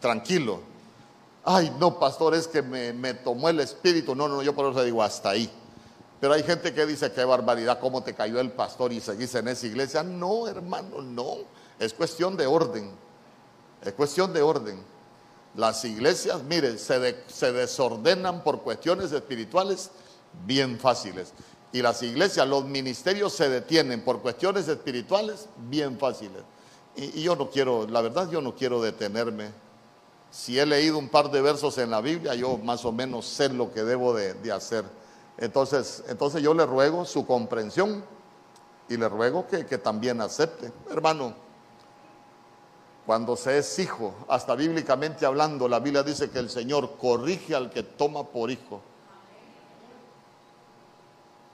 tranquilo. 0.00 0.60
Ay, 1.44 1.74
no, 1.78 1.98
pastor, 1.98 2.34
es 2.34 2.48
que 2.48 2.62
me, 2.62 3.14
tomó 3.14 3.48
el 3.48 3.60
espíritu. 3.60 4.14
No, 4.14 4.28
no, 4.28 4.42
yo 4.42 4.54
por 4.54 4.70
eso 4.70 4.82
digo 4.82 5.02
hasta 5.02 5.30
ahí. 5.30 5.50
Pero 6.20 6.32
hay 6.32 6.42
gente 6.42 6.72
que 6.72 6.86
dice, 6.86 7.12
qué 7.12 7.24
barbaridad, 7.24 7.78
cómo 7.78 8.02
te 8.02 8.14
cayó 8.14 8.40
el 8.40 8.50
pastor 8.50 8.92
y 8.92 9.00
seguís 9.00 9.34
en 9.34 9.48
esa 9.48 9.66
iglesia. 9.66 10.02
No, 10.02 10.48
hermano, 10.48 11.02
no. 11.02 11.36
Es 11.78 11.92
cuestión 11.92 12.36
de 12.36 12.46
orden. 12.46 12.90
Es 13.82 13.92
cuestión 13.92 14.32
de 14.32 14.42
orden. 14.42 14.82
Las 15.54 15.84
iglesias, 15.84 16.42
mire, 16.42 16.78
se 16.78 17.52
desordenan 17.52 18.42
por 18.42 18.62
cuestiones 18.62 19.12
espirituales 19.12 19.90
bien 20.44 20.78
fáciles. 20.78 21.32
Y 21.72 21.82
las 21.82 22.02
iglesias, 22.02 22.46
los 22.48 22.64
ministerios 22.64 23.32
se 23.34 23.48
detienen 23.48 24.02
por 24.02 24.20
cuestiones 24.20 24.68
espirituales 24.68 25.48
bien 25.68 25.98
fáciles. 25.98 26.42
Y, 26.96 27.22
yo 27.22 27.36
no 27.36 27.50
quiero, 27.50 27.86
la 27.86 28.00
verdad 28.00 28.30
yo 28.30 28.40
no 28.40 28.54
quiero 28.54 28.80
detenerme. 28.80 29.50
Si 30.30 30.58
he 30.58 30.66
leído 30.66 30.98
un 30.98 31.08
par 31.08 31.30
de 31.30 31.40
versos 31.40 31.78
en 31.78 31.90
la 31.90 32.00
Biblia, 32.00 32.34
yo 32.34 32.58
más 32.58 32.84
o 32.84 32.92
menos 32.92 33.26
sé 33.26 33.48
lo 33.48 33.72
que 33.72 33.82
debo 33.82 34.14
de 34.14 34.52
hacer. 34.52 34.84
Entonces, 35.38 36.02
entonces 36.08 36.42
yo 36.42 36.54
le 36.54 36.64
ruego 36.64 37.04
su 37.04 37.26
comprensión 37.26 38.04
y 38.88 38.96
le 38.96 39.08
ruego 39.08 39.46
que, 39.46 39.64
también 39.78 40.20
acepte. 40.20 40.72
Hermano, 40.90 41.34
cuando 43.04 43.36
se 43.36 43.58
es 43.58 43.78
hijo, 43.78 44.14
hasta 44.28 44.54
bíblicamente 44.54 45.26
hablando, 45.26 45.68
la 45.68 45.80
Biblia 45.80 46.02
dice 46.02 46.30
que 46.30 46.38
el 46.38 46.50
Señor 46.50 46.96
corrige 46.96 47.54
al 47.54 47.70
que 47.70 47.82
toma 47.82 48.24
por 48.24 48.50
hijo 48.50 48.80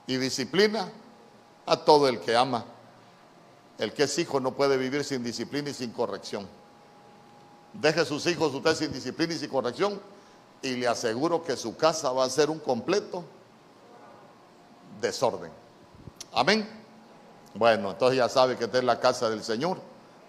y 0.07 0.17
disciplina 0.17 0.91
a 1.65 1.77
todo 1.77 2.07
el 2.07 2.19
que 2.19 2.35
ama. 2.35 2.65
El 3.77 3.93
que 3.93 4.03
es 4.03 4.17
hijo 4.19 4.39
no 4.39 4.53
puede 4.53 4.77
vivir 4.77 5.03
sin 5.03 5.23
disciplina 5.23 5.69
y 5.69 5.73
sin 5.73 5.91
corrección. 5.91 6.47
Deje 7.73 8.05
sus 8.05 8.25
hijos 8.27 8.53
usted 8.53 8.75
sin 8.75 8.93
disciplina 8.93 9.33
y 9.33 9.37
sin 9.37 9.49
corrección 9.49 9.99
y 10.61 10.75
le 10.77 10.87
aseguro 10.87 11.43
que 11.43 11.57
su 11.57 11.75
casa 11.75 12.11
va 12.11 12.23
a 12.23 12.29
ser 12.29 12.49
un 12.49 12.59
completo 12.59 13.23
desorden. 15.01 15.51
Amén. 16.31 16.67
Bueno, 17.53 17.91
entonces 17.91 18.17
ya 18.17 18.29
sabe 18.29 18.55
que 18.55 18.63
esta 18.65 18.77
es 18.77 18.83
la 18.83 18.99
casa 18.99 19.29
del 19.29 19.43
Señor. 19.43 19.77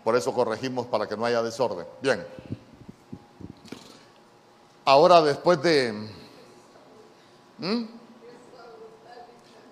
Por 0.03 0.17
eso 0.17 0.35
corregimos 0.35 0.87
para 0.87 1.07
que 1.07 1.17
no 1.17 1.25
haya 1.25 1.43
desorden. 1.43 1.87
Bien. 2.03 2.27
Ahora 4.85 5.23
después 5.23 5.63
de... 5.63 6.11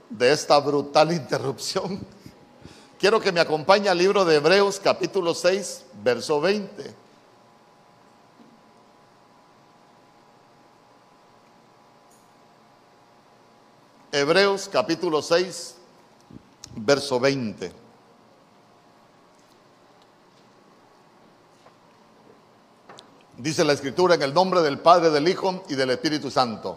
de 0.09 0.33
esta 0.33 0.59
brutal 0.61 1.13
interrupción, 1.13 2.07
quiero 2.99 3.21
que 3.21 3.33
me 3.33 3.41
acompañe 3.41 3.89
al 3.89 3.99
libro 3.99 4.25
de 4.25 4.37
Hebreos 4.37 4.79
capítulo 4.79 5.35
6, 5.35 5.87
verso 6.03 6.41
20. 6.41 7.02
Hebreos 14.15 14.69
capítulo 14.71 15.23
6, 15.23 15.75
verso 16.77 17.19
20. 17.19 17.73
Dice 23.39 23.65
la 23.65 23.73
escritura 23.73 24.15
en 24.17 24.21
el 24.21 24.35
nombre 24.35 24.61
del 24.61 24.81
Padre, 24.81 25.09
del 25.09 25.27
Hijo 25.29 25.65
y 25.67 25.77
del 25.77 25.89
Espíritu 25.89 26.31
Santo. 26.31 26.77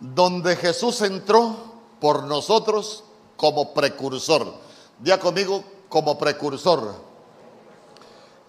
Donde 0.00 0.56
Jesús 0.56 1.02
entró 1.02 1.54
por 2.00 2.24
nosotros 2.24 3.04
como 3.36 3.74
precursor. 3.74 4.54
Día 5.00 5.20
conmigo 5.20 5.64
como 5.90 6.16
precursor. 6.16 6.94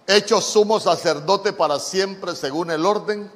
Hecho 0.06 0.40
sumo 0.40 0.80
sacerdote 0.80 1.52
para 1.52 1.80
siempre 1.80 2.34
según 2.34 2.70
el 2.70 2.86
orden 2.86 3.30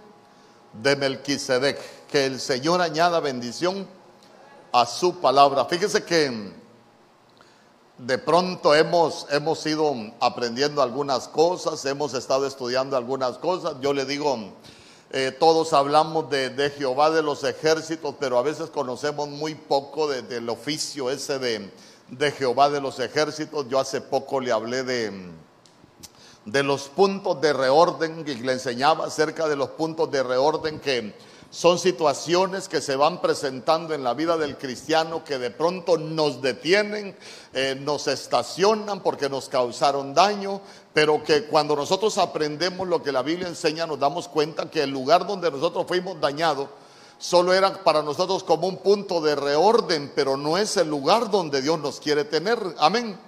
de 0.73 0.97
Melquisedec 0.97 2.00
que 2.11 2.27
el 2.27 2.41
Señor 2.41 2.83
añada 2.83 3.21
bendición 3.21 3.87
a 4.73 4.85
su 4.85 5.21
palabra. 5.21 5.65
Fíjese 5.67 6.05
que 6.05 6.53
de 7.99 8.19
pronto 8.19 8.75
hemos, 8.75 9.27
hemos 9.31 9.65
ido 9.65 9.95
aprendiendo 10.21 10.83
algunas 10.83 11.29
cosas, 11.29 11.85
hemos 11.85 12.15
estado 12.15 12.47
estudiando 12.47 12.97
algunas 12.97 13.39
cosas. 13.39 13.77
Yo 13.81 13.93
le 13.93 14.05
digo, 14.07 14.37
eh, 15.13 15.37
todos 15.39 15.73
hablamos 15.73 16.29
de, 16.31 16.73
Jehová 16.77 17.11
de 17.11 17.23
los 17.23 17.45
ejércitos, 17.45 18.17
pero 18.19 18.39
a 18.39 18.43
veces 18.43 18.71
conocemos 18.71 19.29
muy 19.29 19.55
poco 19.55 20.09
del 20.09 20.49
oficio 20.49 21.11
ese 21.11 21.39
de, 21.39 21.71
de 22.09 22.33
Jehová 22.33 22.71
de 22.71 22.81
los 22.81 22.99
ejércitos. 22.99 23.69
Yo 23.69 23.79
hace 23.79 24.01
poco 24.01 24.41
le 24.41 24.51
hablé 24.51 24.83
de, 24.83 25.31
de 26.45 26.63
los 26.65 26.89
puntos 26.89 27.41
de 27.41 27.53
reorden 27.53 28.25
y 28.27 28.35
le 28.35 28.53
enseñaba 28.53 29.07
acerca 29.07 29.47
de 29.47 29.55
los 29.55 29.71
puntos 29.71 30.11
de 30.11 30.25
reorden 30.25 30.81
que 30.81 31.15
son 31.51 31.81
situaciones 31.81 32.69
que 32.69 32.81
se 32.81 32.95
van 32.95 33.21
presentando 33.21 33.93
en 33.93 34.05
la 34.05 34.15
vida 34.15 34.37
del 34.37 34.57
cristiano 34.57 35.25
que 35.25 35.39
de 35.39 35.51
pronto 35.51 35.99
nos 35.99 36.41
detienen, 36.41 37.17
eh, 37.53 37.77
nos 37.81 38.07
estacionan 38.07 39.01
porque 39.01 39.29
nos 39.29 39.49
causaron 39.49 40.15
daño, 40.15 40.61
pero 40.95 41.25
que 41.25 41.47
cuando 41.47 41.75
nosotros 41.75 42.19
aprendemos 42.19 42.87
lo 42.87 43.03
que 43.03 43.11
la 43.11 43.23
Biblia 43.23 43.49
enseña 43.49 43.87
nos 43.87 43.99
damos 43.99 44.29
cuenta 44.29 44.71
que 44.71 44.85
el 44.85 44.91
lugar 44.91 45.27
donde 45.27 45.51
nosotros 45.51 45.87
fuimos 45.89 46.21
dañados 46.21 46.69
solo 47.19 47.53
era 47.53 47.83
para 47.85 48.03
nosotros 48.03 48.45
como 48.45 48.69
un 48.69 48.79
punto 48.79 49.21
de 49.21 49.35
reorden, 49.35 50.13
pero 50.15 50.37
no 50.37 50.57
es 50.57 50.77
el 50.77 50.89
lugar 50.89 51.31
donde 51.31 51.61
Dios 51.63 51.79
nos 51.81 52.01
quiere 52.01 52.25
tener. 52.25 52.59
Amén. 52.79 53.19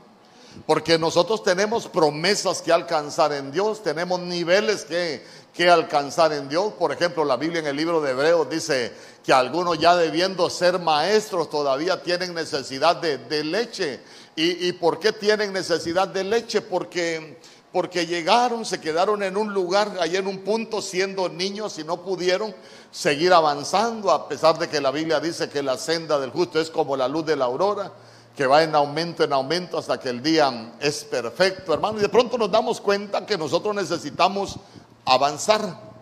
Porque 0.67 0.99
nosotros 0.99 1.43
tenemos 1.43 1.89
promesas 1.89 2.63
que 2.63 2.73
alcanzar 2.73 3.33
en 3.33 3.53
Dios, 3.53 3.83
tenemos 3.83 4.21
niveles 4.21 4.85
que, 4.85 5.25
que 5.55 5.69
alcanzar 5.69 6.33
en 6.33 6.49
Dios. 6.49 6.73
Por 6.79 6.93
ejemplo, 6.93 7.25
la 7.25 7.37
Biblia 7.37 7.61
en 7.61 7.67
el 7.67 7.77
libro 7.77 8.01
de 8.01 8.13
Hebreos 8.13 8.49
dice 8.49 8.93
que 9.23 9.33
algunos 9.33 9.79
ya 9.79 9.97
debiendo 9.97 10.49
ser 10.49 10.79
maestros 10.79 11.51
todavía 11.51 12.03
tienen 12.03 12.35
necesidad 12.35 12.97
de, 12.97 13.45
leche. 13.45 14.01
¿Y, 14.35 14.69
¿Y, 14.69 14.73
por 14.73 14.99
qué 14.99 15.13
tienen 15.13 15.53
necesidad 15.53 16.09
de 16.09 16.25
leche? 16.25 16.63
Porque, 16.63 17.39
porque 17.71 18.07
llegaron, 18.07 18.65
se 18.65 18.81
quedaron 18.81 19.23
en 19.23 19.37
un 19.37 19.53
lugar, 19.53 19.99
ahí 20.01 20.17
en 20.17 20.27
un 20.27 20.39
punto 20.39 20.81
siendo 20.81 21.29
niños 21.29 21.79
y 21.79 21.85
no 21.85 22.03
pudieron 22.03 22.55
seguir 22.91 23.33
avanzando, 23.33 24.11
a 24.11 24.29
pesar 24.29 24.59
de 24.59 24.69
que 24.69 24.81
la 24.81 24.91
Biblia 24.91 25.21
dice 25.21 25.51
que 25.51 25.63
la 25.63 25.77
senda 25.77 26.19
del 26.19 26.31
justo 26.31 26.61
es 26.61 26.71
como 26.71 26.97
la 26.97 27.09
luz 27.09 27.27
de 27.27 27.37
la 27.37 27.45
aurora 27.45 27.93
que 28.37 28.47
va 28.47 28.63
en 28.63 28.75
aumento, 28.75 29.25
en 29.25 29.33
aumento 29.33 29.79
hasta 29.79 30.01
que 30.01 30.09
el 30.09 30.23
día 30.23 30.73
es 30.81 31.05
perfecto, 31.05 31.75
hermano. 31.75 31.99
Y 31.99 32.03
de 32.03 32.09
pronto 32.09 32.39
nos 32.39 32.51
damos 32.51 32.81
cuenta 32.81 33.27
que 33.27 33.37
nosotros 33.37 33.75
necesitamos 33.75 34.59
avanzar. 35.05 35.93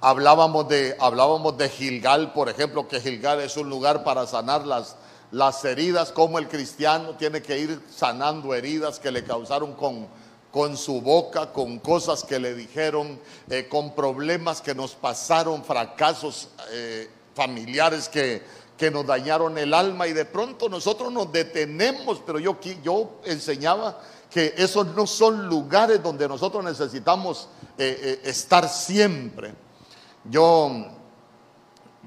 Hablábamos 0.00 0.68
de, 0.68 0.96
hablábamos 1.00 1.56
de 1.56 1.68
Gilgal, 1.68 2.32
por 2.32 2.48
ejemplo, 2.48 2.86
que 2.86 3.00
Gilgal 3.00 3.40
es 3.40 3.56
un 3.56 3.70
lugar 3.70 4.04
para 4.04 4.26
sanar 4.26 4.66
las, 4.66 4.96
las 5.30 5.64
heridas, 5.64 6.12
como 6.12 6.38
el 6.38 6.48
cristiano 6.48 7.16
tiene 7.16 7.42
que 7.42 7.58
ir 7.58 7.80
sanando 7.90 8.54
heridas 8.54 8.98
que 8.98 9.10
le 9.10 9.24
causaron 9.24 9.72
con, 9.74 10.06
con 10.50 10.76
su 10.76 11.00
boca, 11.00 11.52
con 11.52 11.78
cosas 11.78 12.22
que 12.22 12.38
le 12.38 12.54
dijeron, 12.54 13.18
eh, 13.48 13.66
con 13.68 13.94
problemas 13.94 14.60
que 14.60 14.74
nos 14.74 14.94
pasaron, 14.94 15.64
fracasos 15.64 16.48
eh, 16.70 17.10
familiares 17.34 18.08
que, 18.08 18.42
que 18.76 18.90
nos 18.90 19.06
dañaron 19.06 19.56
el 19.56 19.72
alma 19.72 20.06
y 20.06 20.12
de 20.12 20.24
pronto 20.24 20.68
nosotros 20.68 21.12
nos 21.12 21.32
detenemos, 21.32 22.20
pero 22.26 22.38
yo, 22.38 22.58
yo 22.82 23.20
enseñaba 23.24 23.98
que 24.30 24.54
esos 24.56 24.86
no 24.88 25.06
son 25.06 25.46
lugares 25.46 26.02
donde 26.02 26.28
nosotros 26.28 26.64
necesitamos 26.64 27.48
eh, 27.76 28.20
eh, 28.24 28.30
estar 28.30 28.68
siempre. 28.68 29.52
Yo, 30.24 30.86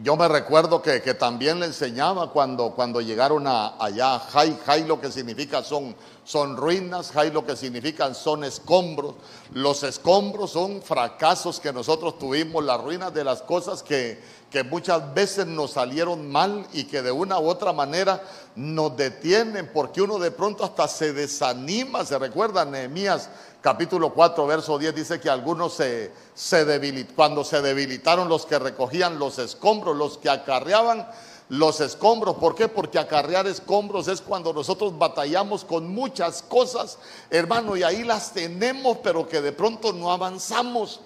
yo 0.02 0.16
me 0.16 0.28
recuerdo 0.28 0.82
que, 0.82 1.00
también 1.16 1.60
le 1.60 1.66
enseñaba 1.66 2.32
cuando, 2.32 2.72
cuando 2.72 3.02
llegaron 3.02 3.48
a, 3.48 3.76
allá, 3.78 4.20
Jai, 4.20 4.58
Jai 4.66 4.86
lo 4.86 5.02
que 5.02 5.12
significa 5.12 5.64
son, 5.64 5.96
son 6.24 6.56
ruinas, 6.56 7.12
Jai 7.12 7.32
lo 7.32 7.46
que 7.46 7.56
significan 7.56 8.16
son 8.16 8.44
escombros. 8.44 9.16
Los 9.52 9.84
escombros 9.84 10.52
son 10.52 10.82
fracasos 10.82 11.60
que 11.60 11.74
nosotros 11.74 12.18
tuvimos, 12.18 12.64
las 12.64 12.82
ruinas 12.82 13.14
de 13.14 13.24
las 13.24 13.42
cosas 13.42 13.84
que, 13.84 14.22
que 14.50 14.64
muchas 14.64 15.14
veces 15.14 15.46
nos 15.46 15.72
salieron 15.72 16.32
mal 16.32 16.66
y 16.72 16.86
que 16.86 17.02
de 17.02 17.12
una 17.12 17.40
u 17.40 17.48
otra 17.48 17.74
manera 17.74 18.24
nos 18.56 18.96
detienen 18.96 19.70
porque 19.74 20.02
uno 20.02 20.18
de 20.18 20.32
pronto 20.32 20.64
hasta 20.64 20.88
se 20.88 21.12
desanima. 21.12 22.06
Se 22.06 22.18
recuerda 22.18 22.64
Nehemías 22.64 23.30
capítulo 23.68 24.14
4 24.14 24.48
verso 24.48 24.80
10 24.80 24.96
dice 24.96 25.20
que 25.20 25.30
algunos 25.30 25.74
se, 25.74 26.14
se 26.34 27.06
cuando 27.14 27.44
se 27.44 27.62
debilitaron 27.62 28.30
los 28.30 28.46
que 28.46 28.58
recogían 28.58 29.20
los 29.20 29.40
escombros, 29.40 29.94
los 29.94 30.18
que 30.18 30.30
acarreaban 30.30 31.06
los 31.50 31.82
escombros. 31.82 32.38
¿Por 32.38 32.56
qué? 32.56 32.70
Porque 32.70 32.98
acarrear 32.98 33.46
escombros 33.46 34.08
es 34.08 34.22
cuando 34.22 34.54
nosotros 34.54 34.98
batallamos 34.98 35.66
con 35.66 35.94
muchas 35.94 36.44
cosas, 36.44 36.98
hermano, 37.30 37.76
y 37.76 37.84
ahí 37.84 38.06
las 38.06 38.32
tenemos, 38.32 39.00
pero 39.04 39.28
que 39.28 39.42
de 39.42 39.52
pronto 39.52 39.92
no 39.92 40.14
avanzamos. 40.14 41.02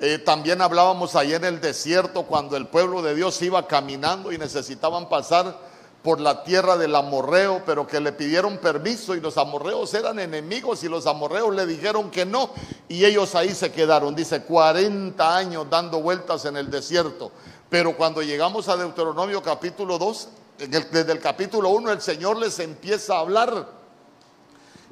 Eh, 0.00 0.18
también 0.18 0.62
hablábamos 0.62 1.14
ahí 1.14 1.32
en 1.34 1.44
el 1.44 1.60
desierto 1.60 2.24
cuando 2.24 2.56
el 2.56 2.66
pueblo 2.66 3.02
de 3.02 3.14
Dios 3.14 3.40
iba 3.40 3.68
caminando 3.68 4.32
y 4.32 4.38
necesitaban 4.38 5.08
pasar 5.08 5.69
por 6.02 6.20
la 6.20 6.42
tierra 6.44 6.76
del 6.76 6.94
amorreo, 6.94 7.62
pero 7.66 7.86
que 7.86 8.00
le 8.00 8.12
pidieron 8.12 8.58
permiso 8.58 9.14
y 9.14 9.20
los 9.20 9.36
amorreos 9.36 9.92
eran 9.92 10.18
enemigos 10.18 10.82
y 10.82 10.88
los 10.88 11.06
amorreos 11.06 11.54
le 11.54 11.66
dijeron 11.66 12.10
que 12.10 12.24
no 12.24 12.50
y 12.88 13.04
ellos 13.04 13.34
ahí 13.34 13.54
se 13.54 13.70
quedaron, 13.70 14.14
dice 14.14 14.42
40 14.42 15.36
años 15.36 15.66
dando 15.68 16.00
vueltas 16.00 16.44
en 16.46 16.56
el 16.56 16.70
desierto. 16.70 17.30
Pero 17.68 17.96
cuando 17.96 18.22
llegamos 18.22 18.68
a 18.68 18.76
Deuteronomio 18.76 19.42
capítulo 19.42 19.98
2, 19.98 20.28
desde 20.58 21.12
el 21.12 21.20
capítulo 21.20 21.68
1 21.70 21.92
el 21.92 22.00
Señor 22.00 22.36
les 22.38 22.58
empieza 22.58 23.16
a 23.16 23.20
hablar 23.20 23.80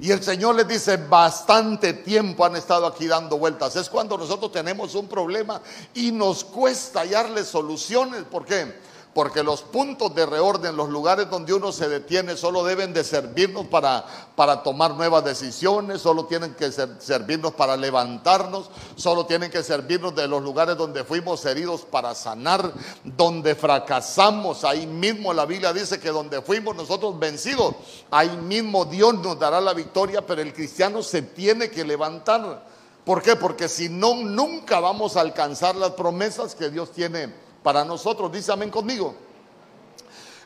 y 0.01 0.13
el 0.13 0.23
Señor 0.23 0.55
les 0.55 0.69
dice, 0.69 0.97
bastante 0.97 1.93
tiempo 1.93 2.45
han 2.45 2.55
estado 2.55 2.87
aquí 2.87 3.09
dando 3.09 3.37
vueltas. 3.37 3.75
Es 3.75 3.89
cuando 3.89 4.17
nosotros 4.17 4.53
tenemos 4.53 4.95
un 4.95 5.09
problema 5.09 5.61
y 5.93 6.13
nos 6.13 6.45
cuesta 6.45 7.01
hallarle 7.01 7.45
soluciones. 7.45 8.23
¿Por 8.23 8.45
qué? 8.45 8.79
Porque 9.19 9.43
los 9.43 9.63
puntos 9.63 10.15
de 10.15 10.25
reorden, 10.27 10.77
los 10.77 10.91
lugares 10.91 11.29
donde 11.29 11.53
uno 11.53 11.73
se 11.73 11.89
detiene, 11.89 12.37
solo 12.37 12.63
deben 12.63 12.93
de 12.93 13.03
servirnos 13.03 13.67
para, 13.67 14.05
para 14.37 14.63
tomar 14.63 14.95
nuevas 14.95 15.25
decisiones, 15.25 16.03
solo 16.03 16.27
tienen 16.27 16.55
que 16.55 16.71
servirnos 16.71 17.53
para 17.55 17.77
levantarnos, 17.77 18.71
solo 18.95 19.27
tienen 19.27 19.51
que 19.51 19.65
servirnos 19.65 20.15
de 20.15 20.29
los 20.29 20.41
lugares 20.41 20.77
donde 20.77 21.03
fuimos 21.03 21.45
heridos 21.47 21.81
para 21.81 22.15
sanar, 22.15 22.73
donde 23.03 23.57
fracasamos, 23.57 24.63
ahí 24.63 24.87
mismo 24.87 25.35
la 25.35 25.47
Biblia 25.47 25.73
dice 25.73 25.99
que 25.99 26.11
donde 26.11 26.41
fuimos 26.41 26.77
nosotros 26.77 27.19
vencidos, 27.19 27.75
ahí 28.13 28.37
mismo 28.37 28.85
Dios 28.85 29.15
nos 29.15 29.37
dará 29.37 29.61
la 29.61 29.75
victoria, 29.75 30.25
pero 30.25 30.43
el 30.43 30.55
cristiano 30.55 31.03
se 31.03 31.23
tiene 31.23 31.71
que 31.71 31.85
levantar. 31.85 32.65
¿Por 33.05 33.21
qué? 33.21 33.35
Porque 33.35 33.69
si 33.69 33.89
no, 33.89 34.15
nunca 34.15 34.79
vamos 34.79 35.17
a 35.17 35.23
alcanzar 35.23 35.75
las 35.75 35.91
promesas 35.91 36.55
que 36.55 36.71
Dios 36.71 36.93
tiene 36.93 37.48
para 37.63 37.85
nosotros. 37.85 38.31
Dice 38.33 38.53
amén 38.53 38.71
conmigo. 38.71 39.15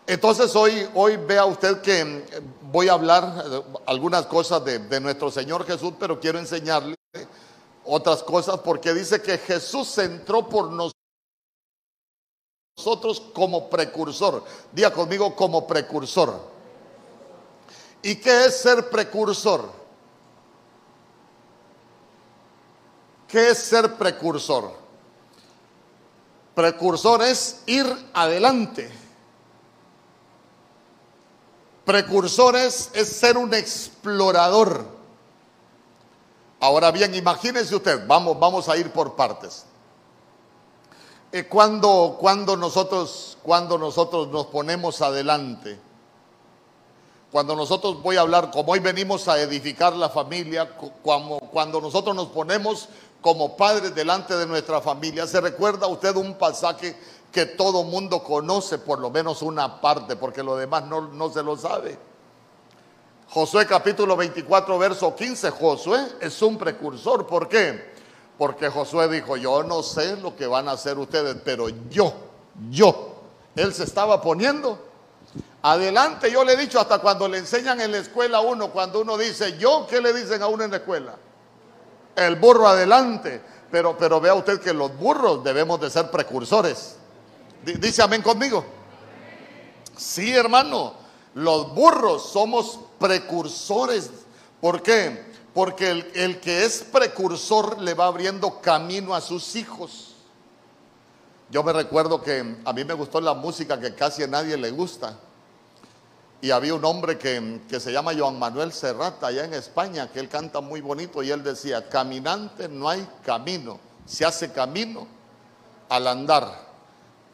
Entonces 0.06 0.55
hoy, 0.56 0.88
hoy 0.94 1.17
vea 1.17 1.44
usted 1.44 1.81
que 1.81 2.00
eh, 2.00 2.25
voy 2.62 2.88
a 2.88 2.94
hablar 2.94 3.44
eh, 3.47 3.62
algunas 3.87 4.26
cosas 4.26 4.64
de, 4.64 4.81
de 4.81 5.00
nuestro 5.00 5.31
Señor 5.31 5.64
Jesús, 5.64 5.94
pero 5.99 6.19
quiero 6.19 6.38
enseñarle 6.38 6.97
otras 7.85 8.23
cosas 8.23 8.59
porque 8.61 8.93
dice 8.93 9.23
que 9.23 9.38
Jesús 9.38 9.97
entró 9.99 10.49
por 10.49 10.70
nosotros 12.76 13.23
como 13.32 13.70
precursor. 13.70 14.43
Diga 14.73 14.93
conmigo 14.93 15.37
como 15.37 15.67
precursor. 15.67 16.53
¿Y 18.03 18.17
qué 18.17 18.47
es 18.47 18.56
ser 18.56 18.91
precursor? 18.91 19.70
¿Qué 23.29 23.50
es 23.50 23.58
ser 23.58 23.94
precursor? 23.94 24.81
Precursor 26.54 27.22
es 27.22 27.62
ir 27.66 27.87
adelante. 28.12 28.90
Precursor 31.84 32.56
es, 32.56 32.90
ser 33.04 33.37
un 33.37 33.54
explorador. 33.54 34.87
Ahora 36.60 36.93
bien, 36.93 37.14
imagínese 37.14 37.75
usted, 37.75 38.06
vamos, 38.06 38.38
vamos 38.38 38.69
a 38.69 38.76
ir 38.76 38.93
por 38.93 39.16
partes. 39.16 39.64
Eh, 41.32 41.49
cuando, 41.49 42.16
cuando, 42.20 42.56
nosotros, 42.56 43.38
cuando 43.43 43.78
nosotros 43.78 44.28
nos 44.28 44.46
ponemos 44.46 45.00
adelante, 45.00 45.81
cuando 47.32 47.56
nosotros 47.56 48.00
voy 48.02 48.16
a 48.16 48.20
hablar, 48.20 48.50
como 48.50 48.72
hoy 48.72 48.78
venimos 48.78 49.26
a 49.26 49.40
edificar 49.40 49.94
la 49.94 50.10
familia, 50.10 50.76
cuando, 50.76 51.38
cuando 51.50 51.81
nosotros 51.81 52.14
nos 52.14 52.28
ponemos 52.28 52.90
como 53.22 53.56
padres 53.56 53.94
delante 53.94 54.36
de 54.36 54.46
nuestra 54.46 54.80
familia. 54.80 55.26
¿Se 55.26 55.40
recuerda 55.40 55.86
usted 55.86 56.14
un 56.16 56.34
pasaje 56.34 56.98
que 57.30 57.46
todo 57.46 57.84
mundo 57.84 58.22
conoce, 58.22 58.78
por 58.78 58.98
lo 58.98 59.08
menos 59.08 59.40
una 59.40 59.80
parte, 59.80 60.16
porque 60.16 60.42
lo 60.42 60.56
demás 60.56 60.84
no, 60.84 61.00
no 61.00 61.32
se 61.32 61.42
lo 61.42 61.56
sabe? 61.56 61.96
Josué 63.30 63.66
capítulo 63.66 64.16
24, 64.16 64.78
verso 64.78 65.14
15. 65.14 65.50
Josué 65.52 66.06
es 66.20 66.42
un 66.42 66.58
precursor. 66.58 67.26
¿Por 67.26 67.48
qué? 67.48 67.92
Porque 68.36 68.69
Josué 68.69 69.08
dijo, 69.08 69.36
yo 69.36 69.62
no 69.62 69.82
sé 69.82 70.16
lo 70.16 70.36
que 70.36 70.46
van 70.46 70.69
a 70.69 70.72
hacer 70.72 70.98
ustedes, 70.98 71.36
pero 71.44 71.69
yo, 71.88 72.12
yo, 72.70 73.14
él 73.54 73.72
se 73.72 73.84
estaba 73.84 74.20
poniendo 74.20 74.78
adelante. 75.62 76.30
Yo 76.30 76.44
le 76.44 76.54
he 76.54 76.56
dicho 76.56 76.80
hasta 76.80 76.98
cuando 76.98 77.28
le 77.28 77.38
enseñan 77.38 77.80
en 77.80 77.92
la 77.92 77.98
escuela 77.98 78.38
a 78.38 78.40
uno, 78.40 78.70
cuando 78.70 79.00
uno 79.00 79.16
dice 79.16 79.56
yo, 79.58 79.86
¿qué 79.88 80.00
le 80.00 80.12
dicen 80.12 80.42
a 80.42 80.48
uno 80.48 80.64
en 80.64 80.72
la 80.72 80.78
escuela? 80.78 81.14
El 82.17 82.37
burro 82.37 82.67
adelante. 82.69 83.41
Pero, 83.70 83.97
pero 83.97 84.20
vea 84.20 84.35
usted 84.35 84.61
que 84.61 84.75
los 84.75 84.97
burros 84.99 85.43
debemos 85.43 85.81
de 85.81 85.88
ser 85.88 86.11
precursores. 86.11 86.97
Dice 87.64 88.03
amén 88.03 88.20
conmigo. 88.20 88.64
Sí, 89.97 90.32
hermano, 90.32 90.94
los 91.35 91.75
burros 91.75 92.31
somos 92.31 92.81
precursores. 92.99 94.11
¿Por 94.61 94.82
qué? 94.82 95.32
Porque 95.55 95.91
el, 95.91 96.11
el, 96.14 96.41
que 96.41 96.64
es 96.64 96.82
precursor 96.82 97.79
le 97.81 97.94
va 97.94 98.06
abriendo 98.06 98.61
camino 98.61 99.15
a 99.15 99.20
sus 99.20 99.56
hijos. 99.56 100.15
Yo 101.50 101.62
me 101.62 101.73
recuerdo 101.73 102.23
que 102.23 102.56
a 102.65 102.73
mí 102.73 102.85
me 102.85 102.94
gustó 102.94 103.20
la 103.20 103.35
música 103.35 103.79
que 103.79 103.94
casi 103.94 104.23
a 104.23 104.26
nadie 104.26 104.56
le 104.56 104.70
gusta. 104.70 105.19
Y 106.43 106.50
había 106.50 106.75
un 106.75 106.85
hombre 106.85 107.19
que, 107.19 107.79
se 107.79 107.93
llama 107.93 108.12
Joan 108.19 108.37
Manuel 108.37 108.73
Serrata 108.73 109.29
allá 109.29 109.44
en 109.44 109.55
España, 109.55 110.11
que 110.11 110.19
él 110.19 110.29
canta 110.29 110.61
muy 110.61 110.81
bonito 110.81 111.23
y 111.23 111.31
él 111.31 111.44
decía, 111.44 111.89
caminante 111.89 112.69
no 112.69 112.89
hay 112.89 113.09
camino, 113.25 113.79
se 114.05 114.25
hace 114.25 114.50
camino 114.50 115.06
al 115.89 116.09
andar. 116.09 116.73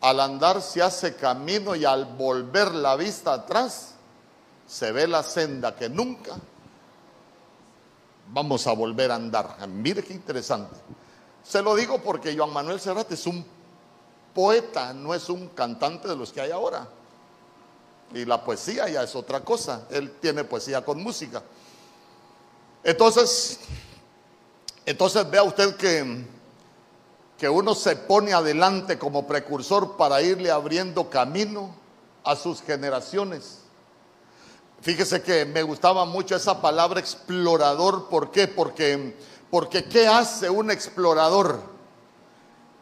Al 0.02 0.20
andar 0.20 0.60
se 0.60 0.82
hace 0.82 1.16
camino 1.16 1.74
y 1.74 1.86
al 1.86 2.04
volver 2.04 2.72
la 2.74 2.96
vista 2.96 3.32
atrás 3.32 3.94
se 4.66 4.92
ve 4.92 5.08
la 5.08 5.22
senda 5.22 5.74
que 5.74 5.88
nunca 5.88 6.36
vamos 8.30 8.66
a 8.66 8.72
volver 8.72 9.10
a 9.10 9.14
andar. 9.14 9.66
Mire 9.68 10.04
qué 10.04 10.12
interesante. 10.12 10.76
Se 11.42 11.62
lo 11.62 11.74
digo 11.74 12.02
porque 12.02 12.36
Joan 12.36 12.52
Manuel 12.52 12.78
Serrata 12.78 13.14
es 13.14 13.26
un 13.26 13.42
poeta, 14.34 14.92
no 14.92 15.14
es 15.14 15.30
un 15.30 15.48
cantante 15.48 16.08
de 16.08 16.14
los 16.14 16.30
que 16.30 16.42
hay 16.42 16.50
ahora. 16.50 16.86
Y 18.14 18.24
la 18.24 18.42
poesía 18.42 18.88
ya 18.88 19.02
es 19.02 19.14
otra 19.14 19.40
cosa. 19.40 19.86
Él 19.90 20.12
tiene 20.20 20.44
poesía 20.44 20.84
con 20.84 21.02
música. 21.02 21.42
Entonces, 22.82 23.60
entonces 24.86 25.28
vea 25.30 25.42
usted 25.42 25.76
que, 25.76 26.24
que 27.36 27.48
uno 27.48 27.74
se 27.74 27.96
pone 27.96 28.32
adelante 28.32 28.98
como 28.98 29.26
precursor 29.26 29.96
para 29.96 30.22
irle 30.22 30.50
abriendo 30.50 31.10
camino 31.10 31.74
a 32.24 32.34
sus 32.36 32.62
generaciones. 32.62 33.58
Fíjese 34.80 35.22
que 35.22 35.44
me 35.44 35.62
gustaba 35.62 36.04
mucho 36.04 36.36
esa 36.36 36.62
palabra 36.62 37.00
explorador. 37.00 38.08
¿Por 38.08 38.30
qué? 38.30 38.46
Porque, 38.46 39.16
porque 39.50 39.84
¿qué 39.84 40.06
hace 40.06 40.48
un 40.48 40.70
explorador? 40.70 41.77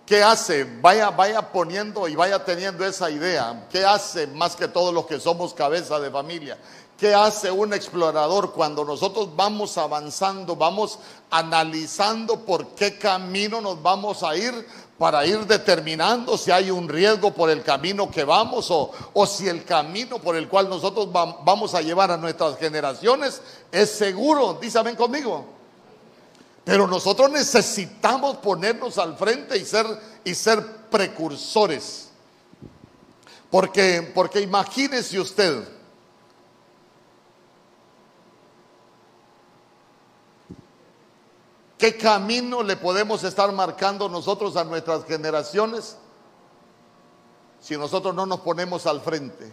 ¿Qué 0.06 0.22
hace? 0.22 0.62
Vaya, 0.80 1.10
vaya 1.10 1.50
poniendo 1.50 2.06
y 2.06 2.14
vaya 2.14 2.44
teniendo 2.44 2.86
esa 2.86 3.10
idea. 3.10 3.66
¿Qué 3.72 3.84
hace 3.84 4.28
más 4.28 4.54
que 4.54 4.68
todos 4.68 4.94
los 4.94 5.04
que 5.04 5.18
somos 5.18 5.52
cabeza 5.52 5.98
de 5.98 6.12
familia? 6.12 6.56
¿Qué 6.96 7.12
hace 7.12 7.50
un 7.50 7.74
explorador 7.74 8.52
cuando 8.52 8.84
nosotros 8.84 9.34
vamos 9.34 9.76
avanzando, 9.76 10.54
vamos 10.54 11.00
analizando 11.28 12.38
por 12.38 12.68
qué 12.68 12.96
camino 12.96 13.60
nos 13.60 13.82
vamos 13.82 14.22
a 14.22 14.36
ir 14.36 14.54
para 14.96 15.26
ir 15.26 15.44
determinando 15.44 16.38
si 16.38 16.52
hay 16.52 16.70
un 16.70 16.88
riesgo 16.88 17.34
por 17.34 17.50
el 17.50 17.64
camino 17.64 18.08
que 18.08 18.22
vamos 18.22 18.70
o, 18.70 18.92
o 19.12 19.26
si 19.26 19.48
el 19.48 19.64
camino 19.64 20.20
por 20.20 20.36
el 20.36 20.48
cual 20.48 20.68
nosotros 20.68 21.10
vamos 21.10 21.74
a 21.74 21.82
llevar 21.82 22.12
a 22.12 22.16
nuestras 22.16 22.56
generaciones 22.58 23.42
es 23.72 23.90
seguro? 23.90 24.56
Dísame 24.60 24.94
conmigo. 24.94 25.55
Pero 26.66 26.88
nosotros 26.88 27.30
necesitamos 27.30 28.38
ponernos 28.38 28.98
al 28.98 29.16
frente 29.16 29.56
y 29.56 29.64
ser, 29.64 29.86
y 30.24 30.34
ser 30.34 30.88
precursores. 30.90 32.10
Porque, 33.48 34.10
porque 34.12 34.40
imagínese 34.40 35.20
usted, 35.20 35.68
¿Qué 41.78 41.96
camino 41.96 42.64
le 42.64 42.76
podemos 42.76 43.22
estar 43.22 43.52
marcando 43.52 44.08
nosotros 44.08 44.56
a 44.56 44.64
nuestras 44.64 45.04
generaciones 45.04 45.98
si 47.60 47.76
nosotros 47.76 48.14
no 48.14 48.26
nos 48.26 48.40
ponemos 48.40 48.86
al 48.86 49.02
frente? 49.02 49.52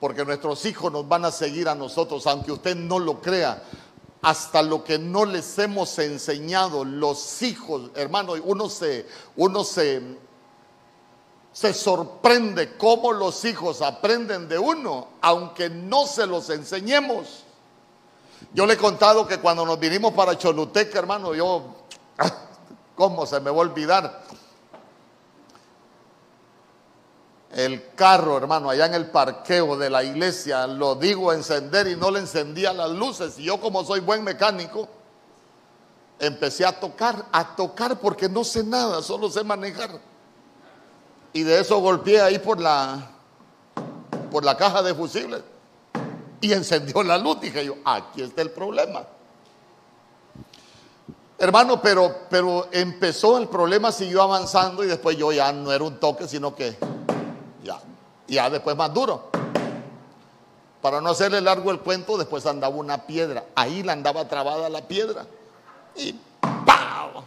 Porque 0.00 0.24
nuestros 0.24 0.64
hijos 0.64 0.90
nos 0.90 1.06
van 1.06 1.26
a 1.26 1.30
seguir 1.30 1.68
a 1.68 1.74
nosotros, 1.74 2.26
aunque 2.26 2.50
usted 2.50 2.74
no 2.74 2.98
lo 2.98 3.20
crea 3.20 3.62
hasta 4.24 4.62
lo 4.62 4.82
que 4.82 4.98
no 4.98 5.26
les 5.26 5.58
hemos 5.58 5.98
enseñado 5.98 6.82
los 6.82 7.42
hijos, 7.42 7.90
hermano, 7.94 8.32
uno 8.42 8.70
se, 8.70 9.06
uno 9.36 9.64
se, 9.64 10.00
se 11.52 11.74
sorprende 11.74 12.74
cómo 12.78 13.12
los 13.12 13.44
hijos 13.44 13.82
aprenden 13.82 14.48
de 14.48 14.58
uno, 14.58 15.08
aunque 15.20 15.68
no 15.68 16.06
se 16.06 16.26
los 16.26 16.48
enseñemos. 16.48 17.44
Yo 18.54 18.64
le 18.64 18.74
he 18.74 18.78
contado 18.78 19.26
que 19.26 19.40
cuando 19.40 19.66
nos 19.66 19.78
vinimos 19.78 20.14
para 20.14 20.38
Choluteca, 20.38 20.98
hermano, 20.98 21.34
yo, 21.34 21.62
¿cómo 22.96 23.26
se 23.26 23.38
me 23.40 23.50
va 23.50 23.58
a 23.58 23.60
olvidar? 23.60 24.24
El 27.54 27.94
carro, 27.94 28.36
hermano, 28.36 28.68
allá 28.68 28.86
en 28.86 28.94
el 28.94 29.06
parqueo 29.06 29.76
de 29.76 29.88
la 29.88 30.02
iglesia, 30.02 30.66
lo 30.66 30.96
digo 30.96 31.32
encender 31.32 31.86
y 31.86 31.94
no 31.94 32.10
le 32.10 32.20
encendía 32.20 32.72
las 32.72 32.90
luces. 32.90 33.38
Y 33.38 33.44
yo 33.44 33.60
como 33.60 33.84
soy 33.84 34.00
buen 34.00 34.24
mecánico, 34.24 34.88
empecé 36.18 36.66
a 36.66 36.78
tocar, 36.78 37.26
a 37.30 37.54
tocar 37.54 38.00
porque 38.00 38.28
no 38.28 38.42
sé 38.42 38.64
nada, 38.64 39.02
solo 39.02 39.30
sé 39.30 39.44
manejar. 39.44 40.00
Y 41.32 41.44
de 41.44 41.60
eso 41.60 41.78
golpeé 41.78 42.20
ahí 42.20 42.40
por 42.40 42.60
la, 42.60 43.10
por 44.32 44.44
la 44.44 44.56
caja 44.56 44.82
de 44.82 44.94
fusibles 44.94 45.42
y 46.40 46.52
encendió 46.52 47.04
la 47.04 47.18
luz. 47.18 47.40
Dije 47.40 47.64
yo, 47.64 47.76
aquí 47.84 48.22
está 48.22 48.42
el 48.42 48.50
problema. 48.50 49.06
Hermano, 51.38 51.80
pero, 51.80 52.22
pero 52.28 52.68
empezó 52.72 53.38
el 53.38 53.48
problema, 53.48 53.92
siguió 53.92 54.22
avanzando 54.22 54.82
y 54.82 54.88
después 54.88 55.16
yo 55.16 55.30
ya 55.30 55.52
no 55.52 55.72
era 55.72 55.84
un 55.84 55.98
toque, 56.00 56.26
sino 56.26 56.54
que 56.54 56.76
ya, 58.26 58.34
ya 58.34 58.50
después 58.50 58.76
más 58.76 58.92
duro. 58.92 59.30
Para 60.84 61.00
no 61.00 61.10
hacerle 61.10 61.40
largo 61.40 61.70
el 61.70 61.80
cuento, 61.80 62.18
después 62.18 62.44
andaba 62.44 62.74
una 62.74 63.06
piedra. 63.06 63.44
Ahí 63.54 63.82
la 63.82 63.94
andaba 63.94 64.28
trabada 64.28 64.68
la 64.68 64.86
piedra. 64.86 65.24
Y 65.96 66.12
¡pau! 66.40 67.24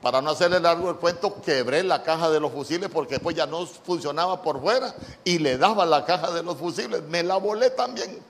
Para 0.00 0.22
no 0.22 0.30
hacerle 0.30 0.58
largo 0.58 0.88
el 0.88 0.96
cuento, 0.96 1.40
quebré 1.42 1.82
la 1.82 2.02
caja 2.02 2.30
de 2.30 2.40
los 2.40 2.50
fusiles 2.50 2.88
porque 2.90 3.16
después 3.16 3.36
ya 3.36 3.46
no 3.46 3.66
funcionaba 3.66 4.40
por 4.40 4.60
fuera 4.60 4.94
y 5.22 5.38
le 5.38 5.58
daba 5.58 5.84
la 5.84 6.04
caja 6.04 6.30
de 6.30 6.42
los 6.42 6.56
fusiles. 6.56 7.02
Me 7.02 7.22
la 7.22 7.36
volé 7.36 7.70
también. 7.70 8.20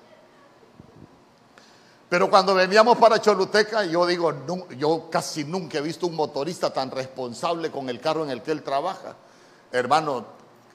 Pero 2.08 2.28
cuando 2.28 2.54
veníamos 2.54 2.98
para 2.98 3.22
Choluteca, 3.22 3.84
yo 3.84 4.04
digo, 4.04 4.34
yo 4.76 5.08
casi 5.08 5.44
nunca 5.44 5.78
he 5.78 5.80
visto 5.80 6.06
un 6.06 6.14
motorista 6.14 6.70
tan 6.70 6.90
responsable 6.90 7.70
con 7.70 7.88
el 7.88 8.00
carro 8.00 8.22
en 8.24 8.30
el 8.30 8.42
que 8.42 8.50
él 8.50 8.62
trabaja. 8.62 9.14
Hermano, 9.70 10.26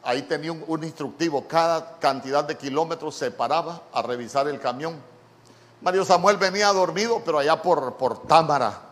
ahí 0.07 0.21
tenía 0.21 0.53
un, 0.53 0.83
instructivo, 0.85 1.45
cada 1.49 1.99
cantidad 1.99 2.45
de 2.45 2.55
kilómetros 2.55 3.13
se 3.13 3.29
paraba 3.29 3.81
a 3.91 4.01
revisar 4.01 4.47
el 4.47 4.57
camión. 4.57 4.95
Mario 5.81 6.05
Samuel 6.05 6.37
venía 6.37 6.71
dormido, 6.71 7.21
pero 7.25 7.39
allá 7.39 7.61
por, 7.61 7.97
por 7.97 8.25
Támara. 8.25 8.83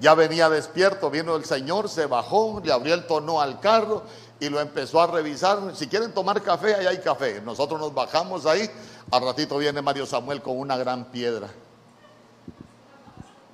Ya 0.00 0.14
venía 0.14 0.50
despierto, 0.50 1.08
vino 1.08 1.36
el 1.36 1.44
Señor, 1.44 1.88
se 1.88 2.06
bajó, 2.06 2.60
le 2.64 2.72
abrió 2.72 2.94
el 2.94 3.06
tono 3.06 3.40
al 3.40 3.60
carro 3.60 4.02
y 4.40 4.48
lo 4.48 4.58
empezó 4.58 5.00
a 5.00 5.06
revisar. 5.06 5.76
Si 5.76 5.86
quieren 5.86 6.12
tomar 6.12 6.42
café, 6.42 6.74
ahí 6.74 6.86
hay 6.86 6.98
café. 6.98 7.40
Nosotros 7.42 7.78
nos 7.78 7.94
bajamos 7.94 8.44
ahí. 8.44 8.68
Al 9.12 9.22
ratito 9.22 9.56
viene 9.56 9.80
Mario 9.80 10.04
Samuel 10.04 10.42
con 10.42 10.58
una 10.58 10.76
gran 10.76 11.04
piedra. 11.12 11.48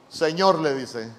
Señor, 0.08 0.60
le 0.60 0.74
dice, 0.74 1.12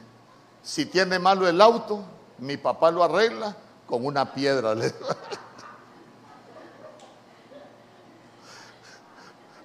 si 0.64 0.88
tiene 0.88 1.20
malo 1.20 1.48
el 1.48 1.62
auto, 1.62 2.04
mi 2.40 2.58
papá 2.58 2.90
lo 2.90 3.04
arregla 3.04 3.56
con 3.86 4.04
una 4.04 4.34
piedra. 4.34 4.74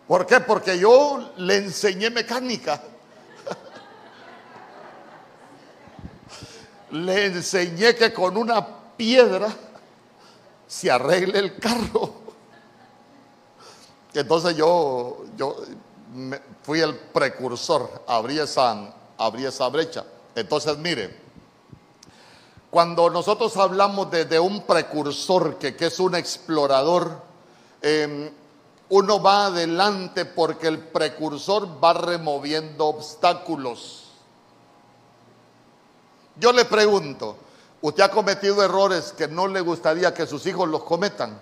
¿Por 0.06 0.26
qué? 0.26 0.40
Porque 0.40 0.78
yo 0.78 1.32
le 1.36 1.56
enseñé 1.56 2.10
mecánica. 2.10 2.82
Le 6.90 7.26
enseñé 7.26 7.94
que 7.94 8.12
con 8.12 8.36
una 8.36 8.66
piedra 8.96 9.48
se 10.66 10.90
arregle 10.90 11.38
el 11.38 11.58
carro. 11.58 12.14
Entonces 14.14 14.56
yo, 14.56 15.24
yo 15.36 15.56
fui 16.62 16.80
el 16.80 16.96
precursor, 16.96 18.04
abrí 18.06 18.38
esa, 18.38 18.92
abrí 19.16 19.46
esa 19.46 19.68
brecha. 19.68 20.04
Entonces, 20.34 20.76
mire, 20.78 21.22
cuando 22.70 23.10
nosotros 23.10 23.56
hablamos 23.56 24.10
de, 24.10 24.40
un 24.40 24.62
precursor 24.62 25.58
que, 25.58 25.76
es 25.78 26.00
un 26.00 26.14
explorador, 26.14 27.20
em, 27.82 28.30
uno 28.94 29.22
va 29.22 29.46
adelante 29.46 30.26
porque 30.26 30.68
el 30.68 30.78
precursor 30.78 31.82
va 31.82 31.94
removiendo 31.94 32.88
obstáculos. 32.88 34.02
Yo 36.36 36.52
le 36.52 36.66
pregunto, 36.66 37.38
¿usted 37.80 38.02
ha 38.02 38.10
cometido 38.10 38.62
errores 38.62 39.14
que 39.16 39.28
no 39.28 39.48
le 39.48 39.62
gustaría 39.62 40.12
que 40.12 40.26
sus 40.26 40.44
hijos 40.44 40.68
los 40.68 40.84
cometan? 40.84 41.40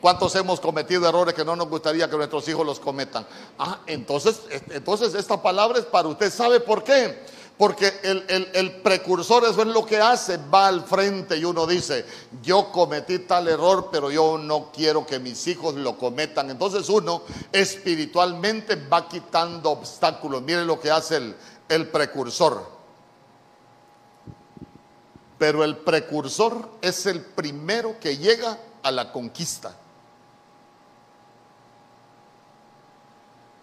¿Cuántos 0.00 0.34
hemos 0.34 0.58
cometido 0.58 1.08
errores 1.08 1.32
que 1.32 1.44
no 1.44 1.54
nos 1.54 1.68
gustaría 1.68 2.10
que 2.10 2.16
nuestros 2.16 2.48
hijos 2.48 2.66
los 2.66 2.80
cometan? 2.80 3.24
Ah, 3.56 3.78
entonces, 3.86 4.40
entonces 4.70 5.14
esta 5.14 5.40
palabra 5.40 5.78
es 5.78 5.84
para 5.84 6.08
usted. 6.08 6.28
¿Sabe 6.28 6.58
por 6.58 6.82
qué? 6.82 7.24
Porque 7.60 7.92
el, 8.04 8.80
precursor 8.80 9.44
eso 9.44 9.60
es 9.60 9.66
lo 9.66 9.84
que 9.84 9.98
hace, 9.98 10.38
va 10.38 10.68
al 10.68 10.82
frente 10.82 11.36
y 11.36 11.44
uno 11.44 11.66
dice, 11.66 12.06
yo 12.42 12.72
cometí 12.72 13.18
tal 13.18 13.48
error, 13.48 13.90
pero 13.92 14.10
yo 14.10 14.38
no 14.38 14.72
quiero 14.72 15.04
que 15.04 15.18
mis 15.18 15.46
hijos 15.46 15.74
lo 15.74 15.98
cometan. 15.98 16.48
Entonces 16.48 16.88
uno 16.88 17.22
espiritualmente 17.52 18.76
va 18.76 19.06
quitando 19.06 19.72
obstáculos. 19.72 20.40
Mire 20.40 20.64
lo 20.64 20.80
que 20.80 20.90
hace 20.90 21.18
el, 21.18 21.36
el 21.68 21.88
precursor. 21.88 22.66
Pero 25.36 25.62
el 25.62 25.76
precursor 25.76 26.66
es 26.80 27.04
el 27.04 27.20
primero 27.20 28.00
que 28.00 28.16
llega 28.16 28.58
a 28.82 28.90
la 28.90 29.12
conquista. 29.12 29.76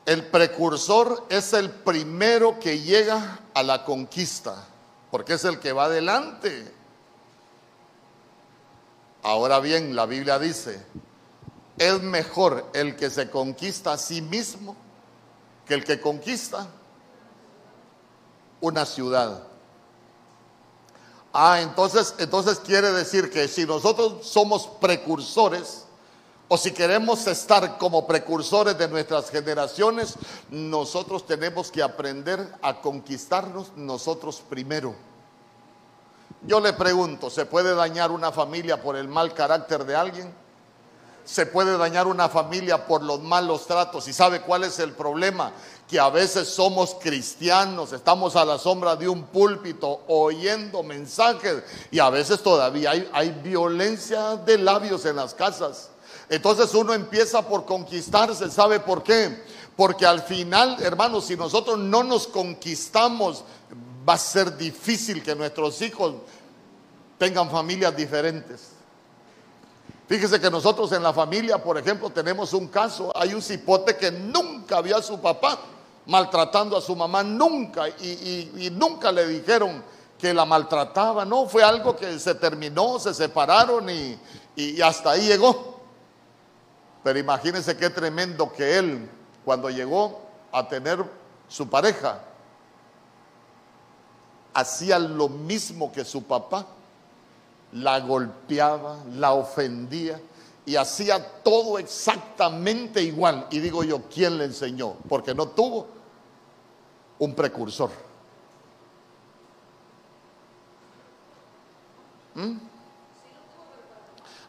El 0.08 0.26
precursor 0.28 1.26
es 1.28 1.52
el 1.52 1.70
primero 1.70 2.58
que 2.60 2.80
llega 2.80 3.42
a 3.54 3.62
la 3.62 3.84
conquista, 3.84 4.66
porque 5.12 5.34
es 5.34 5.44
el 5.44 5.60
que 5.60 5.74
va 5.74 5.84
adelante. 5.84 6.74
Ahora 9.22 9.60
bien, 9.60 9.98
la 9.98 10.06
Biblia 10.06 10.40
dice, 10.40 10.82
es 11.78 12.02
mejor 12.02 12.68
el 12.72 12.96
que 12.96 13.10
se 13.10 13.30
conquista 13.30 13.92
a 13.92 13.98
sí 13.98 14.22
mismo 14.22 14.78
que 15.66 15.74
el 15.74 15.84
que 15.84 16.00
conquista 16.00 16.68
una 18.62 18.86
ciudad. 18.86 19.44
Ah, 21.34 21.60
entonces, 21.60 22.16
entonces 22.18 22.60
quiere 22.60 22.94
decir 22.94 23.30
que 23.30 23.50
si 23.50 23.66
nosotros 23.66 24.26
somos 24.26 24.68
precursores, 24.80 25.87
o 26.50 26.58
si 26.58 26.72
queremos 26.72 27.28
estar 27.28 27.78
como 27.78 28.08
precursores 28.08 28.78
de 28.78 28.88
nuestras 28.88 29.30
generaciones, 29.30 30.16
nosotros 30.50 31.26
tenemos 31.26 31.72
que 31.72 31.84
aprender 31.84 32.54
a 32.62 32.80
conquistarnos 32.80 33.74
nosotros 33.76 34.42
primero. 34.50 34.96
Yo 36.44 36.62
le 36.62 36.72
pregunto, 36.72 37.30
¿se 37.30 37.46
puede 37.46 37.76
dañar 37.76 38.12
una 38.12 38.32
familia 38.32 38.82
por 38.82 38.96
el 38.96 39.10
mal 39.10 39.34
carácter 39.34 39.84
de 39.86 39.96
alguien? 39.96 40.34
¿Se 41.26 41.46
puede 41.46 41.78
dañar 41.78 42.08
una 42.08 42.30
familia 42.30 42.88
por 42.88 43.04
los 43.04 43.22
malos 43.22 43.68
tratos? 43.68 44.08
¿Y 44.08 44.14
sabe 44.14 44.42
cuál 44.42 44.64
es 44.64 44.80
el 44.80 44.94
problema? 44.94 45.52
Que 45.90 46.00
a 46.00 46.10
veces 46.10 46.48
somos 46.48 46.96
cristianos, 47.02 47.92
estamos 47.92 48.38
a 48.38 48.46
la 48.46 48.58
sombra 48.58 48.96
de 48.96 49.10
un 49.10 49.24
púlpito 49.24 50.04
oyendo 50.08 50.84
mensajes 50.84 51.64
y 51.92 52.00
a 52.00 52.10
veces 52.10 52.42
todavía 52.42 52.92
hay, 52.92 53.10
hay 53.12 53.32
violencia 53.32 54.38
de 54.38 54.58
labios 54.58 55.06
en 55.06 55.18
las 55.18 55.34
casas. 55.34 55.90
Entonces 56.30 56.74
uno 56.74 56.94
empieza 56.94 57.48
por 57.48 57.66
conquistarse, 57.66 58.50
¿sabe 58.52 58.80
por 58.80 59.02
qué? 59.02 59.44
Porque 59.76 60.06
al 60.06 60.22
final, 60.22 60.78
hermanos, 60.82 61.26
si 61.26 61.38
nosotros 61.38 61.78
no 61.78 62.04
nos 62.04 62.28
conquistamos, 62.28 63.44
va 64.08 64.14
a 64.14 64.18
ser 64.18 64.58
difícil 64.58 65.24
que 65.24 65.36
nuestros 65.36 65.82
hijos 65.82 66.16
tengan 67.18 67.50
familias 67.50 67.96
diferentes. 67.96 68.70
Fíjese 70.08 70.40
que 70.40 70.50
nosotros 70.50 70.92
en 70.92 71.04
la 71.04 71.14
familia, 71.14 71.62
por 71.62 71.78
ejemplo, 71.78 72.10
tenemos 72.10 72.54
un 72.54 72.68
caso, 72.68 73.12
hay 73.16 73.34
un 73.34 73.42
cipote 73.42 73.96
que 73.96 74.12
nunca 74.12 74.82
vio 74.82 74.98
a 74.98 75.02
su 75.02 75.20
papá 75.20 75.60
maltratando 76.06 76.78
a 76.78 76.82
su 76.82 76.96
mamá, 76.96 77.24
nunca, 77.24 77.90
y, 77.90 78.70
nunca 78.72 79.12
le 79.12 79.28
dijeron 79.28 79.84
que 80.18 80.34
la 80.34 80.46
maltrataba, 80.46 81.26
no, 81.26 81.46
fue 81.48 81.64
algo 81.64 81.96
que 81.96 82.18
se 82.18 82.36
terminó, 82.36 82.98
se 83.00 83.14
separaron 83.14 83.90
y 83.90 84.82
hasta 84.82 85.12
ahí 85.12 85.28
llegó. 85.28 85.77
Pero 87.08 87.20
imagínense 87.20 87.78
qué 87.78 87.90
tremendo 87.90 88.52
que 88.52 88.78
él, 88.78 89.10
cuando 89.46 89.70
llegó 89.70 90.20
a 90.52 90.68
tener 90.68 91.02
su 91.48 91.70
pareja, 91.70 92.22
hacía 94.54 95.00
lo 95.00 95.30
mismo 95.30 95.90
que 95.90 96.04
su 96.04 96.24
papá, 96.24 96.68
la 97.72 98.02
golpeaba, 98.02 98.98
la 99.14 99.32
ofendía 99.32 100.20
y 100.66 100.76
hacía 100.76 101.42
todo 101.44 101.80
exactamente 101.80 103.02
igual. 103.02 103.48
Y 103.52 103.62
digo 103.62 103.86
yo, 103.86 104.02
¿quién 104.14 104.38
le 104.38 104.44
enseñó? 104.44 104.96
Porque 105.08 105.34
no 105.34 105.48
tuvo 105.48 105.88
un 107.20 107.34
precursor. 107.34 107.90
¿Mm? 112.36 112.58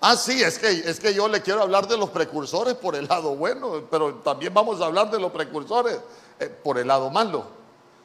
Ah, 0.01 0.17
sí, 0.17 0.43
es 0.43 0.59
que, 0.59 0.69
es 0.69 1.01
que 1.01 1.13
yo 1.13 1.27
le 1.27 1.43
quiero 1.43 1.63
hablar 1.63 1.89
de 1.89 1.97
los 1.97 2.11
precursores 2.11 2.75
por 2.75 2.95
el 2.95 3.09
lado 3.09 3.35
bueno, 3.35 3.83
pero 3.91 4.15
también 4.17 4.55
vamos 4.55 4.81
a 4.81 4.87
hablar 4.87 5.11
de 5.11 5.19
los 5.19 5.33
precursores 5.33 5.99
eh, 6.39 6.47
por 6.47 6.79
el 6.79 6.87
lado 6.87 7.11
malo. 7.11 7.45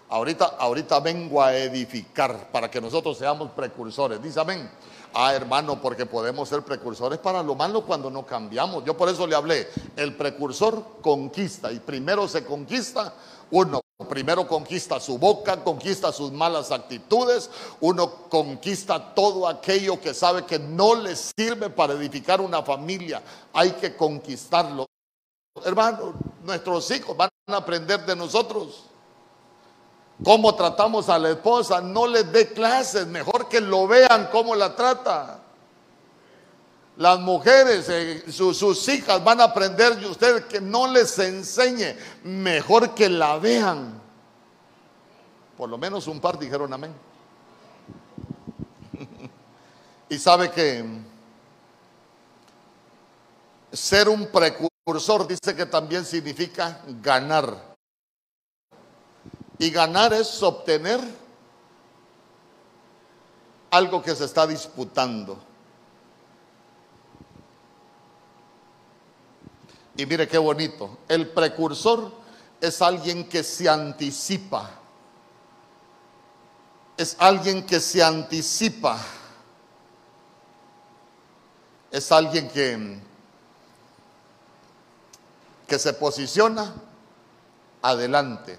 Ahorita, 0.10 0.56
ahorita 0.58 1.00
vengo 1.00 1.42
a 1.42 1.56
edificar 1.56 2.52
para 2.52 2.70
que 2.70 2.82
nosotros 2.82 3.18
seamos 3.18 3.52
precursores. 3.52 4.22
Dice 4.22 4.40
amén. 4.40 4.70
Ah, 5.14 5.36
hermano, 5.36 5.80
porque 5.80 6.08
podemos 6.08 6.50
ser 6.50 6.64
precursores 6.64 7.20
para 7.20 7.44
lo 7.44 7.54
malo 7.54 7.84
cuando 7.84 8.10
no 8.10 8.26
cambiamos. 8.26 8.84
Yo 8.84 8.98
por 8.98 9.10
eso 9.10 9.28
le 9.28 9.36
hablé. 9.36 9.70
El 9.96 10.16
precursor 10.16 10.84
conquista 11.02 11.72
y 11.72 11.80
primero 11.80 12.28
se 12.28 12.44
conquista 12.44 13.14
uno. 13.52 13.83
Primero 14.10 14.48
conquista 14.48 15.00
su 15.00 15.18
boca, 15.18 15.64
conquista 15.64 16.12
sus 16.12 16.32
malas 16.32 16.72
actitudes, 16.72 17.50
uno 17.80 18.28
conquista 18.28 19.14
todo 19.14 19.48
aquello 19.48 20.02
que 20.02 20.14
sabe 20.14 20.46
que 20.46 20.58
no 20.58 20.96
le 20.96 21.16
sirve 21.16 21.70
para 21.70 21.94
edificar 21.94 22.42
una 22.42 22.64
familia. 22.64 23.22
Hay 23.54 23.72
que 23.74 23.96
conquistarlo. 23.96 24.88
Hermano, 25.64 26.14
nuestros 26.44 26.90
hijos 26.92 27.16
van 27.16 27.30
a 27.48 27.58
aprender 27.58 28.04
de 28.06 28.16
nosotros. 28.16 28.86
Cómo 30.24 30.56
tratamos 30.56 31.10
a 31.10 31.20
la 31.20 31.30
esposa, 31.30 31.80
no 31.80 32.08
les 32.08 32.32
dé 32.32 32.52
clases, 32.52 33.06
mejor 33.08 33.48
que 33.48 33.62
lo 33.62 33.88
vean 33.88 34.30
cómo 34.32 34.56
la 34.56 34.76
trata. 34.76 35.43
Las 36.98 37.20
mujeres, 37.20 37.88
eh, 37.90 38.24
sus 38.32 38.88
hijas 38.88 39.24
van 39.24 39.42
a 39.42 39.46
aprender 39.46 39.96
de 39.96 40.08
usted 40.08 40.46
que 40.46 40.62
no 40.62 40.88
les 40.88 41.18
enseñe, 41.18 41.98
mejor 42.24 42.94
que 42.94 43.10
la 43.10 43.38
vean. 43.40 44.00
Por 45.58 45.70
lo 45.70 45.78
menos 45.78 46.06
un 46.08 46.20
par 46.20 46.38
dijeron 46.38 46.72
amén. 46.72 46.94
y 50.10 50.20
sabe 50.20 50.52
que 50.52 50.86
ser 53.72 54.08
un 54.08 54.28
precursor 54.28 55.28
dice 55.28 55.56
que 55.56 55.66
también 55.66 56.06
significa 56.06 56.80
ganar. 57.02 57.74
Y 59.58 59.72
ganar 59.72 60.14
es 60.14 60.44
obtener 60.44 61.00
algo 63.72 64.04
que 64.04 64.16
se 64.16 64.26
está 64.26 64.46
disputando. 64.46 65.53
Y 69.96 70.06
mire 70.06 70.28
qué 70.28 70.38
bonito. 70.38 70.98
El 71.08 71.30
precursor 71.30 72.12
es 72.60 72.82
alguien 72.82 73.28
que 73.28 73.44
se 73.44 73.70
anticipa. 73.70 74.72
Es 76.98 77.16
alguien 77.20 77.66
que 77.66 77.80
se 77.80 78.04
anticipa. 78.04 79.00
Es 81.92 82.12
alguien 82.12 82.50
que, 82.50 83.00
que 85.68 85.78
se 85.78 85.94
posiciona 85.94 86.74
adelante. 87.82 88.58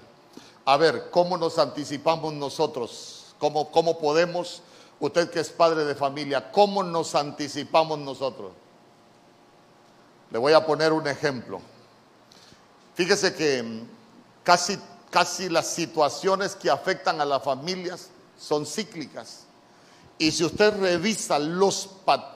A 0.64 0.76
ver, 0.76 1.10
¿cómo 1.10 1.36
nos 1.36 1.58
anticipamos 1.58 2.32
nosotros? 2.32 3.34
¿Cómo, 3.38 3.70
¿Cómo 3.72 3.98
podemos, 3.98 4.62
usted 5.00 5.30
que 5.30 5.40
es 5.40 5.50
padre 5.50 5.84
de 5.84 5.94
familia, 5.94 6.52
cómo 6.52 6.82
nos 6.82 7.14
anticipamos 7.14 7.98
nosotros? 7.98 8.52
Le 10.34 10.40
voy 10.40 10.52
a 10.52 10.66
poner 10.66 10.92
un 10.92 11.06
ejemplo. 11.06 11.60
Fíjese 12.96 13.36
que 13.36 13.62
mm, 13.62 13.88
casi, 14.42 14.76
casi 15.08 15.48
las 15.48 15.68
situaciones 15.68 16.56
que 16.56 16.68
afectan 16.68 17.20
a 17.20 17.24
las 17.24 17.40
familias 17.40 18.08
son 18.36 18.66
cíclicas. 18.66 19.44
Y 20.18 20.32
si 20.32 20.42
usted 20.42 20.76
revisa 20.80 21.38
los 21.38 21.86
patrones, 22.04 22.33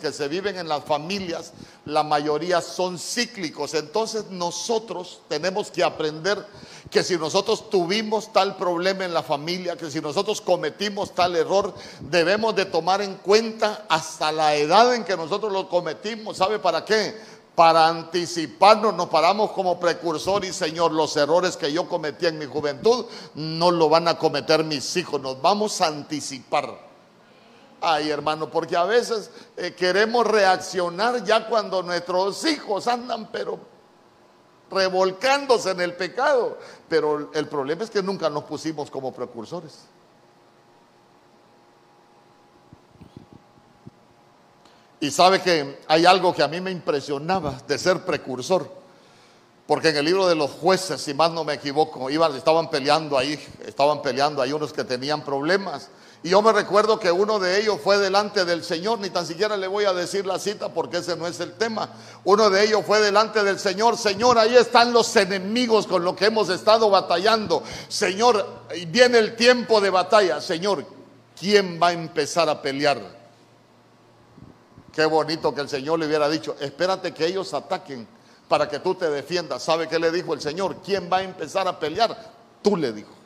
que 0.00 0.12
se 0.12 0.28
viven 0.28 0.56
en 0.56 0.66
las 0.66 0.82
familias, 0.82 1.52
la 1.84 2.02
mayoría 2.02 2.62
son 2.62 2.98
cíclicos. 2.98 3.74
Entonces 3.74 4.30
nosotros 4.30 5.20
tenemos 5.28 5.70
que 5.70 5.84
aprender 5.84 6.46
que 6.90 7.02
si 7.02 7.18
nosotros 7.18 7.68
tuvimos 7.68 8.32
tal 8.32 8.56
problema 8.56 9.04
en 9.04 9.12
la 9.12 9.22
familia, 9.22 9.76
que 9.76 9.90
si 9.90 10.00
nosotros 10.00 10.40
cometimos 10.40 11.14
tal 11.14 11.36
error, 11.36 11.74
debemos 12.00 12.56
de 12.56 12.64
tomar 12.64 13.02
en 13.02 13.16
cuenta 13.16 13.84
hasta 13.90 14.32
la 14.32 14.54
edad 14.54 14.94
en 14.94 15.04
que 15.04 15.18
nosotros 15.18 15.52
lo 15.52 15.68
cometimos. 15.68 16.38
¿Sabe 16.38 16.58
para 16.58 16.82
qué? 16.86 17.14
Para 17.54 17.88
anticiparnos, 17.88 18.94
nos 18.94 19.10
paramos 19.10 19.50
como 19.50 19.78
precursor 19.78 20.46
y 20.46 20.52
Señor, 20.54 20.92
los 20.92 21.14
errores 21.18 21.58
que 21.58 21.70
yo 21.70 21.86
cometí 21.86 22.24
en 22.24 22.38
mi 22.38 22.46
juventud 22.46 23.04
no 23.34 23.70
lo 23.70 23.90
van 23.90 24.08
a 24.08 24.16
cometer 24.16 24.64
mis 24.64 24.96
hijos, 24.96 25.20
nos 25.20 25.42
vamos 25.42 25.82
a 25.82 25.88
anticipar. 25.88 26.91
Ay, 27.84 28.10
hermano, 28.10 28.48
porque 28.48 28.76
a 28.76 28.84
veces 28.84 29.28
eh, 29.56 29.74
queremos 29.74 30.24
reaccionar 30.24 31.24
ya 31.24 31.48
cuando 31.48 31.82
nuestros 31.82 32.44
hijos 32.44 32.86
andan, 32.86 33.28
pero 33.32 33.58
revolcándose 34.70 35.72
en 35.72 35.80
el 35.80 35.94
pecado. 35.94 36.58
Pero 36.88 37.32
el 37.34 37.48
problema 37.48 37.82
es 37.82 37.90
que 37.90 38.00
nunca 38.00 38.30
nos 38.30 38.44
pusimos 38.44 38.88
como 38.88 39.12
precursores. 39.12 39.80
Y 45.00 45.10
sabe 45.10 45.42
que 45.42 45.80
hay 45.88 46.06
algo 46.06 46.32
que 46.32 46.44
a 46.44 46.48
mí 46.48 46.60
me 46.60 46.70
impresionaba 46.70 47.60
de 47.66 47.78
ser 47.80 48.04
precursor. 48.04 48.70
Porque 49.66 49.88
en 49.88 49.96
el 49.96 50.04
libro 50.04 50.28
de 50.28 50.36
los 50.36 50.52
jueces, 50.52 51.00
si 51.00 51.14
más 51.14 51.32
no 51.32 51.42
me 51.42 51.54
equivoco, 51.54 52.08
iban, 52.10 52.36
estaban 52.36 52.70
peleando 52.70 53.18
ahí, 53.18 53.44
estaban 53.66 54.02
peleando 54.02 54.40
ahí 54.40 54.52
unos 54.52 54.72
que 54.72 54.84
tenían 54.84 55.24
problemas 55.24 55.90
y 56.24 56.28
yo 56.28 56.40
me 56.40 56.52
recuerdo 56.52 57.00
que 57.00 57.10
uno 57.10 57.40
de 57.40 57.60
ellos 57.60 57.80
fue 57.82 57.98
delante 57.98 58.44
del 58.44 58.62
Señor, 58.62 59.00
ni 59.00 59.10
tan 59.10 59.26
siquiera 59.26 59.56
le 59.56 59.66
voy 59.66 59.86
a 59.86 59.92
decir 59.92 60.24
la 60.24 60.38
cita 60.38 60.68
porque 60.68 60.98
ese 60.98 61.16
no 61.16 61.26
es 61.26 61.40
el 61.40 61.54
tema. 61.54 61.88
Uno 62.22 62.48
de 62.48 62.64
ellos 62.64 62.84
fue 62.86 63.00
delante 63.00 63.42
del 63.42 63.58
Señor, 63.58 63.98
Señor, 63.98 64.38
ahí 64.38 64.56
están 64.56 64.92
los 64.92 65.16
enemigos 65.16 65.88
con 65.88 66.04
los 66.04 66.14
que 66.14 66.26
hemos 66.26 66.48
estado 66.48 66.88
batallando. 66.90 67.64
Señor, 67.88 68.46
viene 68.86 69.18
el 69.18 69.34
tiempo 69.34 69.80
de 69.80 69.90
batalla. 69.90 70.40
Señor, 70.40 70.86
¿quién 71.38 71.80
va 71.82 71.88
a 71.88 71.92
empezar 71.92 72.48
a 72.48 72.62
pelear? 72.62 73.00
Qué 74.92 75.04
bonito 75.06 75.52
que 75.52 75.62
el 75.62 75.68
Señor 75.68 75.98
le 75.98 76.06
hubiera 76.06 76.28
dicho, 76.28 76.54
espérate 76.60 77.12
que 77.12 77.26
ellos 77.26 77.52
ataquen 77.52 78.06
para 78.46 78.68
que 78.68 78.78
tú 78.78 78.94
te 78.94 79.10
defiendas. 79.10 79.64
¿Sabe 79.64 79.88
qué 79.88 79.98
le 79.98 80.12
dijo 80.12 80.34
el 80.34 80.40
Señor? 80.40 80.76
¿Quién 80.84 81.10
va 81.12 81.16
a 81.16 81.22
empezar 81.24 81.66
a 81.66 81.80
pelear? 81.80 82.16
Tú 82.62 82.76
le 82.76 82.92
dijo. 82.92 83.21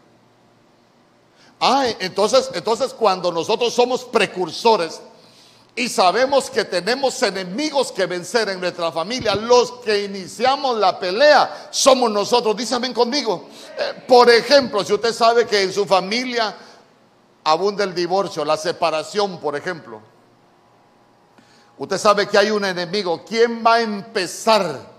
Ah, 1.61 1.87
entonces, 1.99 2.51
entonces 2.55 2.92
cuando 2.92 3.33
nosotros 3.33 3.73
somos 3.73 4.05
precursores 4.05 5.01
y 5.75 5.88
sabemos 5.88 6.51
que 6.51 6.64
tenemos 6.64 7.23
enemigos 7.23 7.92
que 7.92 8.07
vencer 8.07 8.49
en 8.49 8.61
nuestra 8.61 8.90
familia, 8.92 9.35
los 9.35 9.73
que 9.73 10.05
iniciamos 10.05 10.79
la 10.79 10.99
pelea 10.99 11.69
somos 11.71 12.11
nosotros. 12.11 12.57
Dígame 12.57 12.92
conmigo. 12.92 13.49
Eh, 13.79 14.03
por 14.07 14.31
ejemplo, 14.31 14.85
si 14.85 14.92
usted 14.92 15.12
sabe 15.12 15.47
que 15.47 15.62
en 15.62 15.73
su 15.73 15.87
familia 15.87 16.57
abunda 17.45 17.85
el 17.85 17.95
divorcio, 17.95 18.45
la 18.45 18.57
separación, 18.57 19.38
por 19.38 19.55
ejemplo. 19.55 20.01
Usted 21.79 21.99
sabe 21.99 22.27
que 22.27 22.38
hay 22.38 22.51
un 22.51 22.64
enemigo. 22.64 23.23
¿Quién 23.25 23.62
va 23.64 23.75
a 23.75 23.81
empezar? 23.83 24.95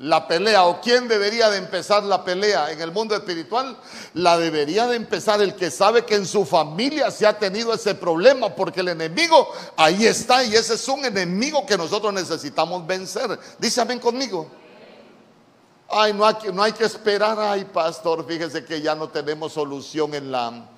La 0.00 0.28
pelea 0.28 0.64
o 0.64 0.80
quién 0.80 1.08
debería 1.08 1.50
de 1.50 1.58
empezar 1.58 2.04
la 2.04 2.22
pelea 2.24 2.70
en 2.70 2.80
el 2.80 2.92
mundo 2.92 3.16
espiritual, 3.16 3.76
la 4.14 4.38
debería 4.38 4.86
de 4.86 4.96
empezar 4.96 5.40
el 5.42 5.54
que 5.54 5.70
sabe 5.70 6.04
que 6.04 6.14
en 6.14 6.26
su 6.26 6.44
familia 6.44 7.10
se 7.10 7.26
ha 7.26 7.36
tenido 7.36 7.74
ese 7.74 7.94
problema, 7.94 8.54
porque 8.54 8.80
el 8.80 8.88
enemigo 8.88 9.48
ahí 9.76 10.06
está 10.06 10.44
y 10.44 10.54
ese 10.54 10.74
es 10.74 10.88
un 10.88 11.04
enemigo 11.04 11.66
que 11.66 11.76
nosotros 11.76 12.12
necesitamos 12.12 12.86
vencer. 12.86 13.38
Dice 13.58 13.80
amén 13.80 13.98
conmigo. 13.98 14.46
Ay, 15.90 16.12
no 16.12 16.24
hay, 16.24 16.36
no 16.52 16.62
hay 16.62 16.72
que 16.72 16.84
esperar, 16.84 17.38
ay 17.40 17.64
pastor, 17.64 18.24
fíjese 18.26 18.64
que 18.64 18.80
ya 18.80 18.94
no 18.94 19.08
tenemos 19.08 19.54
solución 19.54 20.14
en 20.14 20.30
la, 20.30 20.68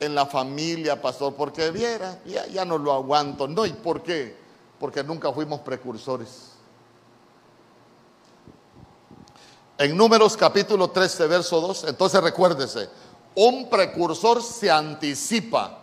en 0.00 0.14
la 0.14 0.26
familia, 0.26 1.00
pastor, 1.00 1.34
porque 1.34 1.70
viera, 1.70 2.18
ya, 2.24 2.46
ya 2.46 2.64
no 2.64 2.78
lo 2.78 2.92
aguanto. 2.92 3.46
No, 3.46 3.66
¿y 3.66 3.72
por 3.72 4.02
qué? 4.02 4.36
Porque 4.80 5.04
nunca 5.04 5.30
fuimos 5.32 5.60
precursores. 5.60 6.53
En 9.76 9.96
Números 9.96 10.36
capítulo 10.36 10.90
13, 10.90 11.26
verso 11.26 11.60
2, 11.60 11.84
entonces 11.88 12.22
recuérdese, 12.22 12.88
un 13.34 13.68
precursor 13.68 14.40
se 14.40 14.70
anticipa. 14.70 15.80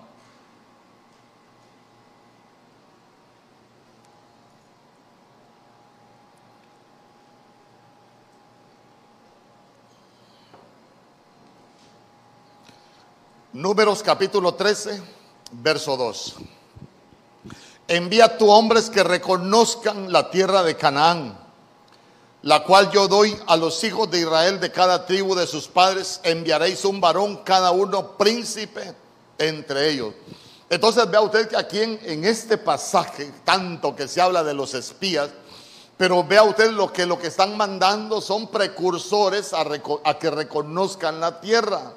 Números 13.51 14.01
capítulo 14.01 14.53
13, 14.53 15.03
verso 15.51 15.97
2. 15.97 16.35
Envía 17.89 18.37
tu 18.37 18.49
hombres 18.49 18.89
que 18.89 19.03
reconozcan 19.03 20.13
la 20.13 20.31
tierra 20.31 20.63
de 20.63 20.77
Canaán 20.77 21.50
la 22.43 22.63
cual 22.63 22.89
yo 22.91 23.07
doy 23.07 23.37
a 23.47 23.55
los 23.55 23.83
hijos 23.83 24.09
de 24.09 24.21
Israel 24.21 24.59
de 24.59 24.71
cada 24.71 25.05
tribu 25.05 25.35
de 25.35 25.45
sus 25.45 25.67
padres, 25.67 26.19
enviaréis 26.23 26.83
un 26.85 26.99
varón, 26.99 27.37
cada 27.43 27.71
uno 27.71 28.17
príncipe 28.17 28.95
entre 29.37 29.89
ellos. 29.89 30.13
Entonces 30.69 31.09
vea 31.09 31.21
usted 31.21 31.47
que 31.49 31.57
aquí 31.57 31.79
en, 31.81 32.25
este 32.25 32.57
pasaje, 32.57 33.31
tanto 33.43 33.95
que 33.95 34.07
se 34.07 34.21
habla 34.21 34.43
de 34.43 34.53
los 34.53 34.73
espías, 34.73 35.29
pero 35.97 36.23
vea 36.23 36.43
usted 36.43 36.71
lo 36.71 36.91
que 36.91 37.05
lo 37.05 37.19
que 37.19 37.27
están 37.27 37.55
mandando 37.57 38.21
son 38.21 38.47
precursores 38.47 39.53
a, 39.53 39.63
a 40.03 40.17
que 40.17 40.31
reconozcan 40.31 41.19
la 41.19 41.39
tierra. 41.41 41.93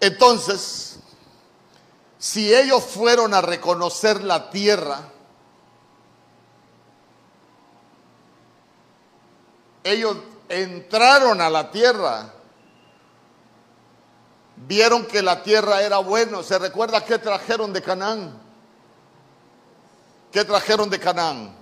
Entonces, 0.00 0.96
si 2.18 2.52
ellos 2.52 2.82
fueron 2.82 3.34
a 3.34 3.40
reconocer 3.40 4.24
la 4.24 4.50
tierra, 4.50 5.12
ellos 9.86 10.16
entraron 10.48 11.40
a 11.40 11.48
la 11.48 11.70
tierra, 11.70 12.32
vieron 14.56 15.06
que 15.06 15.22
la 15.22 15.42
tierra 15.42 15.82
era 15.82 15.98
buena. 15.98 16.42
¿Se 16.42 16.58
recuerda 16.58 17.04
qué 17.04 17.18
trajeron 17.18 17.72
de 17.72 17.82
Canaán? 17.82 18.40
¿Qué 20.32 20.44
trajeron 20.44 20.90
de 20.90 20.98
Canaán? 20.98 21.54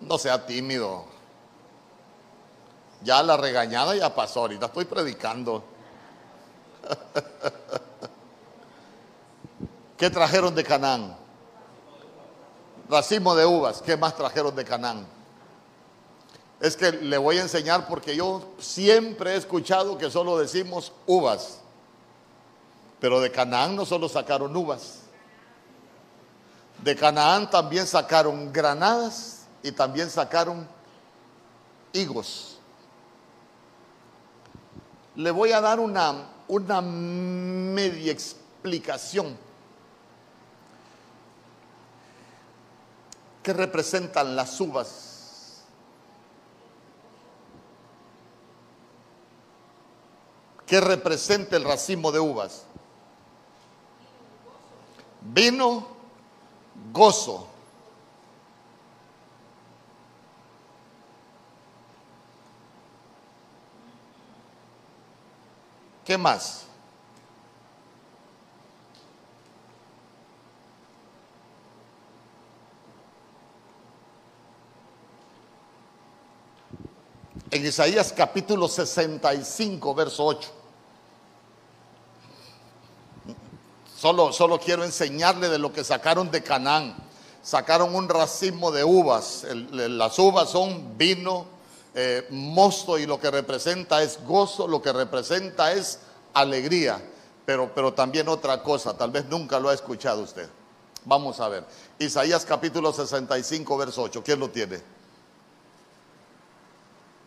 No 0.00 0.16
sea 0.18 0.44
tímido. 0.46 1.04
Ya 3.02 3.22
la 3.22 3.36
regañada 3.36 3.94
ya 3.94 4.14
pasó, 4.14 4.40
ahorita 4.40 4.66
estoy 4.66 4.86
predicando. 4.86 5.64
¿Qué 9.96 10.10
trajeron 10.10 10.54
de 10.54 10.64
Canaán? 10.64 11.16
Racimo 12.88 13.34
de 13.34 13.44
uvas. 13.44 13.82
¿Qué 13.82 13.96
más 13.96 14.16
trajeron 14.16 14.54
de 14.56 14.64
Canaán? 14.64 15.17
Es 16.60 16.76
que 16.76 16.90
le 16.90 17.18
voy 17.18 17.38
a 17.38 17.42
enseñar 17.42 17.86
porque 17.86 18.16
yo 18.16 18.54
siempre 18.58 19.32
he 19.32 19.36
escuchado 19.36 19.96
que 19.96 20.10
solo 20.10 20.38
decimos 20.38 20.92
uvas. 21.06 21.60
Pero 23.00 23.20
de 23.20 23.30
Canaán 23.30 23.76
no 23.76 23.86
solo 23.86 24.08
sacaron 24.08 24.56
uvas. 24.56 25.00
De 26.82 26.96
Canaán 26.96 27.48
también 27.48 27.86
sacaron 27.86 28.52
granadas 28.52 29.46
y 29.62 29.70
también 29.70 30.10
sacaron 30.10 30.66
higos. 31.92 32.58
Le 35.14 35.30
voy 35.30 35.52
a 35.52 35.60
dar 35.60 35.78
una, 35.78 36.28
una 36.48 36.80
media 36.80 38.12
explicación. 38.12 39.36
¿Qué 43.42 43.52
representan 43.52 44.34
las 44.34 44.60
uvas? 44.60 45.07
¿Qué 50.68 50.82
representa 50.82 51.56
el 51.56 51.64
racimo 51.64 52.12
de 52.12 52.20
uvas? 52.20 52.64
Vino, 55.22 55.88
gozo. 56.92 57.48
¿Qué 66.04 66.18
más? 66.18 66.66
En 77.50 77.64
Isaías 77.64 78.12
capítulo 78.14 78.68
65, 78.68 79.94
verso 79.94 80.26
8. 80.26 80.57
Solo, 83.98 84.32
solo 84.32 84.60
quiero 84.60 84.84
enseñarle 84.84 85.48
de 85.48 85.58
lo 85.58 85.72
que 85.72 85.82
sacaron 85.82 86.30
de 86.30 86.40
Canaán. 86.40 86.94
Sacaron 87.42 87.96
un 87.96 88.08
racimo 88.08 88.70
de 88.70 88.84
uvas. 88.84 89.44
las 89.50 90.16
uvas 90.20 90.50
son 90.50 90.96
vino, 90.96 91.46
eh, 91.96 92.24
mosto 92.30 92.96
y 92.96 93.06
lo 93.06 93.18
que 93.18 93.28
representa 93.28 94.00
es 94.00 94.24
gozo, 94.24 94.68
lo 94.68 94.80
que 94.80 94.92
representa 94.92 95.72
es 95.72 95.98
alegría. 96.32 97.02
Pero, 97.44 97.72
pero 97.74 97.92
también 97.92 98.28
otra 98.28 98.62
cosa, 98.62 98.96
tal 98.96 99.10
vez 99.10 99.24
nunca 99.24 99.58
lo 99.58 99.68
ha 99.68 99.74
escuchado 99.74 100.22
usted. 100.22 100.48
Vamos 101.04 101.40
a 101.40 101.48
ver. 101.48 101.64
Isaías 101.98 102.44
capítulo 102.44 102.92
65, 102.92 103.76
verso 103.76 104.02
8. 104.02 104.22
¿Quién 104.22 104.38
lo 104.38 104.48
tiene? 104.48 104.80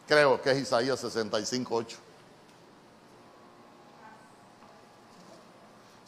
Creo 0.08 0.42
que 0.42 0.52
es 0.52 0.60
Isaías 0.60 1.02
65, 1.02 1.76
8. 1.76 1.98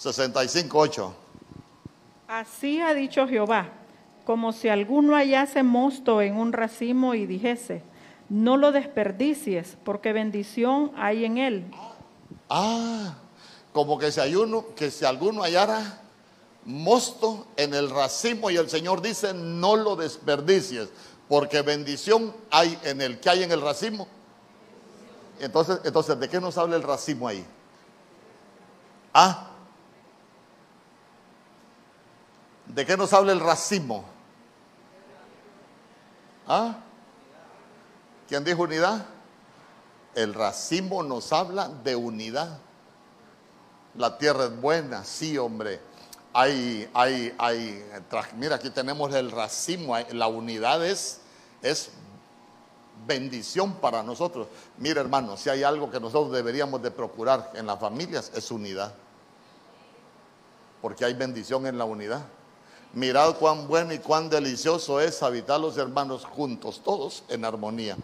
65.8. 0.03 1.13
Así 2.27 2.81
ha 2.81 2.93
dicho 2.93 3.27
Jehová, 3.27 3.69
como 4.25 4.51
si 4.51 4.69
alguno 4.69 5.15
hallase 5.15 5.63
mosto 5.63 6.21
en 6.21 6.35
un 6.35 6.51
racimo 6.51 7.13
y 7.13 7.25
dijese, 7.25 7.83
no 8.29 8.57
lo 8.57 8.71
desperdicies, 8.71 9.77
porque 9.83 10.13
bendición 10.13 10.91
hay 10.95 11.25
en 11.25 11.37
él. 11.37 11.71
Ah, 12.49 13.15
como 13.71 13.97
que 13.97 14.11
si, 14.11 14.19
hay 14.19 14.35
uno, 14.35 14.65
que 14.75 14.91
si 14.91 15.05
alguno 15.05 15.43
hallara 15.43 16.01
mosto 16.65 17.47
en 17.57 17.73
el 17.73 17.89
racimo 17.89 18.49
y 18.49 18.57
el 18.57 18.69
Señor 18.69 19.01
dice, 19.01 19.33
no 19.33 19.75
lo 19.75 19.95
desperdicies, 19.95 20.89
porque 21.27 21.61
bendición 21.61 22.33
hay 22.49 22.77
en 22.83 23.01
el 23.01 23.19
que 23.19 23.29
hay 23.29 23.43
en 23.43 23.51
el 23.51 23.61
racimo. 23.61 24.07
Entonces, 25.39 25.79
entonces, 25.83 26.19
¿de 26.19 26.29
qué 26.29 26.39
nos 26.39 26.57
habla 26.57 26.75
el 26.75 26.83
racimo 26.83 27.27
ahí? 27.27 27.45
Ah, 29.13 29.52
¿De 32.73 32.85
qué 32.87 32.97
nos 32.97 33.13
habla 33.13 33.31
el 33.33 33.39
racimo? 33.39 34.03
¿Ah? 36.47 36.77
¿Quién 38.27 38.43
dijo 38.43 38.63
unidad? 38.63 39.05
El 40.15 40.33
racimo 40.33 41.03
nos 41.03 41.31
habla 41.33 41.69
de 41.69 41.95
unidad. 41.95 42.57
La 43.95 44.17
tierra 44.17 44.45
es 44.45 44.59
buena, 44.59 45.03
sí, 45.03 45.37
hombre. 45.37 45.79
Hay, 46.33 46.89
hay, 46.95 47.35
hay, 47.37 47.85
mira, 48.37 48.55
aquí 48.55 48.71
tenemos 48.71 49.13
el 49.13 49.29
racimo, 49.29 49.95
la 50.11 50.27
unidad 50.27 50.83
es, 50.83 51.21
es 51.61 51.91
bendición 53.05 53.73
para 53.75 54.01
nosotros. 54.01 54.47
Mira, 54.79 55.01
hermano, 55.01 55.37
si 55.37 55.51
hay 55.51 55.61
algo 55.61 55.91
que 55.91 55.99
nosotros 55.99 56.31
deberíamos 56.31 56.81
de 56.81 56.89
procurar 56.89 57.51
en 57.53 57.67
las 57.67 57.79
familias, 57.79 58.31
es 58.33 58.49
unidad. 58.49 58.95
Porque 60.81 61.05
hay 61.05 61.13
bendición 61.13 61.67
en 61.67 61.77
la 61.77 61.85
unidad. 61.85 62.25
Mirad 62.93 63.35
cuán 63.37 63.67
bueno 63.67 63.91
y 63.91 63.97
cuán 63.97 64.29
delicioso 64.29 64.99
es 64.99 65.23
habitar 65.23 65.59
los 65.59 65.77
hermanos 65.77 66.25
juntos, 66.25 66.81
todos 66.83 67.23
en 67.27 67.43
armonía. 67.43 67.97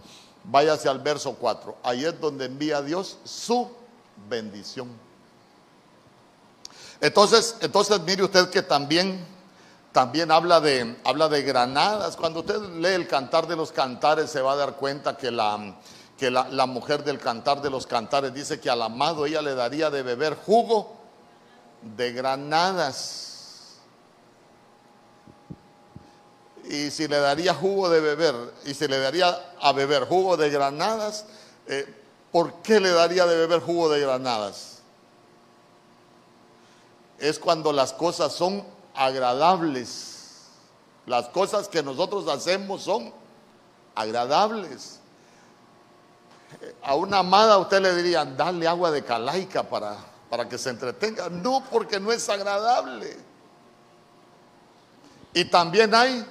Váyase 0.43 0.89
al 0.89 0.99
verso 0.99 1.35
4. 1.35 1.77
Ahí 1.83 2.05
es 2.05 2.19
donde 2.19 2.45
envía 2.45 2.81
Dios 2.81 3.17
su 3.23 3.69
bendición. 4.27 4.89
Entonces, 6.99 7.55
entonces 7.61 8.01
mire 8.01 8.23
usted 8.23 8.49
que 8.49 8.63
también, 8.63 9.23
también 9.91 10.31
habla, 10.31 10.59
de, 10.59 10.97
habla 11.03 11.29
de 11.29 11.43
granadas. 11.43 12.17
Cuando 12.17 12.39
usted 12.39 12.59
lee 12.59 12.95
el 12.95 13.07
cantar 13.07 13.47
de 13.47 13.55
los 13.55 13.71
cantares 13.71 14.31
se 14.31 14.41
va 14.41 14.53
a 14.53 14.55
dar 14.55 14.73
cuenta 14.73 15.15
que 15.15 15.29
la, 15.29 15.75
que 16.17 16.31
la 16.31 16.65
mujer 16.65 17.03
del 17.03 17.19
cantar 17.19 17.61
de 17.61 17.69
los 17.69 17.85
cantares 17.85 18.33
dice 18.33 18.59
que 18.59 18.71
al 18.71 18.81
amado 18.81 19.27
ella 19.27 19.43
le 19.43 19.53
daría 19.53 19.91
de 19.91 20.01
beber 20.01 20.35
jugo 20.35 20.95
de 21.95 22.11
granadas. 22.11 23.28
Y 26.69 26.91
si 26.91 27.07
le 27.07 27.19
daría 27.19 27.55
jugo 27.55 27.89
de 27.89 27.99
beber 27.99 28.35
y 28.63 28.75
si 28.75 28.87
le 28.87 28.99
daría 28.99 29.55
a 29.59 29.71
beber 29.73 30.05
jugo 30.05 30.37
de 30.37 30.51
granadas, 30.51 31.25
eh, 31.65 31.91
¿por 32.31 32.61
qué 32.61 32.79
le 32.79 32.89
daría 32.91 33.25
de 33.25 33.35
beber 33.35 33.59
jugo 33.59 33.89
de 33.89 33.99
granadas? 33.99 34.77
Es 37.17 37.39
cuando 37.39 37.73
las 37.73 37.91
cosas 37.91 38.33
son 38.33 38.63
agradables. 38.93 40.45
Las 41.07 41.29
cosas 41.29 41.67
que 41.67 41.81
nosotros 41.81 42.27
hacemos 42.27 42.83
son 42.83 43.11
agradables. 43.95 44.99
A 46.83 46.93
una 46.93 47.19
amada 47.19 47.57
usted 47.57 47.81
le 47.81 47.95
diría, 47.95 48.25
dale 48.25 48.67
agua 48.67 48.91
de 48.91 49.03
calaica 49.03 49.63
para, 49.63 49.97
para 50.29 50.47
que 50.47 50.59
se 50.59 50.69
entretenga. 50.69 51.29
No, 51.29 51.63
porque 51.71 51.99
no 51.99 52.11
es 52.11 52.29
agradable. 52.29 53.17
Y 55.33 55.45
también 55.45 55.95
hay 55.95 56.23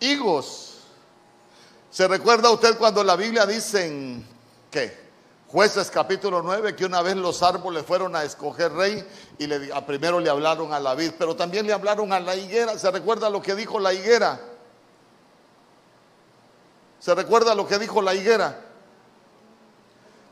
higos. 0.00 0.78
¿Se 1.90 2.06
recuerda 2.06 2.50
usted 2.50 2.76
cuando 2.76 3.02
la 3.02 3.16
Biblia 3.16 3.46
dice 3.46 3.86
en 3.86 4.26
qué? 4.70 5.08
Jueces 5.48 5.90
capítulo 5.90 6.42
9 6.42 6.76
que 6.76 6.84
una 6.84 7.00
vez 7.00 7.16
los 7.16 7.42
árboles 7.42 7.84
fueron 7.86 8.14
a 8.14 8.22
escoger 8.22 8.70
rey 8.72 9.02
y 9.38 9.46
le, 9.46 9.72
a 9.72 9.86
primero 9.86 10.20
le 10.20 10.28
hablaron 10.28 10.74
a 10.74 10.80
la 10.80 10.94
vid, 10.94 11.12
pero 11.18 11.34
también 11.34 11.66
le 11.66 11.72
hablaron 11.72 12.12
a 12.12 12.20
la 12.20 12.36
higuera. 12.36 12.78
¿Se 12.78 12.90
recuerda 12.90 13.30
lo 13.30 13.40
que 13.40 13.54
dijo 13.54 13.80
la 13.80 13.94
higuera? 13.94 14.38
¿Se 17.00 17.14
recuerda 17.14 17.54
lo 17.54 17.66
que 17.66 17.78
dijo 17.78 18.02
la 18.02 18.14
higuera? 18.14 18.60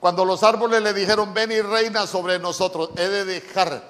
Cuando 0.00 0.26
los 0.26 0.42
árboles 0.42 0.83
le 0.83 0.92
dijeron, 0.92 1.33
ven 1.33 1.50
y 1.50 1.62
reina 1.62 2.07
sobre 2.07 2.38
nosotros, 2.38 2.90
he 2.96 3.09
de 3.09 3.24
dejar 3.24 3.83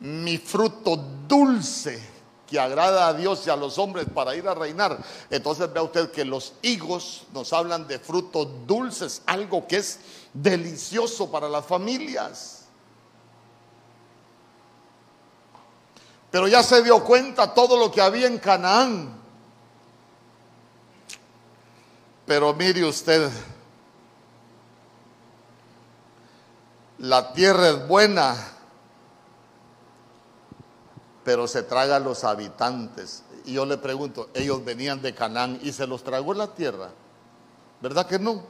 mi 0.00 0.38
fruto 0.38 0.96
dulce 0.96 2.15
que 2.46 2.60
agrada 2.60 3.08
a 3.08 3.14
Dios 3.14 3.46
y 3.46 3.50
a 3.50 3.56
los 3.56 3.78
hombres 3.78 4.06
para 4.14 4.34
ir 4.36 4.46
a 4.46 4.54
reinar. 4.54 4.98
Entonces 5.30 5.72
vea 5.72 5.82
usted 5.82 6.10
que 6.10 6.24
los 6.24 6.54
higos 6.62 7.24
nos 7.32 7.52
hablan 7.52 7.86
de 7.88 7.98
frutos 7.98 8.48
dulces, 8.66 9.22
algo 9.26 9.66
que 9.66 9.78
es 9.78 9.98
delicioso 10.32 11.30
para 11.30 11.48
las 11.48 11.66
familias. 11.66 12.64
Pero 16.30 16.48
ya 16.48 16.62
se 16.62 16.82
dio 16.82 17.02
cuenta 17.02 17.54
todo 17.54 17.78
lo 17.78 17.90
que 17.90 18.00
había 18.00 18.26
en 18.26 18.38
Canaán. 18.38 19.16
Pero 22.26 22.52
mire 22.54 22.84
usted, 22.84 23.30
la 26.98 27.32
tierra 27.32 27.68
es 27.68 27.88
buena, 27.88 28.36
pero 31.26 31.48
se 31.48 31.64
traga 31.64 31.96
a 31.96 31.98
los 31.98 32.22
habitantes. 32.22 33.24
Y 33.46 33.54
yo 33.54 33.66
le 33.66 33.78
pregunto, 33.78 34.30
ellos 34.32 34.64
venían 34.64 35.02
de 35.02 35.12
Canaán 35.12 35.58
y 35.60 35.72
se 35.72 35.84
los 35.84 36.04
tragó 36.04 36.32
la 36.32 36.54
tierra. 36.54 36.90
¿Verdad 37.80 38.06
que 38.06 38.16
no? 38.16 38.44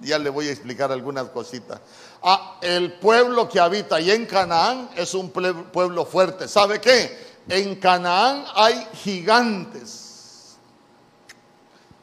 Ya 0.00 0.18
le 0.18 0.28
voy 0.28 0.48
a 0.48 0.50
explicar 0.50 0.90
algunas 0.90 1.26
cositas. 1.28 1.80
Ah, 2.20 2.58
el 2.62 2.94
pueblo 2.94 3.48
que 3.48 3.60
habita 3.60 3.94
ahí 3.94 4.10
en 4.10 4.26
Canaán 4.26 4.90
es 4.96 5.14
un 5.14 5.30
pueblo 5.30 6.04
fuerte. 6.04 6.48
¿Sabe 6.48 6.80
qué? 6.80 7.36
En 7.48 7.76
Canaán 7.76 8.44
hay 8.56 8.84
gigantes. 8.94 10.56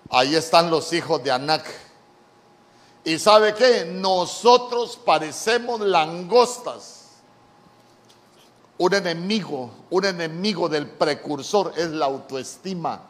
Ahí 0.10 0.36
están 0.36 0.72
los 0.72 0.94
hijos 0.94 1.22
de 1.22 1.32
Anac. 1.32 1.66
Y 3.04 3.20
sabe 3.20 3.54
qué? 3.54 3.84
Nosotros 3.84 4.98
parecemos 5.04 5.82
langostas. 5.82 6.99
Un 8.80 8.94
enemigo, 8.94 9.70
un 9.90 10.06
enemigo 10.06 10.70
del 10.70 10.88
precursor 10.88 11.74
es 11.76 11.90
la 11.90 12.06
autoestima. 12.06 13.02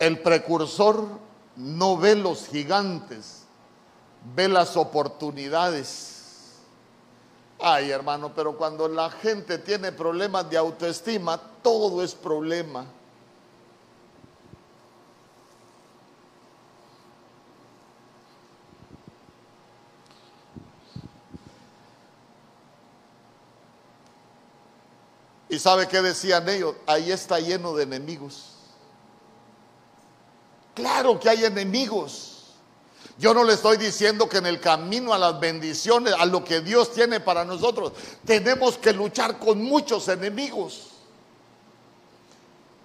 El 0.00 0.18
precursor 0.20 1.06
no 1.54 1.96
ve 1.96 2.16
los 2.16 2.48
gigantes, 2.48 3.44
ve 4.34 4.48
las 4.48 4.76
oportunidades. 4.76 6.56
Ay, 7.60 7.92
hermano, 7.92 8.32
pero 8.34 8.56
cuando 8.56 8.88
la 8.88 9.08
gente 9.08 9.58
tiene 9.58 9.92
problemas 9.92 10.50
de 10.50 10.56
autoestima, 10.56 11.40
todo 11.62 12.02
es 12.02 12.16
problema. 12.16 12.84
¿Y 25.50 25.58
sabe 25.58 25.88
qué 25.88 26.00
decían 26.00 26.48
ellos? 26.48 26.76
Ahí 26.86 27.10
está 27.10 27.40
lleno 27.40 27.74
de 27.74 27.82
enemigos. 27.82 28.50
Claro 30.74 31.18
que 31.18 31.28
hay 31.28 31.44
enemigos. 31.44 32.54
Yo 33.18 33.34
no 33.34 33.42
le 33.42 33.54
estoy 33.54 33.76
diciendo 33.76 34.28
que 34.28 34.38
en 34.38 34.46
el 34.46 34.60
camino 34.60 35.12
a 35.12 35.18
las 35.18 35.38
bendiciones, 35.40 36.14
a 36.16 36.24
lo 36.24 36.44
que 36.44 36.60
Dios 36.60 36.92
tiene 36.92 37.18
para 37.18 37.44
nosotros, 37.44 37.92
tenemos 38.24 38.78
que 38.78 38.92
luchar 38.92 39.40
con 39.40 39.60
muchos 39.60 40.06
enemigos. 40.06 40.86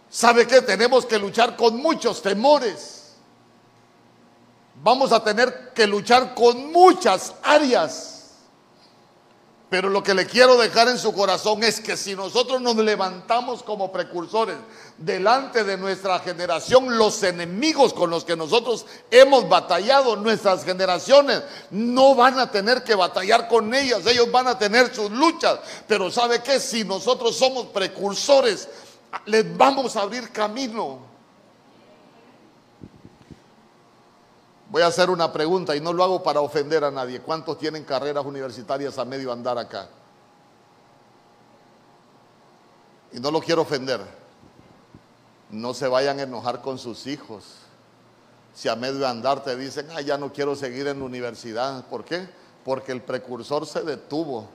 ¿Sabe 0.10 0.48
qué? 0.48 0.62
Tenemos 0.62 1.06
que 1.06 1.20
luchar 1.20 1.56
con 1.56 1.78
muchos 1.78 2.22
temores. 2.22 3.14
Vamos 4.82 5.12
a 5.12 5.24
tener 5.24 5.72
que 5.74 5.86
luchar 5.86 6.34
con 6.34 6.72
muchas 6.72 7.36
áreas. 7.44 8.15
Pero 9.70 9.90
lo 9.90 10.04
que 10.04 10.14
le 10.14 10.28
quiero 10.28 10.58
dejar 10.58 10.90
en 10.90 11.00
su 11.00 11.12
corazón 11.12 11.64
es 11.64 11.80
que 11.80 11.98
si 11.98 12.16
nosotros 12.16 12.62
nos 12.62 12.76
levantamos 12.76 13.64
como 13.64 13.92
precursores 13.92 14.58
delante 14.98 15.64
de 15.64 15.76
nuestra 15.76 16.20
generación, 16.20 16.98
los 16.98 17.24
enemigos 17.24 17.92
con 17.92 18.12
los 18.12 18.24
que 18.24 18.36
nosotros 18.36 18.86
hemos 19.10 19.50
batallado, 19.50 20.18
nuestras 20.18 20.64
generaciones, 20.64 21.42
no 21.72 22.14
van 22.14 22.38
a 22.40 22.52
tener 22.52 22.84
que 22.84 22.94
batallar 22.94 23.48
con 23.48 23.74
ellas, 23.74 24.06
ellos 24.06 24.32
van 24.32 24.48
a 24.48 24.58
tener 24.58 24.94
sus 24.94 25.10
luchas. 25.10 25.60
Pero 25.88 26.12
¿sabe 26.12 26.44
qué? 26.44 26.60
Si 26.60 26.84
nosotros 26.84 27.36
somos 27.36 27.66
precursores, 27.68 28.70
les 29.26 29.58
vamos 29.58 29.96
a 29.96 30.02
abrir 30.02 30.32
camino. 30.32 31.15
Voy 34.76 34.82
a 34.82 34.88
hacer 34.88 35.10
una 35.10 35.32
pregunta 35.32 35.74
y 35.74 35.80
no 35.80 35.94
lo 35.94 36.04
hago 36.04 36.22
para 36.22 36.42
ofender 36.42 36.84
a 36.84 36.92
nadie. 36.92 37.22
¿Cuántos 37.22 37.58
tienen 37.58 37.86
carreras 37.86 38.26
universitarias 38.26 38.98
a 38.98 39.06
medio 39.06 39.32
andar 39.32 39.58
acá? 39.58 39.88
Y 43.14 43.22
no 43.22 43.32
lo 43.32 43.40
quiero 43.40 43.62
ofender. 43.62 44.02
No 45.50 45.74
se 45.74 45.88
vayan 45.88 46.20
a 46.20 46.24
enojar 46.24 46.62
con 46.62 46.78
sus 46.78 47.08
hijos. 47.08 47.46
Si 48.54 48.68
a 48.68 48.76
medio 48.76 49.08
andar 49.08 49.46
te 49.46 49.56
dicen, 49.56 49.88
ah, 49.96 50.02
ya 50.02 50.18
no 50.18 50.34
quiero 50.34 50.58
seguir 50.58 50.88
en 50.88 51.00
la 51.00 51.06
universidad. 51.06 51.86
¿Por 51.86 52.04
qué? 52.04 52.28
Porque 52.66 52.92
el 52.92 53.02
precursor 53.02 53.66
se 53.66 53.82
detuvo. 53.82 54.50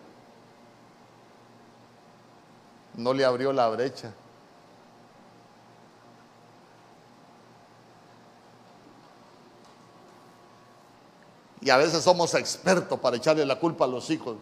No 2.93 3.15
le 3.15 3.25
abrió 3.25 3.55
la 3.55 3.71
brecha. 3.71 4.13
Y 11.61 11.71
a 11.71 11.77
veces 11.77 12.03
somos 12.03 12.35
expertos 12.35 12.99
para 13.01 13.17
echarle 13.17 13.45
la 13.45 13.59
culpa 13.59 13.85
a 13.85 13.89
los 13.89 14.09
hijos, 14.11 14.37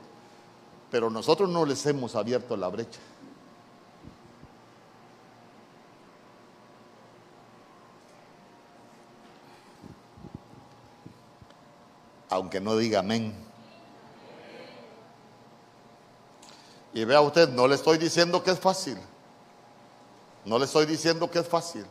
pero 0.90 1.10
nosotros 1.10 1.48
no 1.48 1.64
les 1.64 1.84
hemos 1.86 2.14
abierto 2.14 2.56
la 2.56 2.68
brecha. 2.68 3.00
Aunque 12.30 12.60
no 12.60 12.76
diga 12.76 13.00
amén. 13.00 13.34
Y 16.92 17.04
vea 17.04 17.20
usted, 17.20 17.48
no 17.48 17.66
le 17.66 17.74
estoy 17.74 17.98
diciendo 17.98 18.42
que 18.42 18.50
es 18.50 18.60
fácil. 18.60 18.98
No 20.44 20.58
le 20.58 20.66
estoy 20.66 20.86
diciendo 20.86 21.30
que 21.30 21.40
es 21.40 21.48
fácil. 21.48 21.84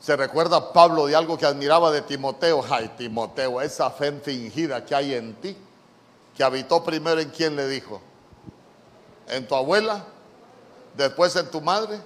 Se 0.00 0.16
recuerda 0.16 0.72
Pablo 0.72 1.06
de 1.06 1.14
algo 1.14 1.36
que 1.36 1.44
admiraba 1.44 1.90
de 1.90 2.02
Timoteo. 2.02 2.64
Ay, 2.68 2.90
Timoteo, 2.96 3.60
esa 3.60 3.90
fe 3.90 4.12
fingida 4.12 4.84
que 4.84 4.94
hay 4.94 5.14
en 5.14 5.34
ti, 5.34 5.56
que 6.34 6.42
habitó 6.42 6.82
primero 6.82 7.20
en 7.20 7.28
quién 7.30 7.54
le 7.54 7.68
dijo. 7.68 8.00
En 9.28 9.46
tu 9.46 9.54
abuela, 9.54 10.04
después 10.96 11.36
en 11.36 11.50
tu 11.50 11.60
madre 11.60 12.00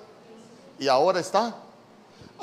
y 0.78 0.88
ahora 0.88 1.20
está 1.20 1.54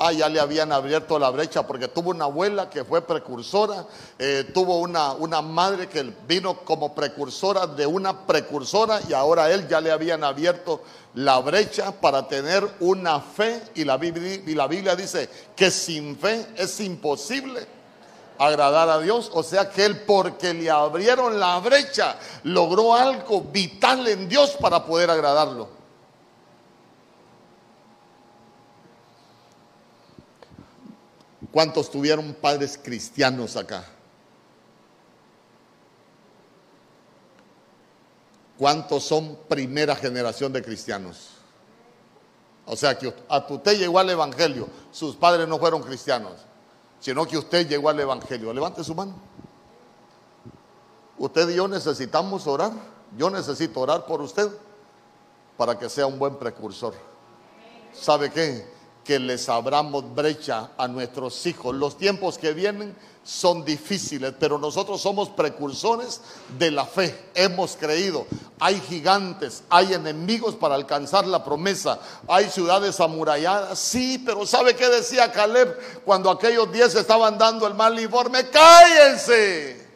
Ah, 0.03 0.11
ya 0.11 0.27
le 0.29 0.39
habían 0.39 0.71
abierto 0.71 1.19
la 1.19 1.29
brecha 1.29 1.67
porque 1.67 1.87
tuvo 1.87 2.09
una 2.09 2.25
abuela 2.25 2.71
que 2.71 2.83
fue 2.83 3.03
precursora, 3.03 3.85
eh, 4.17 4.49
tuvo 4.51 4.79
una, 4.79 5.13
una 5.13 5.43
madre 5.43 5.87
que 5.87 6.11
vino 6.27 6.61
como 6.61 6.95
precursora 6.95 7.67
de 7.67 7.85
una 7.85 8.25
precursora 8.25 8.99
y 9.07 9.13
ahora 9.13 9.43
a 9.43 9.51
él 9.51 9.67
ya 9.67 9.79
le 9.79 9.91
habían 9.91 10.23
abierto 10.23 10.81
la 11.13 11.37
brecha 11.37 11.91
para 11.91 12.27
tener 12.27 12.67
una 12.79 13.19
fe 13.19 13.61
y 13.75 13.83
la, 13.83 13.99
y 14.03 14.55
la 14.55 14.65
Biblia 14.65 14.95
dice 14.95 15.29
que 15.55 15.69
sin 15.69 16.17
fe 16.17 16.47
es 16.57 16.79
imposible 16.79 17.67
agradar 18.39 18.89
a 18.89 18.97
Dios. 18.97 19.29
O 19.35 19.43
sea 19.43 19.69
que 19.69 19.85
él 19.85 20.01
porque 20.01 20.51
le 20.55 20.71
abrieron 20.71 21.39
la 21.39 21.59
brecha 21.59 22.17
logró 22.41 22.95
algo 22.95 23.41
vital 23.41 24.07
en 24.07 24.27
Dios 24.27 24.57
para 24.59 24.83
poder 24.83 25.11
agradarlo. 25.11 25.80
¿Cuántos 31.51 31.91
tuvieron 31.91 32.33
padres 32.33 32.79
cristianos 32.81 33.57
acá? 33.57 33.85
¿Cuántos 38.57 39.03
son 39.03 39.37
primera 39.49 39.95
generación 39.95 40.53
de 40.53 40.61
cristianos? 40.61 41.31
O 42.65 42.75
sea 42.75 42.97
que 42.97 43.13
a 43.27 43.45
usted 43.49 43.77
llegó 43.77 43.99
al 43.99 44.09
Evangelio, 44.09 44.69
sus 44.91 45.15
padres 45.15 45.47
no 45.47 45.57
fueron 45.57 45.81
cristianos, 45.81 46.33
sino 46.99 47.25
que 47.25 47.37
usted 47.37 47.67
llegó 47.67 47.89
al 47.89 47.99
Evangelio. 47.99 48.53
Levante 48.53 48.83
su 48.83 48.95
mano. 48.95 49.15
Usted 51.17 51.49
y 51.49 51.55
yo 51.55 51.67
necesitamos 51.67 52.47
orar. 52.47 52.71
Yo 53.17 53.29
necesito 53.29 53.81
orar 53.81 54.05
por 54.05 54.21
usted 54.21 54.49
para 55.57 55.77
que 55.77 55.89
sea 55.89 56.07
un 56.07 56.17
buen 56.17 56.37
precursor. 56.37 56.93
¿Sabe 57.93 58.31
qué? 58.31 58.65
Que 59.03 59.19
les 59.19 59.49
abramos 59.49 60.13
brecha 60.13 60.71
a 60.77 60.87
nuestros 60.87 61.45
hijos. 61.45 61.75
Los 61.75 61.97
tiempos 61.97 62.37
que 62.37 62.53
vienen 62.53 62.95
son 63.23 63.63
difíciles, 63.63 64.33
pero 64.39 64.57
nosotros 64.57 65.01
somos 65.01 65.29
precursores 65.29 66.21
de 66.57 66.71
la 66.71 66.85
fe. 66.85 67.29
Hemos 67.35 67.75
creído. 67.75 68.25
Hay 68.59 68.79
gigantes, 68.81 69.63
hay 69.69 69.93
enemigos 69.93 70.55
para 70.55 70.75
alcanzar 70.75 71.25
la 71.27 71.43
promesa, 71.43 71.99
hay 72.27 72.49
ciudades 72.49 72.99
amuralladas. 72.99 73.79
Sí, 73.79 74.21
pero 74.25 74.45
¿sabe 74.45 74.75
qué 74.75 74.87
decía 74.89 75.31
Caleb 75.31 76.03
cuando 76.03 76.29
aquellos 76.29 76.71
diez 76.71 76.93
estaban 76.95 77.37
dando 77.37 77.67
el 77.67 77.73
mal 77.73 77.99
informe? 77.99 78.49
Cállense. 78.49 79.89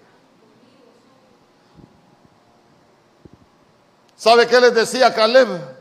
¿Sabe 4.15 4.47
qué 4.47 4.59
les 4.59 4.73
decía 4.73 5.13
Caleb? 5.13 5.74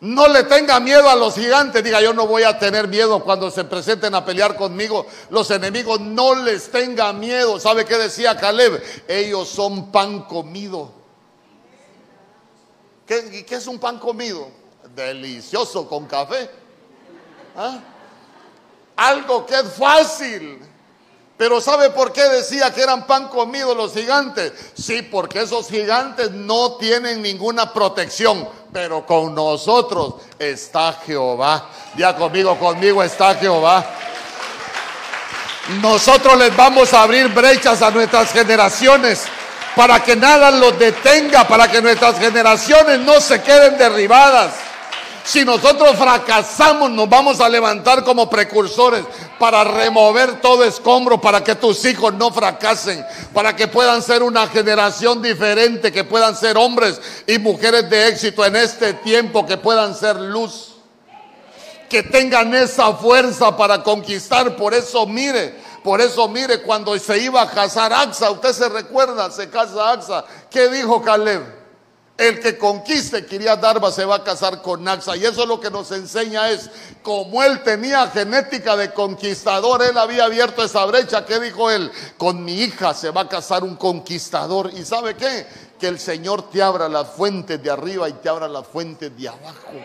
No 0.00 0.28
le 0.28 0.44
tenga 0.44 0.78
miedo 0.78 1.08
a 1.08 1.16
los 1.16 1.34
gigantes. 1.34 1.82
Diga, 1.82 2.00
yo 2.00 2.12
no 2.12 2.26
voy 2.26 2.44
a 2.44 2.58
tener 2.58 2.86
miedo 2.86 3.22
cuando 3.24 3.50
se 3.50 3.64
presenten 3.64 4.14
a 4.14 4.24
pelear 4.24 4.56
conmigo 4.56 5.06
los 5.30 5.50
enemigos. 5.50 6.00
No 6.00 6.36
les 6.36 6.70
tenga 6.70 7.12
miedo. 7.12 7.58
¿Sabe 7.58 7.84
qué 7.84 7.96
decía 7.96 8.36
Caleb? 8.36 8.80
Ellos 9.08 9.48
son 9.48 9.90
pan 9.90 10.22
comido. 10.22 10.92
¿Qué, 13.06 13.44
qué 13.44 13.54
es 13.56 13.66
un 13.66 13.78
pan 13.78 13.98
comido? 13.98 14.48
Delicioso 14.94 15.88
con 15.88 16.06
café. 16.06 16.48
¿Ah? 17.56 17.80
Algo 18.94 19.46
que 19.46 19.54
es 19.54 19.72
fácil. 19.72 20.60
Pero 21.38 21.60
¿sabe 21.60 21.90
por 21.90 22.12
qué 22.12 22.24
decía 22.24 22.74
que 22.74 22.82
eran 22.82 23.06
pan 23.06 23.28
comido 23.28 23.72
los 23.72 23.94
gigantes? 23.94 24.52
Sí, 24.74 25.02
porque 25.02 25.42
esos 25.42 25.68
gigantes 25.68 26.32
no 26.32 26.72
tienen 26.72 27.22
ninguna 27.22 27.72
protección. 27.72 28.48
Pero 28.72 29.06
con 29.06 29.36
nosotros 29.36 30.14
está 30.36 30.94
Jehová. 31.06 31.68
Ya 31.96 32.16
conmigo, 32.16 32.58
conmigo 32.58 33.04
está 33.04 33.36
Jehová. 33.36 33.86
Nosotros 35.80 36.36
les 36.36 36.54
vamos 36.56 36.92
a 36.92 37.02
abrir 37.02 37.28
brechas 37.28 37.82
a 37.82 37.92
nuestras 37.92 38.32
generaciones 38.32 39.22
para 39.76 40.02
que 40.02 40.16
nada 40.16 40.50
los 40.50 40.76
detenga, 40.76 41.46
para 41.46 41.70
que 41.70 41.80
nuestras 41.80 42.18
generaciones 42.18 42.98
no 42.98 43.20
se 43.20 43.40
queden 43.42 43.78
derribadas. 43.78 44.67
Si 45.28 45.44
nosotros 45.44 45.94
fracasamos, 45.98 46.90
nos 46.90 47.06
vamos 47.06 47.38
a 47.42 47.50
levantar 47.50 48.02
como 48.02 48.30
precursores 48.30 49.04
para 49.38 49.62
remover 49.62 50.40
todo 50.40 50.64
escombro, 50.64 51.20
para 51.20 51.44
que 51.44 51.54
tus 51.54 51.84
hijos 51.84 52.14
no 52.14 52.32
fracasen, 52.32 53.04
para 53.34 53.54
que 53.54 53.68
puedan 53.68 54.02
ser 54.02 54.22
una 54.22 54.46
generación 54.46 55.20
diferente, 55.20 55.92
que 55.92 56.02
puedan 56.02 56.34
ser 56.34 56.56
hombres 56.56 56.98
y 57.26 57.38
mujeres 57.38 57.90
de 57.90 58.08
éxito 58.08 58.42
en 58.42 58.56
este 58.56 58.94
tiempo, 58.94 59.44
que 59.44 59.58
puedan 59.58 59.94
ser 59.94 60.16
luz, 60.16 60.76
que 61.90 62.02
tengan 62.02 62.54
esa 62.54 62.94
fuerza 62.94 63.54
para 63.54 63.82
conquistar. 63.82 64.56
Por 64.56 64.72
eso 64.72 65.06
mire, 65.06 65.56
por 65.84 66.00
eso 66.00 66.26
mire, 66.28 66.62
cuando 66.62 66.98
se 66.98 67.18
iba 67.18 67.42
a 67.42 67.50
casar 67.50 67.92
Axa, 67.92 68.30
usted 68.30 68.54
se 68.54 68.70
recuerda, 68.70 69.30
se 69.30 69.50
casa 69.50 69.90
Axa, 69.92 70.24
¿qué 70.50 70.70
dijo 70.70 71.02
Caleb? 71.02 71.57
El 72.18 72.40
que 72.40 72.58
conquiste 72.58 73.24
Kiriat 73.24 73.60
Darba 73.60 73.92
se 73.92 74.04
va 74.04 74.16
a 74.16 74.24
casar 74.24 74.60
con 74.60 74.82
Naxa. 74.82 75.16
Y 75.16 75.24
eso 75.24 75.46
lo 75.46 75.60
que 75.60 75.70
nos 75.70 75.92
enseña 75.92 76.50
es, 76.50 76.68
como 77.00 77.44
él 77.44 77.62
tenía 77.62 78.08
genética 78.08 78.76
de 78.76 78.92
conquistador, 78.92 79.84
él 79.84 79.96
había 79.96 80.24
abierto 80.24 80.64
esa 80.64 80.84
brecha. 80.84 81.24
¿Qué 81.24 81.38
dijo 81.38 81.70
él? 81.70 81.92
Con 82.16 82.44
mi 82.44 82.54
hija 82.54 82.92
se 82.92 83.12
va 83.12 83.20
a 83.20 83.28
casar 83.28 83.62
un 83.62 83.76
conquistador. 83.76 84.72
¿Y 84.74 84.84
sabe 84.84 85.14
qué? 85.14 85.46
Que 85.78 85.86
el 85.86 86.00
Señor 86.00 86.50
te 86.50 86.60
abra 86.60 86.88
las 86.88 87.06
fuentes 87.10 87.62
de 87.62 87.70
arriba 87.70 88.08
y 88.08 88.14
te 88.14 88.28
abra 88.28 88.48
las 88.48 88.66
fuentes 88.66 89.16
de 89.16 89.28
abajo. 89.28 89.78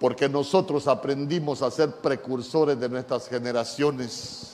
Porque 0.00 0.30
nosotros 0.30 0.88
aprendimos 0.88 1.60
a 1.60 1.70
ser 1.70 1.90
precursores 1.96 2.80
de 2.80 2.88
nuestras 2.88 3.28
generaciones. 3.28 4.53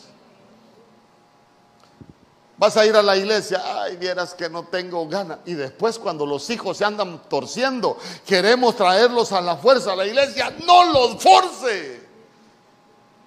Vas 2.61 2.77
a 2.77 2.85
ir 2.85 2.95
a 2.95 3.03
la 3.03 3.17
iglesia, 3.17 3.63
ay, 3.65 3.97
vieras 3.97 4.35
que 4.35 4.51
no 4.51 4.65
tengo 4.65 5.09
ganas. 5.09 5.39
Y 5.47 5.55
después 5.55 5.99
cuando 5.99 6.27
los 6.27 6.51
hijos 6.51 6.77
se 6.77 6.85
andan 6.85 7.23
torciendo, 7.27 7.97
queremos 8.27 8.77
traerlos 8.77 9.33
a 9.33 9.41
la 9.41 9.57
fuerza 9.57 9.95
a 9.95 9.97
la 9.97 10.05
iglesia, 10.05 10.53
no 10.67 10.93
los 10.93 11.23
force. 11.23 12.03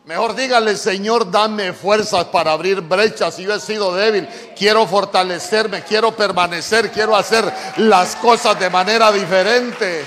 Mejor 0.06 0.36
dígale, 0.36 0.78
Señor, 0.78 1.32
dame 1.32 1.74
fuerzas 1.74 2.26
para 2.26 2.52
abrir 2.52 2.82
brechas. 2.82 3.34
Si 3.34 3.42
yo 3.42 3.56
he 3.56 3.60
sido 3.60 3.96
débil, 3.96 4.30
quiero 4.56 4.86
fortalecerme, 4.86 5.84
quiero 5.84 6.16
permanecer, 6.16 6.92
quiero 6.92 7.16
hacer 7.16 7.52
las 7.78 8.16
cosas 8.18 8.60
de 8.60 8.70
manera 8.70 9.12
diferente. 9.12 10.06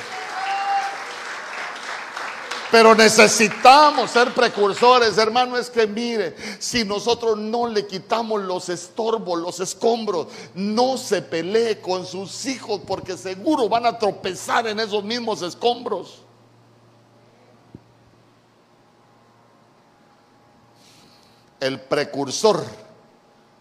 Pero 2.77 2.95
necesitamos 2.95 4.11
ser 4.11 4.35
precursores, 4.35 5.17
hermano. 5.17 5.57
Es 5.57 5.71
que 5.71 5.87
mire, 5.87 6.37
si 6.59 6.85
nosotros 6.85 7.39
no 7.39 7.67
le 7.67 7.87
quitamos 7.87 8.43
los 8.43 8.69
estorbos, 8.69 9.41
los 9.41 9.61
escombros, 9.61 10.27
no 10.55 10.99
se 10.99 11.23
pelee 11.23 11.81
con 11.81 12.05
sus 12.05 12.45
hijos 12.45 12.83
porque 12.87 13.17
seguro 13.17 13.67
van 13.71 13.87
a 13.87 13.99
tropezar 13.99 14.67
en 14.67 14.79
esos 14.79 15.03
mismos 15.03 15.41
escombros. 15.41 16.21
El 21.59 21.81
precursor 21.81 22.63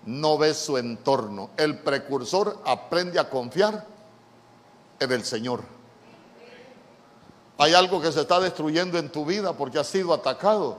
no 0.06 0.38
ve 0.38 0.54
su 0.54 0.78
entorno. 0.78 1.52
El 1.56 1.80
precursor 1.80 2.62
aprende 2.66 3.18
a 3.18 3.30
confiar 3.30 3.88
en 5.00 5.12
el 5.14 5.24
Señor. 5.24 5.75
Hay 7.58 7.74
algo 7.74 8.02
que 8.02 8.12
se 8.12 8.22
está 8.22 8.40
destruyendo 8.40 8.98
en 8.98 9.10
tu 9.10 9.26
vida 9.26 9.54
porque 9.54 9.80
has 9.80 9.88
sido 9.88 10.14
atacado. 10.14 10.78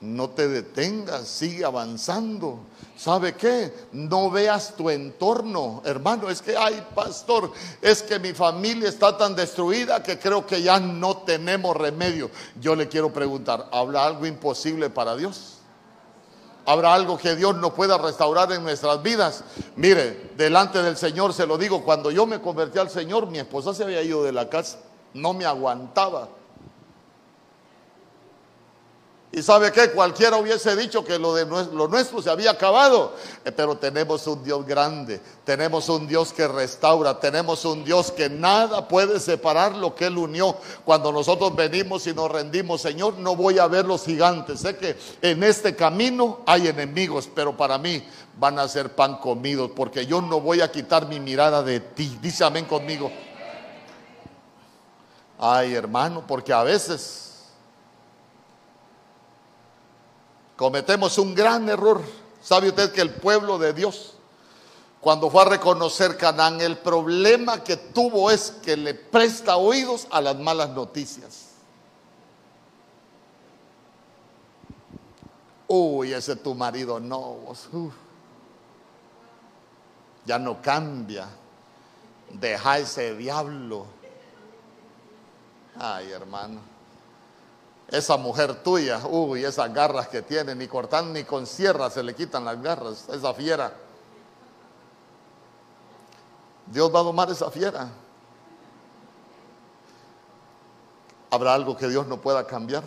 No 0.00 0.30
te 0.30 0.46
detengas, 0.46 1.26
sigue 1.26 1.64
avanzando. 1.64 2.60
¿Sabe 2.96 3.34
qué? 3.34 3.72
No 3.92 4.30
veas 4.30 4.74
tu 4.76 4.90
entorno, 4.90 5.82
hermano. 5.84 6.30
Es 6.30 6.40
que, 6.40 6.56
ay, 6.56 6.84
pastor, 6.94 7.52
es 7.82 8.02
que 8.02 8.18
mi 8.18 8.32
familia 8.32 8.88
está 8.88 9.16
tan 9.16 9.34
destruida 9.34 10.02
que 10.02 10.18
creo 10.18 10.46
que 10.46 10.62
ya 10.62 10.78
no 10.78 11.18
tenemos 11.18 11.76
remedio. 11.76 12.30
Yo 12.60 12.76
le 12.76 12.88
quiero 12.88 13.12
preguntar, 13.12 13.68
¿habrá 13.72 14.04
algo 14.04 14.24
imposible 14.26 14.88
para 14.88 15.16
Dios? 15.16 15.54
¿Habrá 16.64 16.94
algo 16.94 17.16
que 17.16 17.34
Dios 17.34 17.56
no 17.56 17.74
pueda 17.74 17.98
restaurar 17.98 18.52
en 18.52 18.62
nuestras 18.62 19.02
vidas? 19.02 19.42
Mire, 19.74 20.32
delante 20.36 20.80
del 20.82 20.96
Señor 20.96 21.32
se 21.32 21.46
lo 21.46 21.58
digo, 21.58 21.82
cuando 21.82 22.10
yo 22.10 22.26
me 22.26 22.40
convertí 22.40 22.78
al 22.78 22.90
Señor, 22.90 23.26
mi 23.28 23.38
esposa 23.38 23.74
se 23.74 23.84
había 23.84 24.02
ido 24.02 24.22
de 24.22 24.32
la 24.32 24.48
casa 24.48 24.78
no 25.14 25.32
me 25.34 25.44
aguantaba. 25.44 26.28
Y 29.30 29.42
sabe 29.42 29.70
que 29.70 29.90
cualquiera 29.90 30.38
hubiese 30.38 30.74
dicho 30.74 31.04
que 31.04 31.18
lo 31.18 31.34
de 31.34 31.44
lo 31.44 31.86
nuestro 31.86 32.22
se 32.22 32.30
había 32.30 32.52
acabado, 32.52 33.14
eh, 33.44 33.52
pero 33.52 33.76
tenemos 33.76 34.26
un 34.26 34.42
Dios 34.42 34.64
grande, 34.64 35.20
tenemos 35.44 35.90
un 35.90 36.06
Dios 36.08 36.32
que 36.32 36.48
restaura, 36.48 37.20
tenemos 37.20 37.62
un 37.66 37.84
Dios 37.84 38.10
que 38.10 38.30
nada 38.30 38.88
puede 38.88 39.20
separar 39.20 39.76
lo 39.76 39.94
que 39.94 40.06
Él 40.06 40.16
unió. 40.16 40.56
Cuando 40.82 41.12
nosotros 41.12 41.54
venimos 41.54 42.06
y 42.06 42.14
nos 42.14 42.30
rendimos, 42.30 42.80
Señor, 42.80 43.18
no 43.18 43.36
voy 43.36 43.58
a 43.58 43.66
ver 43.66 43.84
los 43.84 44.06
gigantes. 44.06 44.60
Sé 44.60 44.78
que 44.78 44.96
en 45.20 45.42
este 45.42 45.76
camino 45.76 46.40
hay 46.46 46.68
enemigos, 46.68 47.28
pero 47.34 47.54
para 47.54 47.76
mí 47.76 48.02
van 48.38 48.58
a 48.58 48.66
ser 48.66 48.94
pan 48.94 49.18
comidos, 49.18 49.72
porque 49.76 50.06
yo 50.06 50.22
no 50.22 50.40
voy 50.40 50.62
a 50.62 50.72
quitar 50.72 51.06
mi 51.06 51.20
mirada 51.20 51.62
de 51.62 51.80
ti. 51.80 52.18
Dice 52.22 52.44
amén 52.44 52.64
conmigo. 52.64 53.10
Ay, 55.38 55.74
hermano, 55.74 56.26
porque 56.26 56.52
a 56.52 56.64
veces 56.64 57.44
cometemos 60.56 61.16
un 61.18 61.32
gran 61.34 61.68
error. 61.68 62.02
¿Sabe 62.42 62.68
usted 62.68 62.92
que 62.92 63.00
el 63.00 63.14
pueblo 63.14 63.56
de 63.56 63.72
Dios, 63.72 64.14
cuando 65.00 65.30
fue 65.30 65.42
a 65.42 65.44
reconocer 65.44 66.16
Canaán, 66.16 66.60
el 66.60 66.78
problema 66.78 67.62
que 67.62 67.76
tuvo 67.76 68.32
es 68.32 68.50
que 68.62 68.76
le 68.76 68.94
presta 68.94 69.56
oídos 69.56 70.08
a 70.10 70.20
las 70.20 70.36
malas 70.36 70.70
noticias? 70.70 71.44
Uy, 75.68 76.14
ese 76.14 76.34
tu 76.34 76.54
marido 76.54 76.98
no, 76.98 77.36
ya 80.24 80.38
no 80.38 80.60
cambia. 80.60 81.28
Deja 82.30 82.78
ese 82.78 83.14
diablo 83.14 83.97
Ay, 85.78 86.10
hermano. 86.10 86.60
Esa 87.88 88.16
mujer 88.16 88.62
tuya, 88.62 89.00
uy, 89.06 89.44
esas 89.44 89.72
garras 89.72 90.08
que 90.08 90.22
tiene, 90.22 90.54
ni 90.54 90.68
cortan 90.68 91.12
ni 91.12 91.24
con 91.24 91.46
sierra 91.46 91.88
se 91.88 92.02
le 92.02 92.14
quitan 92.14 92.44
las 92.44 92.60
garras, 92.60 93.08
esa 93.08 93.32
fiera. 93.32 93.72
Dios 96.66 96.94
va 96.94 97.00
a 97.00 97.02
domar 97.02 97.30
esa 97.30 97.50
fiera. 97.50 97.88
¿Habrá 101.30 101.54
algo 101.54 101.76
que 101.76 101.88
Dios 101.88 102.06
no 102.06 102.20
pueda 102.20 102.46
cambiar? 102.46 102.82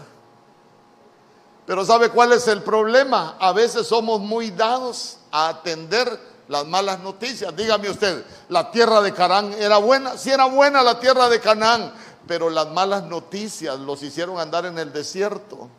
Pero 1.65 1.85
¿sabe 1.85 2.09
cuál 2.09 2.33
es 2.33 2.47
el 2.47 2.61
problema? 2.61 3.37
A 3.39 3.53
veces 3.53 3.87
somos 3.87 4.19
muy 4.19 4.51
dados 4.51 5.17
a 5.31 5.49
atender 5.49 6.19
las 6.47 6.65
malas 6.65 6.99
noticias. 6.99 7.55
Dígame 7.55 7.89
usted, 7.89 8.25
¿la 8.49 8.69
tierra 8.69 9.01
de 9.01 9.13
Canaán 9.13 9.53
era 9.53 9.77
buena? 9.77 10.17
Si 10.17 10.29
era 10.29 10.45
buena 10.45 10.83
la 10.83 10.99
tierra 10.99 11.29
de 11.29 11.39
Canaán, 11.39 11.93
pero 12.27 12.49
las 12.49 12.69
malas 12.69 13.03
noticias 13.03 13.79
los 13.79 14.01
hicieron 14.03 14.39
andar 14.39 14.65
en 14.65 14.77
el 14.77 14.93
desierto. 14.93 15.69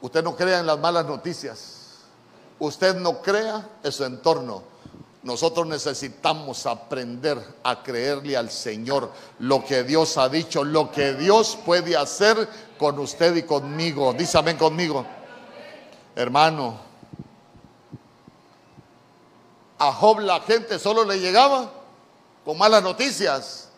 Usted 0.00 0.22
no 0.22 0.36
crea 0.36 0.60
en 0.60 0.66
las 0.66 0.78
malas 0.78 1.06
noticias. 1.06 1.98
Usted 2.58 2.96
no 2.96 3.22
crea 3.22 3.68
en 3.82 3.92
su 3.92 4.04
entorno. 4.04 4.62
Nosotros 5.22 5.66
necesitamos 5.66 6.66
aprender 6.66 7.38
a 7.62 7.82
creerle 7.82 8.36
al 8.36 8.50
Señor 8.50 9.12
lo 9.38 9.64
que 9.64 9.84
Dios 9.84 10.18
ha 10.18 10.28
dicho, 10.28 10.64
lo 10.64 10.90
que 10.90 11.14
Dios 11.14 11.56
puede 11.64 11.96
hacer 11.96 12.48
con 12.76 12.98
usted 12.98 13.36
y 13.36 13.42
conmigo. 13.44 14.12
Dísame 14.12 14.56
conmigo. 14.56 15.06
Hermano, 16.16 16.92
A 19.82 19.92
Job 19.92 20.20
la 20.20 20.38
gente 20.38 20.78
solo 20.78 21.04
le 21.04 21.18
llegaba 21.18 21.68
con 22.44 22.56
malas 22.56 22.84
noticias. 22.84 23.68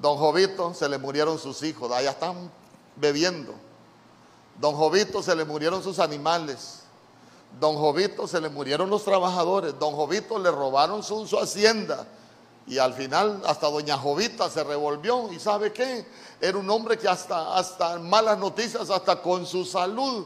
Don 0.00 0.16
Jovito 0.16 0.72
se 0.72 0.88
le 0.88 0.98
murieron 0.98 1.38
sus 1.38 1.62
hijos, 1.62 1.92
allá 1.92 2.10
están 2.10 2.50
bebiendo. 2.96 3.54
Don 4.58 4.74
Jovito 4.74 5.22
se 5.22 5.34
le 5.36 5.44
murieron 5.44 5.82
sus 5.82 5.98
animales. 5.98 6.80
Don 7.58 7.76
Jovito 7.76 8.26
se 8.26 8.40
le 8.40 8.48
murieron 8.48 8.88
los 8.88 9.04
trabajadores. 9.04 9.78
Don 9.78 9.94
Jovito 9.94 10.38
le 10.38 10.50
robaron 10.50 11.02
su, 11.02 11.26
su 11.26 11.38
hacienda. 11.38 12.06
Y 12.66 12.78
al 12.78 12.94
final 12.94 13.42
hasta 13.46 13.68
doña 13.68 13.98
Jovita 13.98 14.48
se 14.48 14.62
revolvió. 14.64 15.30
¿Y 15.32 15.38
sabe 15.38 15.72
qué? 15.72 16.06
Era 16.40 16.56
un 16.56 16.68
hombre 16.70 16.96
que 16.96 17.08
hasta, 17.08 17.56
hasta 17.56 17.98
malas 17.98 18.38
noticias, 18.38 18.88
hasta 18.88 19.20
con 19.20 19.44
su 19.46 19.64
salud. 19.64 20.24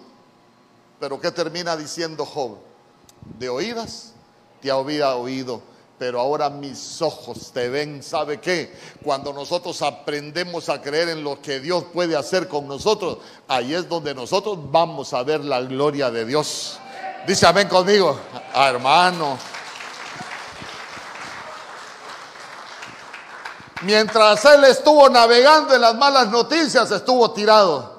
Pero 1.01 1.21
¿qué 1.21 1.31
termina 1.31 1.77
diciendo 1.77 2.25
Job? 2.25 2.59
De 3.39 3.49
oídas 3.49 4.13
te 4.61 4.71
había 4.71 5.17
oído 5.17 5.74
pero 5.99 6.21
ahora 6.21 6.51
mis 6.51 7.01
ojos 7.01 7.51
te 7.53 7.69
ven. 7.69 8.03
¿Sabe 8.03 8.41
qué? 8.41 8.75
Cuando 9.03 9.33
nosotros 9.33 9.81
aprendemos 9.83 10.69
a 10.69 10.81
creer 10.81 11.11
en 11.11 11.25
lo 11.25 11.41
que 11.41 11.61
Dios 11.61 11.85
puede 11.93 12.17
hacer 12.17 12.49
con 12.49 12.67
nosotros, 12.67 13.19
ahí 13.49 13.75
es 13.75 13.89
donde 13.89 14.15
nosotros 14.15 14.59
vamos 14.71 15.13
a 15.13 15.23
ver 15.23 15.45
la 15.45 15.61
gloria 15.63 16.11
de 16.11 16.25
Dios. 16.25 16.79
Dice 17.27 17.47
amén 17.47 17.69
conmigo, 17.69 18.19
ah, 18.53 18.69
hermano. 18.69 19.39
Mientras 23.83 24.45
él 24.47 24.65
estuvo 24.65 25.09
navegando 25.09 25.75
en 25.75 25.81
las 25.81 25.95
malas 25.95 26.29
noticias, 26.29 26.91
estuvo 26.91 27.31
tirado. 27.33 27.94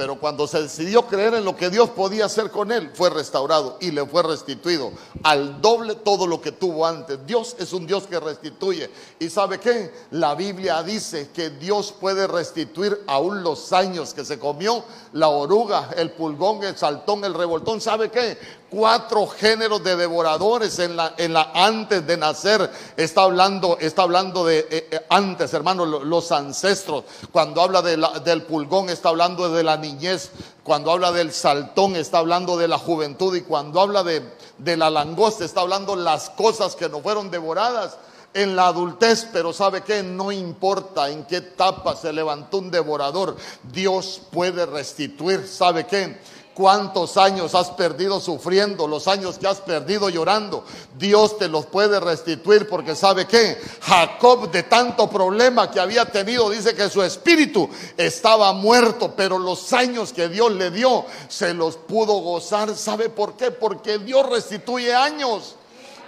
Pero 0.00 0.18
cuando 0.18 0.46
se 0.46 0.62
decidió 0.62 1.06
creer 1.06 1.34
en 1.34 1.44
lo 1.44 1.54
que 1.54 1.68
Dios 1.68 1.90
podía 1.90 2.24
hacer 2.24 2.50
con 2.50 2.72
él, 2.72 2.90
fue 2.94 3.10
restaurado 3.10 3.76
y 3.82 3.90
le 3.90 4.06
fue 4.06 4.22
restituido 4.22 4.92
al 5.22 5.60
doble 5.60 5.94
todo 5.94 6.26
lo 6.26 6.40
que 6.40 6.52
tuvo 6.52 6.86
antes. 6.86 7.18
Dios 7.26 7.54
es 7.58 7.74
un 7.74 7.86
Dios 7.86 8.06
que 8.06 8.18
restituye. 8.18 8.88
¿Y 9.18 9.28
sabe 9.28 9.60
qué? 9.60 9.92
La 10.12 10.34
Biblia 10.34 10.82
dice 10.82 11.28
que 11.34 11.50
Dios 11.50 11.92
puede 11.92 12.26
restituir 12.26 13.04
aún 13.06 13.42
los 13.42 13.74
años 13.74 14.14
que 14.14 14.24
se 14.24 14.38
comió 14.38 14.82
la 15.12 15.28
oruga, 15.28 15.90
el 15.94 16.12
pulgón, 16.12 16.64
el 16.64 16.78
saltón, 16.78 17.22
el 17.26 17.34
revoltón. 17.34 17.78
¿Sabe 17.82 18.10
qué? 18.10 18.38
Cuatro 18.70 19.26
géneros 19.26 19.82
de 19.82 19.96
devoradores 19.96 20.78
en 20.78 20.96
la, 20.96 21.14
en 21.16 21.32
la 21.32 21.50
antes 21.54 22.06
de 22.06 22.16
nacer. 22.16 22.70
Está 22.96 23.22
hablando, 23.22 23.76
está 23.80 24.02
hablando 24.02 24.44
de 24.44 24.60
eh, 24.60 24.88
eh, 24.90 25.06
antes, 25.10 25.52
hermanos, 25.52 26.04
los 26.04 26.32
ancestros. 26.32 27.04
Cuando 27.32 27.60
habla 27.60 27.82
del 27.82 28.42
pulgón, 28.44 28.88
está 28.88 29.10
hablando 29.10 29.50
de 29.50 29.62
la 29.62 29.76
niñez. 29.76 30.30
Cuando 30.62 30.92
habla 30.92 31.12
del 31.12 31.32
saltón, 31.32 31.96
está 31.96 32.18
hablando 32.18 32.56
de 32.56 32.68
la 32.68 32.78
juventud. 32.78 33.34
Y 33.34 33.42
cuando 33.42 33.80
habla 33.80 34.02
de, 34.02 34.22
de 34.58 34.76
la 34.76 34.88
langosta, 34.88 35.44
está 35.44 35.62
hablando 35.62 35.96
las 35.96 36.30
cosas 36.30 36.76
que 36.76 36.88
no 36.88 37.00
fueron 37.00 37.30
devoradas 37.30 37.96
en 38.32 38.54
la 38.54 38.68
adultez, 38.68 39.26
pero 39.32 39.52
¿sabe 39.52 39.82
qué? 39.82 40.02
No 40.02 40.30
importa 40.30 41.10
en 41.10 41.24
qué 41.24 41.38
etapa 41.38 41.96
se 41.96 42.12
levantó 42.12 42.58
un 42.58 42.70
devorador, 42.70 43.36
Dios 43.72 44.20
puede 44.30 44.66
restituir, 44.66 45.46
¿sabe 45.48 45.86
qué? 45.86 46.20
Cuántos 46.54 47.16
años 47.16 47.54
has 47.54 47.70
perdido 47.70 48.20
sufriendo, 48.20 48.86
los 48.86 49.08
años 49.08 49.38
que 49.38 49.46
has 49.46 49.60
perdido 49.60 50.08
llorando. 50.08 50.64
Dios 50.98 51.38
te 51.38 51.48
los 51.48 51.66
puede 51.66 52.00
restituir 52.00 52.68
porque 52.68 52.94
sabe 52.94 53.26
que 53.26 53.60
Jacob 53.80 54.50
de 54.50 54.64
tanto 54.64 55.08
problema 55.08 55.70
que 55.70 55.80
había 55.80 56.04
tenido, 56.04 56.50
dice 56.50 56.74
que 56.74 56.90
su 56.90 57.02
espíritu 57.02 57.68
estaba 57.96 58.52
muerto, 58.52 59.14
pero 59.16 59.38
los 59.38 59.72
años 59.72 60.12
que 60.12 60.28
Dios 60.28 60.52
le 60.52 60.70
dio 60.70 61.04
se 61.28 61.54
los 61.54 61.76
pudo 61.76 62.14
gozar. 62.14 62.76
¿Sabe 62.76 63.08
por 63.08 63.34
qué? 63.34 63.50
Porque 63.50 63.98
Dios 63.98 64.28
restituye 64.28 64.94
años. 64.94 65.56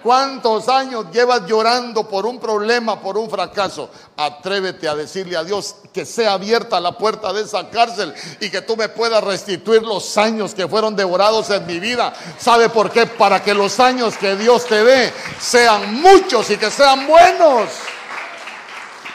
¿Cuántos 0.02 0.68
años 0.68 1.06
llevas 1.12 1.46
llorando 1.46 2.08
por 2.08 2.26
un 2.26 2.40
problema, 2.40 3.00
por 3.00 3.16
un 3.16 3.30
fracaso? 3.30 3.88
Atrévete 4.16 4.88
a 4.88 4.96
decirle 4.96 5.36
a 5.36 5.44
Dios 5.44 5.76
que 5.92 6.04
sea 6.04 6.32
abierta 6.32 6.80
la 6.80 6.98
puerta 6.98 7.32
de 7.32 7.42
esa 7.42 7.70
cárcel 7.70 8.12
y 8.40 8.50
que 8.50 8.62
tú 8.62 8.76
me 8.76 8.88
puedas 8.88 9.22
restituir 9.22 9.82
los 9.82 10.18
años 10.18 10.54
que 10.54 10.66
fueron 10.66 10.96
devorados 10.96 11.50
en 11.50 11.64
mi 11.66 11.78
vida. 11.78 12.12
¿Sabe 12.38 12.68
por 12.68 12.90
qué? 12.90 13.06
Para 13.06 13.42
que 13.42 13.54
los 13.54 13.78
años 13.78 14.16
que 14.16 14.34
Dios 14.34 14.66
te 14.66 14.82
dé 14.82 15.12
sean 15.40 16.00
muchos 16.00 16.50
y 16.50 16.56
que 16.56 16.70
sean 16.70 17.06
buenos. 17.06 17.68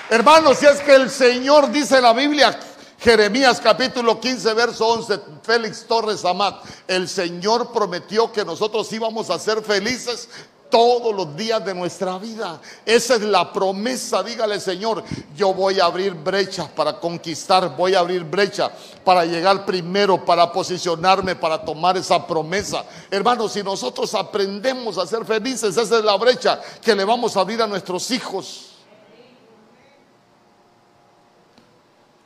Hermanos, 0.09 0.57
si 0.57 0.67
es 0.67 0.79
que 0.79 0.95
el 0.95 1.09
Señor 1.09 1.69
dice 1.69 1.99
la 1.99 2.13
Biblia 2.13 2.57
Jeremías 2.99 3.61
capítulo 3.61 4.19
15, 4.19 4.53
verso 4.53 4.87
11, 4.87 5.19
Félix 5.43 5.85
Torres 5.85 6.25
Amat, 6.25 6.63
el 6.87 7.07
Señor 7.07 7.71
prometió 7.71 8.31
que 8.31 8.43
nosotros 8.43 8.91
íbamos 8.91 9.29
a 9.29 9.37
ser 9.37 9.61
felices 9.61 10.27
todos 10.69 11.15
los 11.15 11.35
días 11.35 11.63
de 11.63 11.73
nuestra 11.73 12.17
vida. 12.17 12.59
Esa 12.85 13.15
es 13.15 13.21
la 13.21 13.51
promesa. 13.51 14.23
Dígale, 14.23 14.59
Señor, 14.59 15.03
yo 15.35 15.53
voy 15.53 15.79
a 15.79 15.85
abrir 15.85 16.13
brechas 16.13 16.67
para 16.69 16.99
conquistar, 16.99 17.75
voy 17.75 17.95
a 17.95 17.99
abrir 17.99 18.23
brecha 18.23 18.71
para 19.03 19.25
llegar 19.25 19.65
primero, 19.65 20.23
para 20.23 20.51
posicionarme, 20.51 21.35
para 21.35 21.63
tomar 21.63 21.97
esa 21.97 22.25
promesa. 22.25 22.83
Hermanos, 23.09 23.53
si 23.53 23.63
nosotros 23.63 24.13
aprendemos 24.15 24.97
a 24.97 25.07
ser 25.07 25.25
felices, 25.25 25.77
esa 25.77 25.97
es 25.97 26.03
la 26.03 26.17
brecha 26.17 26.59
que 26.81 26.95
le 26.95 27.05
vamos 27.05 27.35
a 27.37 27.41
abrir 27.41 27.61
a 27.61 27.67
nuestros 27.67 28.11
hijos. 28.11 28.73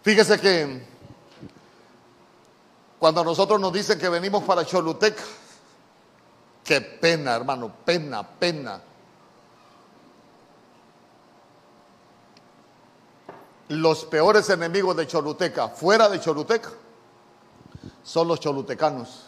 Fíjese 0.04 0.39
que 0.39 0.84
cuando 2.98 3.24
nosotros 3.24 3.60
nos 3.60 3.74
dicen 3.74 4.00
que 4.00 4.10
venimos 4.10 4.44
para 4.44 4.66
Choluteca, 4.66 5.24
Qué 6.72 6.80
pena, 6.80 7.36
hermano, 7.36 7.69
pena, 7.84 8.26
pena. 8.26 8.82
Los 13.67 14.05
peores 14.05 14.49
enemigos 14.49 14.95
de 14.95 15.05
Choluteca, 15.05 15.67
fuera 15.67 16.07
de 16.07 16.22
Choluteca, 16.22 16.72
son 18.01 18.30
los 18.30 18.39
cholutecanos. 18.39 19.26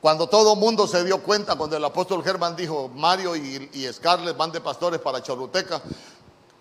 Cuando 0.00 0.30
todo 0.30 0.54
el 0.54 0.60
mundo 0.60 0.86
se 0.86 1.04
dio 1.04 1.22
cuenta, 1.22 1.56
cuando 1.56 1.76
el 1.76 1.84
apóstol 1.84 2.24
Germán 2.24 2.56
dijo, 2.56 2.88
Mario 2.88 3.36
y, 3.36 3.68
y 3.74 3.92
Scarlett 3.92 4.34
van 4.34 4.50
de 4.50 4.62
pastores 4.62 4.98
para 4.98 5.22
Choluteca, 5.22 5.82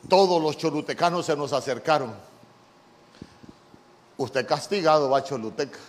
todos 0.09 0.41
los 0.41 0.57
cholutecanos 0.57 1.25
se 1.25 1.37
nos 1.37 1.53
acercaron. 1.53 2.13
Usted 4.17 4.45
castigado 4.45 5.09
va 5.09 5.19
a 5.19 5.23
Choluteca 5.23 5.79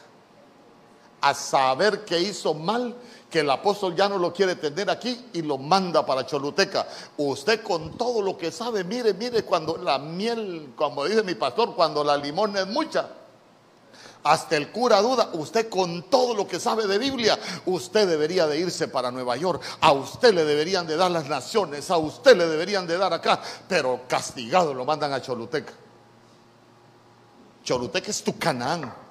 a 1.20 1.34
saber 1.34 2.04
que 2.04 2.18
hizo 2.18 2.54
mal, 2.54 2.94
que 3.30 3.40
el 3.40 3.50
apóstol 3.50 3.94
ya 3.94 4.08
no 4.08 4.18
lo 4.18 4.32
quiere 4.32 4.56
tener 4.56 4.88
aquí 4.90 5.26
y 5.32 5.42
lo 5.42 5.58
manda 5.58 6.04
para 6.06 6.26
Choluteca. 6.26 6.86
Usted 7.16 7.62
con 7.62 7.96
todo 7.96 8.22
lo 8.22 8.36
que 8.36 8.52
sabe, 8.52 8.84
mire, 8.84 9.14
mire, 9.14 9.44
cuando 9.44 9.76
la 9.76 9.98
miel, 9.98 10.72
como 10.76 11.04
dice 11.04 11.22
mi 11.22 11.34
pastor, 11.34 11.74
cuando 11.74 12.04
la 12.04 12.16
limón 12.16 12.56
es 12.56 12.66
mucha. 12.66 13.08
Hasta 14.22 14.56
el 14.56 14.72
cura 14.72 15.00
duda, 15.00 15.30
usted 15.34 15.68
con 15.68 16.04
todo 16.10 16.34
lo 16.34 16.48
que 16.48 16.58
sabe 16.58 16.86
de 16.88 16.98
Biblia, 16.98 17.38
usted 17.66 18.08
debería 18.08 18.46
de 18.48 18.58
irse 18.58 18.88
para 18.88 19.12
Nueva 19.12 19.36
York, 19.36 19.62
a 19.80 19.92
usted 19.92 20.34
le 20.34 20.44
deberían 20.44 20.84
de 20.84 20.96
dar 20.96 21.12
las 21.12 21.28
naciones, 21.28 21.90
a 21.92 21.96
usted 21.96 22.36
le 22.36 22.46
deberían 22.48 22.88
de 22.88 22.98
dar 22.98 23.12
acá, 23.12 23.40
pero 23.68 24.00
castigado 24.08 24.74
lo 24.74 24.84
mandan 24.84 25.12
a 25.12 25.22
Choluteca. 25.22 25.72
Choluteca 27.62 28.10
es 28.10 28.22
tu 28.22 28.36
Canaán. 28.36 29.05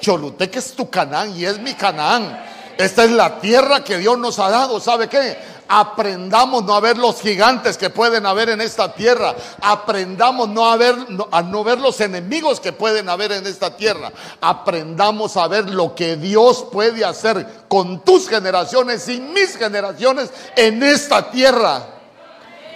Choluteca 0.00 0.58
es 0.58 0.72
tu 0.72 0.88
Canaán 0.90 1.36
y 1.36 1.44
es 1.44 1.58
mi 1.58 1.74
Canaán. 1.74 2.44
Esta 2.76 3.04
es 3.04 3.10
la 3.10 3.38
tierra 3.40 3.84
que 3.84 3.98
Dios 3.98 4.18
nos 4.18 4.38
ha 4.38 4.48
dado. 4.48 4.80
¿Sabe 4.80 5.08
qué? 5.08 5.36
Aprendamos 5.68 6.64
no 6.64 6.74
a 6.74 6.80
ver 6.80 6.98
los 6.98 7.20
gigantes 7.20 7.76
que 7.76 7.90
pueden 7.90 8.26
haber 8.26 8.48
en 8.48 8.60
esta 8.60 8.92
tierra. 8.92 9.36
Aprendamos 9.60 10.48
no 10.48 10.68
a, 10.68 10.76
ver, 10.76 10.96
a 11.30 11.42
no 11.42 11.62
ver 11.62 11.78
los 11.78 12.00
enemigos 12.00 12.58
que 12.58 12.72
pueden 12.72 13.08
haber 13.08 13.30
en 13.32 13.46
esta 13.46 13.76
tierra. 13.76 14.10
Aprendamos 14.40 15.36
a 15.36 15.46
ver 15.46 15.70
lo 15.70 15.94
que 15.94 16.16
Dios 16.16 16.66
puede 16.72 17.04
hacer 17.04 17.66
con 17.68 18.00
tus 18.00 18.28
generaciones 18.28 19.08
y 19.08 19.20
mis 19.20 19.56
generaciones 19.56 20.30
en 20.56 20.82
esta 20.82 21.30
tierra. 21.30 21.86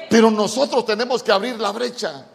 Pero 0.08 0.30
nosotros 0.30 0.86
tenemos 0.86 1.22
que 1.22 1.32
abrir 1.32 1.58
la 1.58 1.72
brecha. 1.72 2.26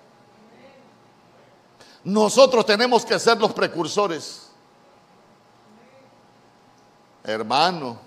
Nosotros 2.04 2.66
tenemos 2.66 3.06
que 3.06 3.18
ser 3.20 3.38
los 3.38 3.54
precursores. 3.54 4.49
Hermano, 7.24 8.00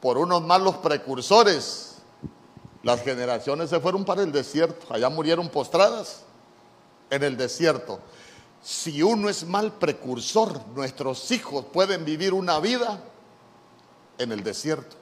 por 0.00 0.18
unos 0.18 0.42
malos 0.42 0.76
precursores, 0.76 1.96
las 2.82 3.02
generaciones 3.02 3.70
se 3.70 3.80
fueron 3.80 4.04
para 4.04 4.22
el 4.22 4.32
desierto, 4.32 4.86
allá 4.92 5.08
murieron 5.08 5.48
postradas 5.48 6.24
en 7.10 7.22
el 7.22 7.36
desierto. 7.36 8.00
Si 8.62 9.02
uno 9.02 9.28
es 9.28 9.44
mal 9.44 9.72
precursor, 9.72 10.66
nuestros 10.74 11.30
hijos 11.30 11.64
pueden 11.72 12.04
vivir 12.04 12.32
una 12.34 12.60
vida 12.60 13.00
en 14.18 14.32
el 14.32 14.42
desierto. 14.42 14.96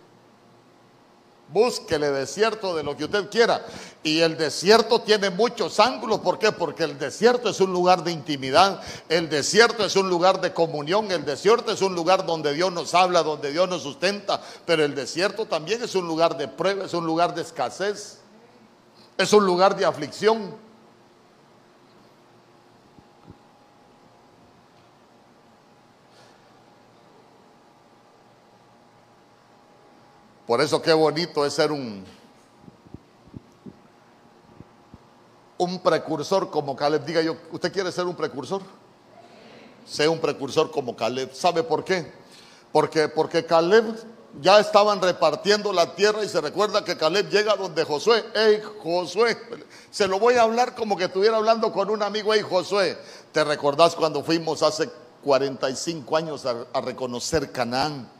Búsquele 1.48 2.10
desierto 2.10 2.74
de 2.74 2.82
lo 2.82 2.96
que 2.96 3.04
usted 3.04 3.30
quiera. 3.30 3.64
Y 4.02 4.20
el 4.20 4.36
desierto 4.36 5.00
tiene 5.00 5.30
muchos 5.30 5.78
ángulos. 5.78 6.18
¿Por 6.20 6.40
qué? 6.40 6.50
Porque 6.50 6.82
el 6.82 6.98
desierto 6.98 7.50
es 7.50 7.60
un 7.60 7.72
lugar 7.72 8.02
de 8.02 8.10
intimidad. 8.10 8.80
El 9.08 9.28
desierto 9.28 9.84
es 9.84 9.94
un 9.94 10.08
lugar 10.08 10.40
de 10.40 10.52
comunión. 10.52 11.10
El 11.12 11.24
desierto 11.24 11.70
es 11.70 11.82
un 11.82 11.94
lugar 11.94 12.26
donde 12.26 12.52
Dios 12.52 12.72
nos 12.72 12.94
habla, 12.94 13.22
donde 13.22 13.52
Dios 13.52 13.68
nos 13.68 13.82
sustenta. 13.82 14.40
Pero 14.64 14.84
el 14.84 14.94
desierto 14.96 15.46
también 15.46 15.82
es 15.84 15.94
un 15.94 16.06
lugar 16.06 16.36
de 16.36 16.48
prueba, 16.48 16.84
es 16.84 16.94
un 16.94 17.06
lugar 17.06 17.32
de 17.34 17.42
escasez. 17.42 18.18
Es 19.16 19.32
un 19.32 19.46
lugar 19.46 19.76
de 19.76 19.84
aflicción. 19.84 20.65
Por 30.46 30.60
eso 30.60 30.80
qué 30.80 30.92
bonito 30.92 31.44
es 31.44 31.54
ser 31.54 31.72
un, 31.72 32.04
un 35.58 35.78
precursor 35.80 36.50
como 36.50 36.76
Caleb. 36.76 37.04
Diga 37.04 37.20
yo, 37.20 37.36
¿usted 37.50 37.72
quiere 37.72 37.90
ser 37.90 38.04
un 38.06 38.14
precursor? 38.14 38.62
Sea 39.84 40.08
un 40.08 40.20
precursor 40.20 40.70
como 40.70 40.94
Caleb. 40.94 41.34
¿Sabe 41.34 41.64
por 41.64 41.84
qué? 41.84 42.12
Porque, 42.70 43.08
porque 43.08 43.44
Caleb 43.44 43.84
ya 44.40 44.60
estaban 44.60 45.02
repartiendo 45.02 45.72
la 45.72 45.96
tierra 45.96 46.22
y 46.22 46.28
se 46.28 46.40
recuerda 46.40 46.84
que 46.84 46.96
Caleb 46.96 47.28
llega 47.28 47.56
donde 47.56 47.82
Josué. 47.82 48.24
Hey, 48.32 48.62
Josué, 48.84 49.36
se 49.90 50.06
lo 50.06 50.20
voy 50.20 50.34
a 50.34 50.42
hablar 50.42 50.76
como 50.76 50.96
que 50.96 51.04
estuviera 51.04 51.38
hablando 51.38 51.72
con 51.72 51.90
un 51.90 52.04
amigo. 52.04 52.32
Hey, 52.32 52.42
Josué, 52.48 52.96
¿te 53.32 53.42
recordás 53.42 53.96
cuando 53.96 54.22
fuimos 54.22 54.62
hace 54.62 54.88
45 55.24 56.16
años 56.16 56.46
a, 56.46 56.66
a 56.72 56.80
reconocer 56.80 57.50
Canaán? 57.50 58.15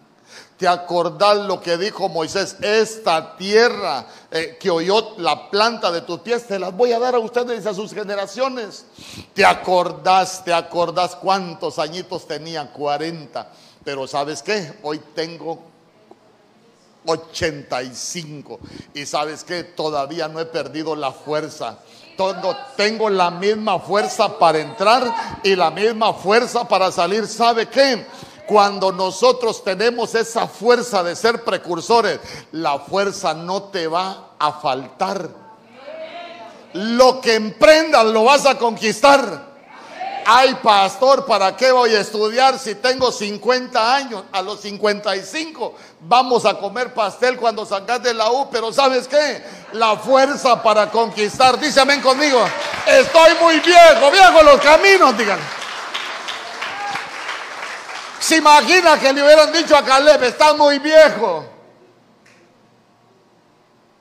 ¿Te 0.56 0.66
acordás 0.66 1.36
lo 1.38 1.60
que 1.60 1.76
dijo 1.76 2.08
Moisés? 2.08 2.56
Esta 2.62 3.36
tierra 3.36 4.06
eh, 4.30 4.56
que 4.58 4.70
oyó 4.70 5.14
la 5.18 5.50
planta 5.50 5.90
de 5.90 6.00
tus 6.00 6.20
pies, 6.20 6.46
te 6.46 6.58
las 6.58 6.74
voy 6.74 6.92
a 6.92 6.98
dar 6.98 7.14
a 7.14 7.18
ustedes 7.18 7.64
y 7.64 7.68
a 7.68 7.74
sus 7.74 7.92
generaciones. 7.92 8.86
¿Te 9.34 9.44
acordás, 9.44 10.42
te 10.44 10.54
acordás 10.54 11.14
cuántos 11.16 11.78
añitos 11.78 12.26
tenía? 12.26 12.72
40. 12.72 13.52
Pero 13.84 14.06
¿sabes 14.06 14.42
qué? 14.42 14.78
Hoy 14.82 14.98
tengo 15.14 15.62
85. 17.04 18.58
Y 18.94 19.04
¿sabes 19.04 19.44
qué? 19.44 19.62
Todavía 19.62 20.26
no 20.28 20.40
he 20.40 20.46
perdido 20.46 20.96
la 20.96 21.12
fuerza. 21.12 21.78
Todo, 22.16 22.56
tengo 22.76 23.10
la 23.10 23.30
misma 23.30 23.78
fuerza 23.78 24.38
para 24.38 24.58
entrar 24.58 25.40
y 25.42 25.54
la 25.54 25.70
misma 25.70 26.14
fuerza 26.14 26.66
para 26.66 26.90
salir. 26.90 27.26
¿Sabe 27.26 27.66
qué? 27.66 28.06
Cuando 28.46 28.92
nosotros 28.92 29.64
tenemos 29.64 30.14
esa 30.14 30.46
fuerza 30.46 31.02
de 31.02 31.16
ser 31.16 31.42
precursores, 31.42 32.20
la 32.52 32.78
fuerza 32.78 33.34
no 33.34 33.64
te 33.64 33.88
va 33.88 34.30
a 34.38 34.52
faltar. 34.52 35.28
Lo 36.72 37.20
que 37.20 37.34
emprendas 37.34 38.04
lo 38.06 38.24
vas 38.24 38.46
a 38.46 38.56
conquistar. 38.56 39.56
Ay, 40.28 40.56
pastor, 40.60 41.24
¿para 41.24 41.56
qué 41.56 41.70
voy 41.70 41.94
a 41.94 42.00
estudiar 42.00 42.58
si 42.58 42.74
tengo 42.74 43.12
50 43.12 43.94
años? 43.94 44.24
A 44.32 44.42
los 44.42 44.60
55 44.60 45.74
vamos 46.00 46.44
a 46.44 46.54
comer 46.58 46.92
pastel 46.92 47.36
cuando 47.36 47.64
salgas 47.64 48.02
de 48.02 48.12
la 48.12 48.30
U, 48.32 48.48
pero 48.50 48.72
¿sabes 48.72 49.06
qué? 49.06 49.44
La 49.72 49.96
fuerza 49.96 50.60
para 50.62 50.90
conquistar. 50.90 51.58
Dice 51.60 51.80
amén 51.80 52.00
conmigo. 52.00 52.44
Estoy 52.86 53.34
muy 53.40 53.60
viejo, 53.60 54.10
viejo 54.10 54.42
los 54.42 54.60
caminos, 54.60 55.16
digan. 55.16 55.38
Se 58.26 58.38
imagina 58.38 58.98
que 58.98 59.12
le 59.12 59.22
hubieran 59.22 59.52
dicho 59.52 59.76
a 59.76 59.84
Caleb, 59.84 60.20
está 60.24 60.52
muy 60.52 60.80
viejo. 60.80 61.44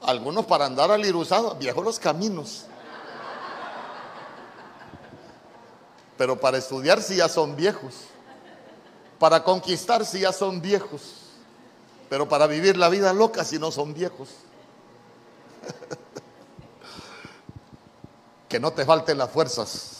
Algunos 0.01 0.47
para 0.47 0.65
andar 0.65 0.89
al 0.89 1.05
irusado, 1.05 1.53
viejos 1.53 1.85
los 1.85 1.99
caminos. 1.99 2.65
Pero 6.17 6.39
para 6.39 6.57
estudiar 6.57 7.03
si 7.03 7.17
ya 7.17 7.29
son 7.29 7.55
viejos. 7.55 7.93
Para 9.19 9.43
conquistar 9.43 10.03
si 10.03 10.21
ya 10.21 10.33
son 10.33 10.59
viejos. 10.59 11.03
Pero 12.09 12.27
para 12.27 12.47
vivir 12.47 12.77
la 12.77 12.89
vida 12.89 13.13
loca 13.13 13.45
si 13.45 13.59
no 13.59 13.69
son 13.69 13.93
viejos. 13.93 14.29
que 18.49 18.59
no 18.59 18.73
te 18.73 18.85
falten 18.85 19.19
las 19.19 19.29
fuerzas 19.29 19.94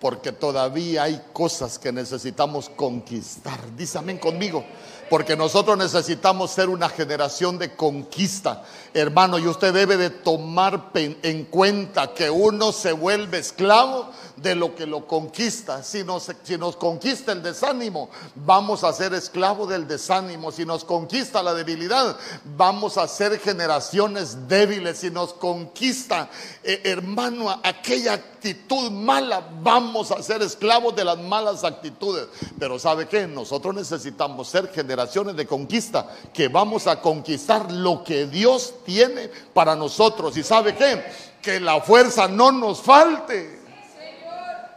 porque 0.00 0.32
todavía 0.32 1.04
hay 1.04 1.20
cosas 1.32 1.78
que 1.78 1.92
necesitamos 1.92 2.68
conquistar. 2.68 3.58
Dice 3.76 3.98
amén 3.98 4.18
conmigo, 4.18 4.64
porque 5.10 5.36
nosotros 5.36 5.76
necesitamos 5.76 6.50
ser 6.50 6.68
una 6.68 6.88
generación 6.88 7.58
de 7.58 7.74
conquista. 7.74 8.62
Hermano, 8.94 9.38
y 9.38 9.46
usted 9.46 9.72
debe 9.72 9.96
de 9.96 10.10
tomar 10.10 10.90
en 10.94 11.44
cuenta 11.46 12.14
que 12.14 12.30
uno 12.30 12.72
se 12.72 12.92
vuelve 12.92 13.38
esclavo 13.38 14.10
de 14.42 14.54
lo 14.54 14.74
que 14.74 14.86
lo 14.86 15.06
conquista. 15.06 15.82
Si 15.82 16.04
nos, 16.04 16.30
si 16.42 16.56
nos 16.56 16.76
conquista 16.76 17.32
el 17.32 17.42
desánimo, 17.42 18.08
vamos 18.34 18.84
a 18.84 18.92
ser 18.92 19.14
esclavos 19.14 19.68
del 19.68 19.86
desánimo. 19.86 20.52
Si 20.52 20.64
nos 20.64 20.84
conquista 20.84 21.42
la 21.42 21.54
debilidad, 21.54 22.16
vamos 22.56 22.98
a 22.98 23.08
ser 23.08 23.38
generaciones 23.40 24.48
débiles. 24.48 24.98
Si 24.98 25.10
nos 25.10 25.32
conquista, 25.34 26.28
eh, 26.62 26.82
hermano, 26.84 27.50
aquella 27.62 28.14
actitud 28.14 28.90
mala, 28.90 29.48
vamos 29.60 30.10
a 30.10 30.22
ser 30.22 30.42
esclavos 30.42 30.94
de 30.94 31.04
las 31.04 31.18
malas 31.18 31.64
actitudes. 31.64 32.28
Pero 32.58 32.78
¿sabe 32.78 33.08
qué? 33.08 33.26
Nosotros 33.26 33.74
necesitamos 33.74 34.48
ser 34.48 34.72
generaciones 34.72 35.36
de 35.36 35.46
conquista, 35.46 36.08
que 36.32 36.48
vamos 36.48 36.86
a 36.86 37.00
conquistar 37.00 37.72
lo 37.72 38.04
que 38.04 38.26
Dios 38.26 38.74
tiene 38.84 39.30
para 39.52 39.74
nosotros. 39.74 40.36
¿Y 40.36 40.42
sabe 40.42 40.74
qué? 40.74 41.04
Que 41.42 41.60
la 41.60 41.80
fuerza 41.80 42.28
no 42.28 42.52
nos 42.52 42.80
falte 42.80 43.57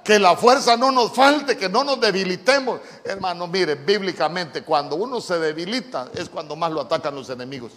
que 0.03 0.17
la 0.17 0.35
fuerza 0.35 0.75
no 0.77 0.91
nos 0.91 1.13
falte, 1.13 1.57
que 1.57 1.69
no 1.69 1.83
nos 1.83 1.99
debilitemos. 1.99 2.81
Hermano, 3.03 3.47
mire, 3.47 3.75
bíblicamente, 3.75 4.63
cuando 4.63 4.95
uno 4.95 5.21
se 5.21 5.37
debilita 5.37 6.09
es 6.13 6.29
cuando 6.29 6.55
más 6.55 6.71
lo 6.71 6.81
atacan 6.81 7.13
los 7.13 7.29
enemigos. 7.29 7.71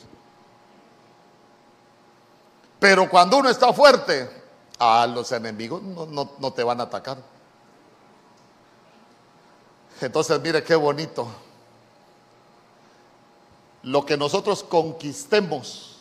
Pero 2.78 3.08
cuando 3.08 3.38
uno 3.38 3.48
está 3.48 3.72
fuerte, 3.72 4.42
a 4.78 5.06
los 5.06 5.30
enemigos 5.32 5.82
no, 5.82 6.30
no 6.38 6.52
te 6.52 6.64
van 6.64 6.80
a 6.80 6.84
atacar. 6.84 7.18
Entonces, 10.00 10.40
mire 10.40 10.62
qué 10.62 10.74
bonito. 10.74 11.28
Lo 13.82 14.04
que 14.04 14.16
nosotros 14.16 14.64
conquistemos 14.64 15.93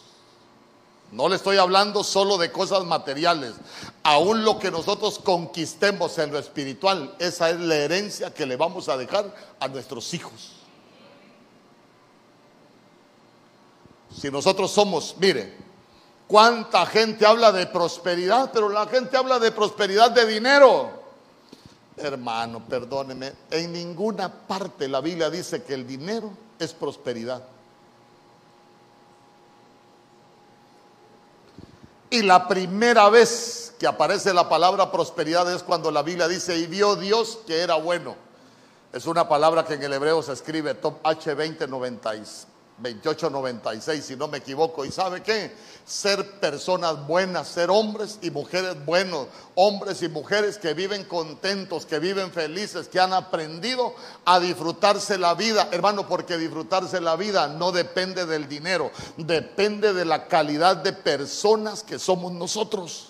no 1.14 1.30
le 1.30 1.36
estoy 1.36 1.58
hablando 1.58 2.04
solo 2.04 2.40
de 2.40 2.52
cosas 2.52 2.84
materiales. 2.86 3.54
Aún 4.02 4.44
lo 4.44 4.58
que 4.58 4.72
nosotros 4.72 5.20
conquistemos 5.20 6.18
en 6.18 6.32
lo 6.32 6.40
espiritual, 6.40 7.16
esa 7.20 7.52
es 7.52 7.60
la 7.60 7.76
herencia 7.76 8.34
que 8.34 8.48
le 8.48 8.56
vamos 8.56 8.90
a 8.90 8.98
dejar 8.98 9.34
a 9.60 9.68
nuestros 9.68 10.12
hijos. 10.16 10.54
Si 14.20 14.32
nosotros 14.32 14.72
somos, 14.72 15.16
mire, 15.20 15.56
cuánta 16.28 16.84
gente 16.88 17.28
habla 17.28 17.52
de 17.52 17.68
prosperidad, 17.68 18.50
pero 18.52 18.68
la 18.70 18.88
gente 18.88 19.16
habla 19.16 19.38
de 19.38 19.52
prosperidad 19.52 20.10
de 20.10 20.26
dinero. 20.26 21.04
Hermano, 21.96 22.68
perdóneme, 22.68 23.34
en 23.52 23.72
ninguna 23.72 24.32
parte 24.32 24.88
la 24.88 25.00
Biblia 25.00 25.30
dice 25.30 25.62
que 25.62 25.76
el 25.76 25.86
dinero 25.86 26.32
es 26.58 26.74
prosperidad. 26.74 27.44
Y 32.14 32.22
la 32.22 32.48
primera 32.48 33.10
vez 33.10 33.74
que 33.80 33.88
aparece 33.88 34.36
la 34.36 34.48
palabra 34.48 34.92
prosperidad 34.92 35.52
es 35.52 35.64
cuando 35.64 35.90
la 35.90 36.04
Biblia 36.04 36.28
dice, 36.28 36.56
y 36.56 36.68
vio 36.68 36.96
Dios 36.96 37.40
que 37.48 37.60
era 37.60 37.74
bueno. 37.74 38.16
Es 38.92 39.08
una 39.08 39.28
palabra 39.28 39.66
que 39.66 39.74
en 39.74 39.82
el 39.82 39.94
hebreo 39.94 40.22
se 40.22 40.34
escribe 40.34 40.76
top 40.76 41.02
H2096. 41.02 42.46
2896, 42.78 44.04
si 44.04 44.16
no 44.16 44.28
me 44.28 44.40
equivoco. 44.40 44.84
¿Y 44.84 44.92
sabe 44.92 45.22
qué? 45.22 45.56
Ser 45.86 46.40
personas 46.40 47.06
buenas, 47.06 47.48
ser 47.48 47.70
hombres 47.70 48.20
y 48.22 48.32
mujeres 48.32 48.84
buenos, 48.86 49.28
hombres 49.56 50.02
y 50.02 50.10
mujeres 50.10 50.58
que 50.58 50.74
viven 50.74 51.04
contentos, 51.04 51.86
que 51.86 52.00
viven 52.00 52.32
felices, 52.32 52.88
que 52.88 53.00
han 53.00 53.14
aprendido 53.14 53.94
a 54.26 54.40
disfrutarse 54.40 55.18
la 55.18 55.36
vida, 55.36 55.70
hermano, 55.72 56.08
porque 56.08 56.38
disfrutarse 56.38 57.00
la 57.00 57.16
vida 57.16 57.48
no 57.48 57.72
depende 57.72 58.26
del 58.26 58.48
dinero, 58.48 58.92
depende 59.18 59.94
de 59.94 60.06
la 60.06 60.28
calidad 60.28 60.78
de 60.78 60.94
personas 60.94 61.84
que 61.84 62.00
somos 62.00 62.32
nosotros. 62.32 63.10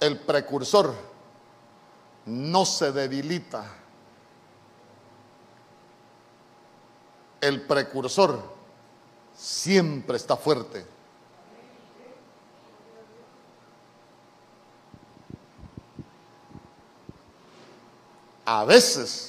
El 0.00 0.18
precursor 0.18 1.11
no 2.26 2.64
se 2.64 2.92
debilita. 2.92 3.64
El 7.40 7.62
precursor 7.62 8.40
siempre 9.34 10.16
está 10.16 10.36
fuerte. 10.36 10.92
a 18.44 18.64
veces 18.64 19.28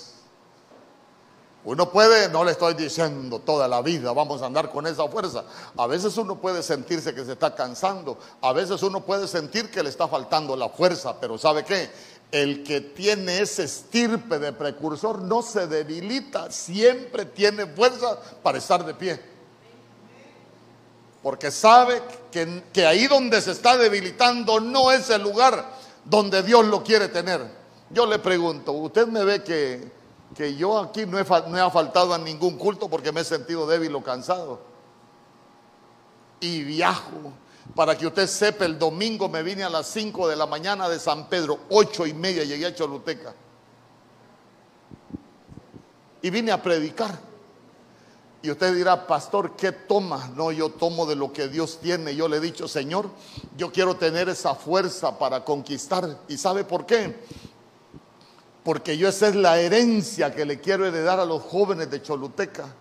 uno 1.66 1.89
puede, 1.89 2.28
no 2.28 2.44
le 2.44 2.52
estoy 2.52 2.74
diciendo 2.74 3.39
toda 3.39 3.70
la 3.70 3.82
vida, 3.82 4.12
vamos 4.12 4.41
a 4.41 4.48
andar 4.48 4.70
con 4.70 4.86
esa 4.86 5.08
fuerza. 5.08 5.46
A 5.78 5.88
veces 5.88 6.18
uno 6.18 6.36
puede 6.36 6.62
sentirse 6.62 7.16
que 7.16 7.24
se 7.24 7.32
está 7.32 7.56
cansando, 7.56 8.18
a 8.41 8.52
veces 8.52 8.84
uno 8.84 9.00
puede 9.06 9.30
sentir 9.30 9.72
que 9.72 9.82
le 9.82 9.88
está 9.88 10.10
faltando 10.10 10.58
la 10.58 10.68
fuerza, 10.68 11.18
pero 11.22 11.38
¿sabe 11.38 11.64
qué? 11.64 11.89
El 12.34 12.64
que 12.64 12.82
tiene 12.82 13.40
ese 13.40 13.64
estirpe 13.64 14.40
de 14.40 14.54
precursor 14.54 15.22
no 15.22 15.44
se 15.44 15.68
debilita, 15.68 16.50
siempre 16.50 17.26
tiene 17.26 17.68
fuerza 17.68 18.20
para 18.42 18.58
estar 18.58 18.84
de 18.84 18.96
pie. 18.96 19.22
Porque 21.22 21.52
sabe 21.52 22.02
que, 22.32 22.64
que 22.74 22.86
ahí 22.86 23.06
donde 23.06 23.40
se 23.40 23.52
está 23.52 23.78
debilitando 23.78 24.60
no 24.60 24.92
es 24.92 25.10
el 25.12 25.22
lugar 25.22 25.78
donde 26.04 26.42
Dios 26.42 26.66
lo 26.66 26.84
quiere 26.84 27.08
tener. 27.08 27.40
Yo 27.92 28.08
le 28.08 28.18
pregunto, 28.18 28.72
¿usted 28.72 29.06
me 29.08 29.24
ve 29.24 29.44
que 29.44 29.92
que 30.34 30.56
yo 30.56 30.80
aquí 30.80 31.06
no 31.06 31.12
no 31.12 31.20
he 31.20 31.72
faltado 31.72 32.14
a 32.14 32.18
ningún 32.18 32.58
culto 32.58 32.90
porque 32.90 33.12
me 33.12 33.22
he 33.22 33.24
sentido 33.24 33.68
débil 33.68 33.96
o 33.96 34.04
cansado. 34.04 34.60
Y 36.40 36.64
viajo. 36.64 37.34
Para 37.76 37.97
que 37.97 38.05
usted 38.05 38.28
sepa, 38.28 38.66
el 38.66 38.78
domingo 38.78 39.30
me 39.30 39.41
vine 39.41 39.64
a 39.64 39.70
las 39.70 39.88
5 39.88 40.28
de 40.28 40.36
la 40.36 40.45
mañana 40.45 40.89
de 40.89 40.99
San 40.99 41.28
Pedro, 41.28 41.59
ocho 41.70 42.05
y 42.05 42.14
media 42.14 42.43
llegué 42.43 42.66
a 42.66 42.76
Choluteca. 42.76 43.34
Y 46.22 46.30
vine 46.30 46.51
a 46.51 46.61
predicar. 46.61 47.20
Y 48.41 48.51
usted 48.51 48.76
dirá, 48.76 49.07
pastor, 49.07 49.55
¿qué 49.55 49.72
toma? 49.72 50.30
No, 50.36 50.51
yo 50.51 50.70
tomo 50.70 51.05
de 51.05 51.16
lo 51.16 51.32
que 51.32 51.47
Dios 51.47 51.80
tiene. 51.82 52.16
Yo 52.16 52.28
le 52.28 52.38
he 52.38 52.39
dicho, 52.41 52.68
Señor, 52.68 53.09
yo 53.57 53.72
quiero 53.72 53.95
tener 53.95 54.28
esa 54.30 54.53
fuerza 54.53 55.18
para 55.18 55.43
conquistar. 55.45 56.20
¿Y 56.28 56.38
sabe 56.38 56.66
por 56.66 56.86
qué? 56.86 57.16
porque 58.64 58.97
yo 58.97 59.09
esa 59.09 59.28
es 59.28 59.36
la 59.36 59.59
herencia 59.59 60.34
que 60.34 60.45
le 60.45 60.59
quiero 60.59 60.86
heredar 60.88 61.20
a 61.20 61.26
los 61.26 61.41
jóvenes 61.43 61.91
de 61.91 62.01
Choluteca. 62.01 62.74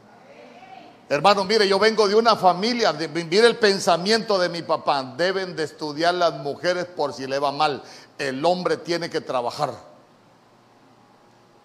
Hermano, 1.13 1.45
mire, 1.45 1.69
yo 1.69 1.79
vengo 1.79 2.09
de 2.09 2.15
una 2.15 2.37
familia, 2.37 2.91
mire 2.95 3.47
el 3.47 3.59
pensamiento 3.59 4.39
de 4.39 4.49
mi 4.49 4.63
papá, 4.63 5.03
deben 5.15 5.55
de 5.55 5.65
estudiar 5.65 6.15
las 6.15 6.33
mujeres 6.33 6.87
por 6.87 7.13
si 7.13 7.27
le 7.27 7.39
va 7.39 7.53
mal, 7.53 7.83
el 8.17 8.43
hombre 8.47 8.79
tiene 8.79 9.11
que 9.11 9.21
trabajar. 9.21 9.75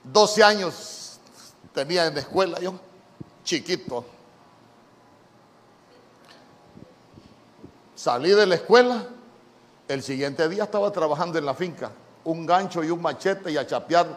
12 0.03 0.43
años 0.43 1.21
tenía 1.73 2.07
en 2.07 2.15
la 2.15 2.19
escuela 2.19 2.59
yo, 2.59 2.77
chiquito. 3.45 4.05
Salí 7.95 8.31
de 8.31 8.47
la 8.47 8.55
escuela, 8.55 9.05
el 9.87 10.03
siguiente 10.03 10.49
día 10.49 10.65
estaba 10.65 10.91
trabajando 10.91 11.37
en 11.37 11.45
la 11.45 11.53
finca 11.53 11.89
un 12.25 12.45
gancho 12.45 12.83
y 12.83 12.89
un 12.89 13.01
machete 13.01 13.49
y 13.49 13.55
a 13.55 13.65
chapear 13.65 14.07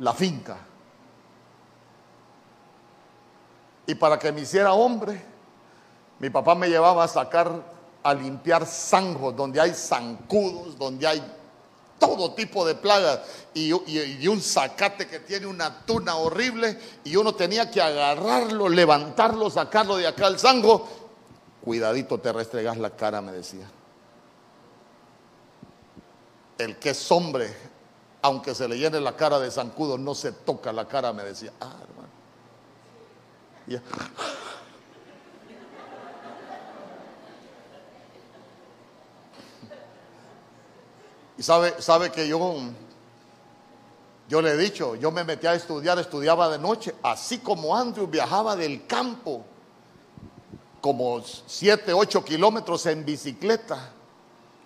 la 0.00 0.12
finca. 0.12 0.65
Y 3.86 3.94
para 3.94 4.18
que 4.18 4.32
me 4.32 4.40
hiciera 4.40 4.72
hombre, 4.72 5.22
mi 6.18 6.30
papá 6.30 6.54
me 6.54 6.68
llevaba 6.68 7.04
a 7.04 7.08
sacar, 7.08 7.50
a 8.02 8.14
limpiar 8.14 8.66
zanjos, 8.66 9.36
donde 9.36 9.60
hay 9.60 9.72
zancudos, 9.74 10.76
donde 10.76 11.06
hay 11.06 11.22
todo 11.98 12.34
tipo 12.34 12.66
de 12.66 12.74
plagas 12.74 13.20
y, 13.54 13.72
un 13.72 14.40
zacate 14.42 15.06
que 15.06 15.20
tiene 15.20 15.46
una 15.46 15.86
tuna 15.86 16.16
horrible 16.16 16.78
y 17.04 17.16
uno 17.16 17.34
tenía 17.34 17.70
que 17.70 17.80
agarrarlo, 17.80 18.68
levantarlo, 18.68 19.48
sacarlo 19.48 19.96
de 19.96 20.06
acá 20.06 20.26
al 20.26 20.38
zanjo. 20.38 20.86
Cuidadito 21.64 22.18
te 22.18 22.32
restregas 22.32 22.76
la 22.76 22.90
cara, 22.90 23.20
me 23.20 23.32
decía 23.32 23.66
el 26.58 26.76
que 26.78 26.90
es 26.90 27.12
hombre, 27.12 27.54
aunque 28.22 28.54
se 28.54 28.68
le 28.68 28.78
llene 28.78 29.00
la 29.00 29.16
cara 29.16 29.38
de 29.38 29.50
zancudo, 29.50 29.98
no 29.98 30.14
se 30.14 30.32
toca 30.32 30.72
la 30.72 30.86
cara, 30.86 31.12
me 31.12 31.22
decía. 31.22 31.52
Ah, 31.60 31.76
Y 41.38 41.42
sabe, 41.42 41.80
sabe 41.82 42.10
que 42.10 42.26
yo, 42.28 42.56
yo 44.28 44.40
le 44.40 44.52
he 44.52 44.56
dicho, 44.56 44.94
yo 44.94 45.10
me 45.10 45.24
metí 45.24 45.46
a 45.46 45.54
estudiar, 45.54 45.98
estudiaba 45.98 46.48
de 46.48 46.58
noche, 46.58 46.94
así 47.02 47.38
como 47.38 47.76
Andrew 47.76 48.06
viajaba 48.06 48.56
del 48.56 48.86
campo, 48.86 49.44
como 50.80 51.22
7, 51.22 51.92
8 51.92 52.24
kilómetros 52.24 52.86
en 52.86 53.04
bicicleta 53.04 53.92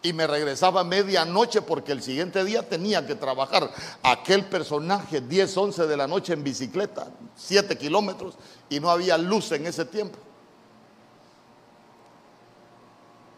y 0.03 0.13
me 0.13 0.27
regresaba 0.27 0.83
medianoche 0.83 1.61
porque 1.63 1.93
el 1.93 2.03
siguiente 2.03 2.43
día 2.45 2.67
tenía 2.69 3.07
que 3.07 3.15
trabajar. 3.15 3.71
Aquel 4.03 4.47
personaje, 4.47 5.21
10, 5.21 5.57
11 5.57 5.87
de 5.87 5.97
la 5.97 6.07
noche 6.07 6.33
en 6.33 6.43
bicicleta, 6.43 7.09
7 7.37 7.77
kilómetros, 7.77 8.35
y 8.69 8.81
no 8.81 8.91
había 8.91 9.19
luz 9.19 9.53
en 9.53 9.67
ese 9.67 9.85
tiempo. 9.85 10.19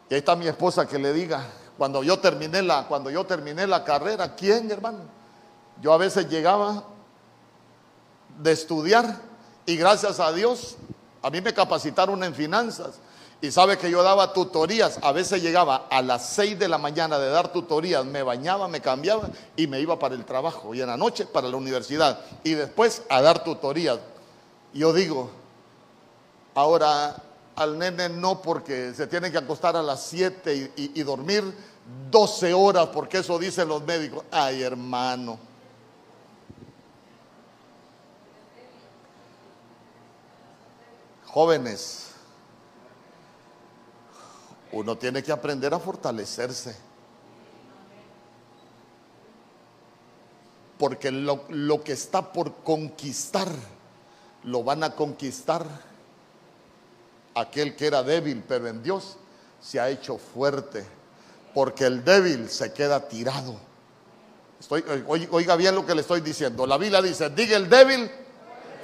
Y 0.08 0.14
ahí 0.14 0.18
está 0.18 0.36
mi 0.36 0.46
esposa 0.46 0.86
que 0.86 0.98
le 0.98 1.12
diga, 1.12 1.46
cuando 1.76 2.02
yo 2.02 2.18
terminé 2.18 2.62
la, 2.62 2.86
cuando 2.86 3.10
yo 3.10 3.24
terminé 3.24 3.66
la 3.66 3.82
carrera, 3.82 4.34
¿quién, 4.36 4.70
hermano? 4.70 5.00
Yo 5.80 5.92
a 5.92 5.96
veces 5.96 6.28
llegaba 6.28 6.84
de 8.38 8.52
estudiar 8.52 9.20
y 9.66 9.76
gracias 9.76 10.20
a 10.20 10.32
Dios, 10.32 10.76
a 11.22 11.30
mí 11.30 11.40
me 11.40 11.52
capacitaron 11.52 12.22
en 12.22 12.34
finanzas 12.34 13.00
y 13.42 13.50
sabe 13.50 13.76
que 13.76 13.90
yo 13.90 14.04
daba 14.04 14.32
tutorías, 14.32 15.00
a 15.02 15.10
veces 15.10 15.42
llegaba 15.42 15.88
a 15.90 16.00
las 16.00 16.28
6 16.28 16.60
de 16.60 16.68
la 16.68 16.78
mañana 16.78 17.18
de 17.18 17.28
dar 17.28 17.52
tutorías, 17.52 18.04
me 18.04 18.22
bañaba, 18.22 18.68
me 18.68 18.80
cambiaba 18.80 19.28
y 19.56 19.66
me 19.66 19.80
iba 19.80 19.98
para 19.98 20.14
el 20.14 20.24
trabajo 20.24 20.72
y 20.76 20.80
en 20.80 20.86
la 20.86 20.96
noche 20.96 21.26
para 21.26 21.48
la 21.48 21.56
universidad 21.56 22.20
y 22.44 22.52
después 22.54 23.02
a 23.08 23.20
dar 23.20 23.42
tutorías. 23.42 23.98
Yo 24.72 24.92
digo, 24.92 25.28
ahora 26.54 27.16
al 27.56 27.76
nene 27.78 28.08
no 28.08 28.40
porque 28.40 28.94
se 28.94 29.08
tiene 29.08 29.32
que 29.32 29.38
acostar 29.38 29.76
a 29.76 29.82
las 29.82 30.04
7 30.04 30.70
y, 30.76 30.92
y 30.94 31.02
dormir 31.02 31.42
12 32.12 32.54
horas 32.54 32.90
porque 32.92 33.18
eso 33.18 33.40
dicen 33.40 33.66
los 33.66 33.82
médicos. 33.82 34.22
Ay 34.30 34.62
hermano. 34.62 35.36
Jóvenes, 41.26 42.11
uno 44.72 44.96
tiene 44.96 45.22
que 45.22 45.32
aprender 45.32 45.72
a 45.74 45.78
fortalecerse. 45.78 46.74
Porque 50.78 51.12
lo, 51.12 51.84
que 51.84 51.92
está 51.92 52.32
por 52.32 52.56
conquistar, 52.64 53.48
lo 54.44 54.64
van 54.64 54.82
a 54.82 54.96
conquistar 54.96 55.64
aquel 57.34 57.76
que 57.76 57.86
era 57.86 58.02
débil, 58.02 58.42
pero 58.48 58.66
en 58.66 58.82
Dios 58.82 59.16
se 59.60 59.78
ha 59.78 59.90
hecho 59.90 60.18
fuerte. 60.18 60.84
Porque 61.54 61.84
el 61.84 62.02
débil 62.02 62.48
se 62.48 62.72
queda 62.72 63.06
tirado. 63.08 63.56
Oiga 64.70 65.54
bien 65.56 65.74
lo 65.74 65.84
que 65.84 65.94
le 65.94 66.00
estoy 66.00 66.22
diciendo. 66.22 66.66
La 66.66 66.78
Biblia 66.78 67.02
dice, 67.02 67.30
diga 67.30 67.56
el 67.56 67.68
débil, 67.68 68.10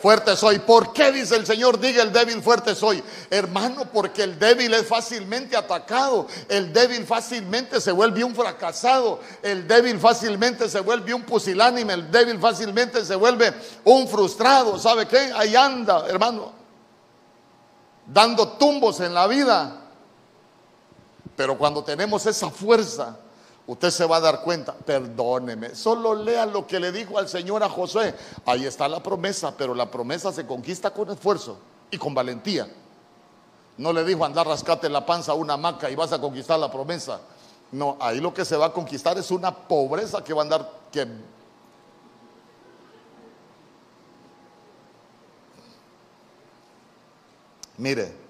fuerte 0.00 0.36
soy. 0.36 0.58
¿Por 0.58 0.92
qué 0.92 1.12
dice 1.12 1.36
el 1.36 1.46
Señor? 1.46 1.78
Diga 1.78 2.02
el 2.02 2.12
débil, 2.12 2.42
fuerte 2.42 2.74
soy. 2.74 3.02
Hermano, 3.30 3.84
porque 3.92 4.22
el 4.22 4.38
débil 4.38 4.72
es 4.74 4.86
fácilmente 4.86 5.56
atacado. 5.56 6.26
El 6.48 6.72
débil 6.72 7.04
fácilmente 7.06 7.80
se 7.80 7.92
vuelve 7.92 8.24
un 8.24 8.34
fracasado. 8.34 9.20
El 9.42 9.66
débil 9.68 9.98
fácilmente 9.98 10.68
se 10.68 10.80
vuelve 10.80 11.14
un 11.14 11.22
pusilánime. 11.22 11.92
El 11.92 12.10
débil 12.10 12.38
fácilmente 12.38 13.04
se 13.04 13.14
vuelve 13.14 13.52
un 13.84 14.08
frustrado. 14.08 14.78
¿Sabe 14.78 15.06
qué? 15.06 15.32
Ahí 15.34 15.54
anda, 15.54 16.06
hermano. 16.08 16.52
Dando 18.06 18.48
tumbos 18.52 19.00
en 19.00 19.14
la 19.14 19.26
vida. 19.26 19.76
Pero 21.36 21.56
cuando 21.56 21.84
tenemos 21.84 22.26
esa 22.26 22.50
fuerza, 22.50 23.16
usted 23.68 23.90
se 23.90 24.06
va 24.06 24.16
a 24.16 24.20
dar 24.20 24.42
cuenta, 24.42 24.74
perdóneme, 24.74 25.74
solo 25.74 26.14
lea 26.14 26.46
lo 26.46 26.66
que 26.66 26.80
le 26.80 26.90
dijo 26.90 27.18
al 27.18 27.28
Señor 27.28 27.62
a 27.62 27.68
José. 27.68 28.14
Ahí 28.44 28.64
está 28.64 28.88
la 28.88 29.02
promesa, 29.02 29.54
pero 29.56 29.74
la 29.74 29.90
promesa 29.90 30.32
se 30.32 30.46
conquista 30.46 30.90
con 30.90 31.10
esfuerzo 31.10 31.58
y 31.90 31.98
con 31.98 32.14
valentía. 32.14 32.66
No 33.76 33.92
le 33.92 34.04
dijo 34.04 34.24
andar 34.24 34.46
rascate 34.48 34.88
la 34.88 35.06
panza 35.06 35.32
a 35.32 35.34
una 35.36 35.54
hamaca 35.54 35.88
y 35.90 35.94
vas 35.94 36.12
a 36.12 36.20
conquistar 36.20 36.58
la 36.58 36.70
promesa. 36.70 37.20
No, 37.70 37.98
ahí 38.00 38.20
lo 38.20 38.32
que 38.32 38.44
se 38.44 38.56
va 38.56 38.66
a 38.66 38.72
conquistar 38.72 39.18
es 39.18 39.30
una 39.30 39.54
pobreza 39.54 40.24
que 40.24 40.32
va 40.32 40.40
a 40.40 40.44
andar 40.44 40.78
Mire, 47.76 48.27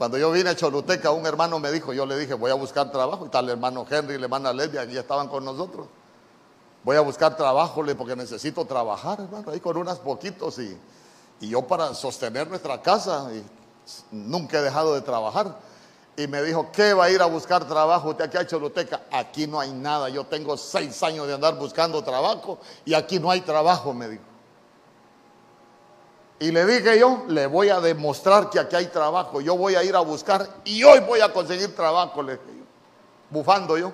cuando 0.00 0.16
yo 0.16 0.32
vine 0.32 0.48
a 0.48 0.56
Choluteca, 0.56 1.10
un 1.10 1.26
hermano 1.26 1.58
me 1.58 1.70
dijo, 1.70 1.92
yo 1.92 2.06
le 2.06 2.16
dije, 2.16 2.32
voy 2.32 2.50
a 2.50 2.54
buscar 2.54 2.90
trabajo. 2.90 3.26
Y 3.26 3.28
tal 3.28 3.44
el 3.44 3.50
hermano 3.50 3.84
Henry 3.86 4.16
la 4.16 4.24
hermana 4.24 4.50
Lesbia, 4.50 4.82
ya 4.84 5.00
estaban 5.00 5.28
con 5.28 5.44
nosotros. 5.44 5.88
Voy 6.82 6.96
a 6.96 7.02
buscar 7.02 7.36
trabajo 7.36 7.84
porque 7.98 8.16
necesito 8.16 8.64
trabajar, 8.64 9.20
hermano, 9.20 9.50
ahí 9.50 9.60
con 9.60 9.76
unas 9.76 9.98
poquitos. 9.98 10.58
Y, 10.58 10.74
y 11.42 11.50
yo 11.50 11.66
para 11.66 11.92
sostener 11.92 12.48
nuestra 12.48 12.80
casa, 12.80 13.28
y 13.30 13.44
nunca 14.10 14.60
he 14.60 14.62
dejado 14.62 14.94
de 14.94 15.02
trabajar. 15.02 15.58
y 16.16 16.26
me 16.26 16.42
dijo, 16.44 16.72
¿qué 16.72 16.94
va 16.94 17.04
a 17.04 17.10
ir 17.10 17.20
a 17.20 17.26
buscar 17.26 17.68
trabajo 17.68 18.08
usted 18.08 18.24
aquí 18.24 18.38
a 18.38 18.46
Choluteca? 18.46 19.02
Aquí 19.12 19.46
no 19.46 19.60
hay 19.60 19.70
nada, 19.70 20.08
yo 20.08 20.24
tengo 20.24 20.56
seis 20.56 21.02
años 21.02 21.26
de 21.26 21.34
andar 21.34 21.58
buscando 21.58 22.02
trabajo 22.02 22.58
y 22.86 22.94
aquí 22.94 23.20
no 23.20 23.30
hay 23.30 23.42
trabajo, 23.42 23.92
me 23.92 24.08
dijo. 24.08 24.29
Y 26.40 26.52
le 26.52 26.64
dije 26.64 26.98
yo, 26.98 27.24
le 27.28 27.46
voy 27.46 27.68
a 27.68 27.80
demostrar 27.80 28.48
que 28.48 28.58
aquí 28.58 28.74
hay 28.74 28.86
trabajo, 28.86 29.42
yo 29.42 29.56
voy 29.58 29.74
a 29.74 29.84
ir 29.84 29.94
a 29.94 30.00
buscar 30.00 30.48
y 30.64 30.82
hoy 30.82 31.00
voy 31.00 31.20
a 31.20 31.30
conseguir 31.30 31.76
trabajo, 31.76 32.22
le 32.22 32.32
dije 32.32 32.44
yo, 32.46 32.64
bufando 33.28 33.76
yo. 33.76 33.92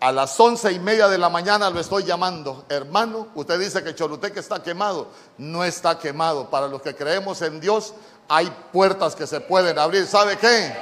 A 0.00 0.10
las 0.12 0.38
once 0.38 0.70
y 0.72 0.80
media 0.80 1.08
de 1.08 1.16
la 1.16 1.28
mañana 1.28 1.70
lo 1.70 1.78
estoy 1.78 2.02
llamando. 2.02 2.64
Hermano, 2.68 3.28
usted 3.34 3.58
dice 3.58 3.82
que 3.82 3.94
Choluteca 3.94 4.40
está 4.40 4.62
quemado. 4.62 5.08
No 5.38 5.64
está 5.64 5.98
quemado. 5.98 6.50
Para 6.50 6.68
los 6.68 6.82
que 6.82 6.94
creemos 6.94 7.40
en 7.40 7.58
Dios, 7.60 7.94
hay 8.28 8.52
puertas 8.72 9.16
que 9.16 9.26
se 9.26 9.40
pueden 9.40 9.78
abrir. 9.78 10.06
¿Sabe 10.06 10.36
qué? 10.36 10.76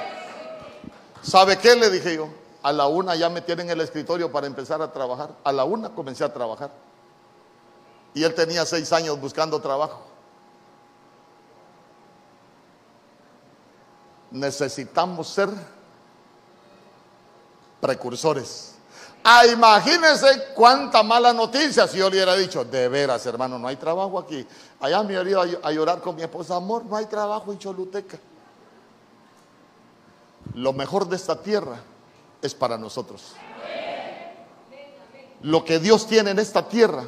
¿Sabe 1.22 1.56
qué? 1.58 1.76
Le 1.76 1.90
dije 1.90 2.16
yo. 2.16 2.28
A 2.64 2.72
la 2.72 2.88
una 2.88 3.14
ya 3.14 3.30
me 3.30 3.40
tienen 3.40 3.70
el 3.70 3.80
escritorio 3.82 4.32
para 4.32 4.48
empezar 4.48 4.82
a 4.82 4.90
trabajar. 4.90 5.30
A 5.44 5.52
la 5.52 5.64
una 5.64 5.90
comencé 5.90 6.24
a 6.24 6.32
trabajar. 6.32 6.70
Y 8.14 8.22
él 8.22 8.32
tenía 8.34 8.64
seis 8.64 8.92
años 8.92 9.20
buscando 9.20 9.60
trabajo. 9.60 10.00
Necesitamos 14.30 15.28
ser 15.28 15.50
precursores. 17.80 18.74
Ah, 19.22 19.46
imagínense 19.46 20.26
cuánta 20.54 21.02
mala 21.02 21.32
noticia 21.32 21.88
si 21.88 21.98
yo 21.98 22.10
le 22.10 22.16
hubiera 22.16 22.36
dicho, 22.36 22.64
de 22.64 22.88
veras, 22.88 23.24
hermano, 23.26 23.58
no 23.58 23.68
hay 23.68 23.76
trabajo 23.76 24.18
aquí. 24.18 24.46
Allá 24.80 25.02
me 25.02 25.14
ido 25.14 25.40
a 25.40 25.72
llorar 25.72 26.00
con 26.00 26.14
mi 26.14 26.22
esposa, 26.22 26.56
amor, 26.56 26.84
no 26.84 26.94
hay 26.94 27.06
trabajo 27.06 27.50
en 27.50 27.58
Choluteca. 27.58 28.18
Lo 30.54 30.72
mejor 30.72 31.08
de 31.08 31.16
esta 31.16 31.40
tierra 31.40 31.80
es 32.42 32.54
para 32.54 32.76
nosotros. 32.76 33.34
Lo 35.40 35.64
que 35.64 35.78
Dios 35.78 36.06
tiene 36.06 36.30
en 36.30 36.38
esta 36.38 36.68
tierra 36.68 37.04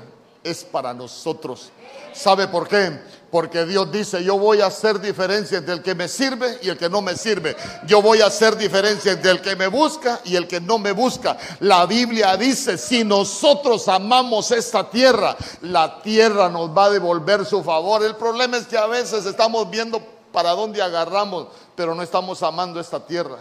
es 0.47 0.65
para 0.65 0.95
nosotros. 0.95 1.71
¿Sabe 2.13 2.49
por 2.49 2.69
qué? 2.69 2.99
Porque 3.31 3.67
Dios 3.67 3.91
dice, 3.93 4.23
yo 4.25 4.39
voy 4.39 4.61
a 4.61 4.67
hacer 4.67 5.01
diferencia 5.01 5.59
entre 5.59 5.75
el 5.75 5.83
que 5.83 5.95
me 5.95 6.09
sirve 6.09 6.59
y 6.63 6.69
el 6.69 6.79
que 6.79 6.89
no 6.89 7.03
me 7.03 7.17
sirve. 7.17 7.57
Yo 7.87 8.01
voy 8.01 8.21
a 8.21 8.27
hacer 8.27 8.57
diferencia 8.57 9.13
entre 9.13 9.33
el 9.33 9.43
que 9.43 9.57
me 9.57 9.67
busca 9.67 10.21
y 10.25 10.37
el 10.37 10.47
que 10.47 10.61
no 10.61 10.79
me 10.79 10.93
busca. 10.93 11.37
La 11.61 11.85
Biblia 11.85 12.37
dice, 12.37 12.79
si 12.79 13.05
nosotros 13.05 13.89
amamos 13.89 14.51
esta 14.53 14.89
tierra, 14.89 15.37
la 15.63 16.01
tierra 16.01 16.49
nos 16.49 16.71
va 16.71 16.87
a 16.87 16.91
devolver 16.91 17.45
su 17.45 17.63
favor. 17.63 18.03
El 18.03 18.17
problema 18.17 18.57
es 18.57 18.67
que 18.67 18.79
a 18.79 18.87
veces 18.87 19.27
estamos 19.27 19.69
viendo 19.69 20.01
para 20.33 20.53
dónde 20.53 20.81
agarramos, 20.81 21.49
pero 21.75 21.95
no 21.95 22.03
estamos 22.03 22.43
amando 22.43 22.81
esta 22.81 23.05
tierra. 23.05 23.39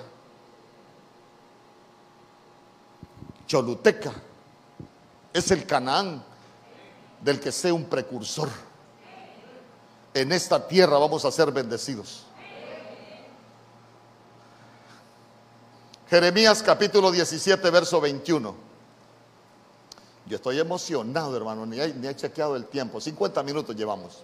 Choluteca 3.48 4.12
es 5.32 5.52
el 5.52 5.66
Canaán 5.66 6.35
del 7.26 7.40
que 7.40 7.52
sea 7.52 7.74
un 7.74 7.86
precursor. 7.86 8.50
En 10.14 10.32
esta 10.32 10.68
tierra 10.68 11.00
vamos 11.00 11.26
a 11.26 11.32
ser 11.32 11.52
bendecidos. 11.52 12.24
Jeremías 16.08 16.62
capítulo 16.62 17.12
17, 17.12 17.68
verso 17.72 18.00
21. 18.00 18.56
Yo 20.28 20.36
estoy 20.36 20.60
emocionado, 20.60 21.36
hermano, 21.36 21.66
ni 21.66 21.80
he, 21.80 21.94
ni 21.96 22.08
he 22.08 22.16
chequeado 22.16 22.56
el 22.56 22.68
tiempo. 22.68 23.02
50 23.02 23.42
minutos 23.42 23.76
llevamos. 23.76 24.24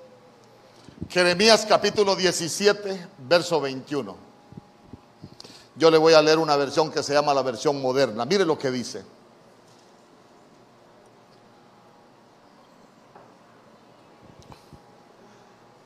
Jeremías 1.09 1.65
capítulo 1.67 2.15
17, 2.15 3.07
verso 3.27 3.59
21. 3.59 4.15
Yo 5.75 5.89
le 5.89 5.97
voy 5.97 6.13
a 6.13 6.21
leer 6.21 6.37
una 6.37 6.55
versión 6.55 6.91
que 6.91 7.01
se 7.01 7.13
llama 7.13 7.33
la 7.33 7.41
versión 7.41 7.81
moderna. 7.81 8.25
Mire 8.25 8.45
lo 8.45 8.59
que 8.59 8.69
dice. 8.69 9.03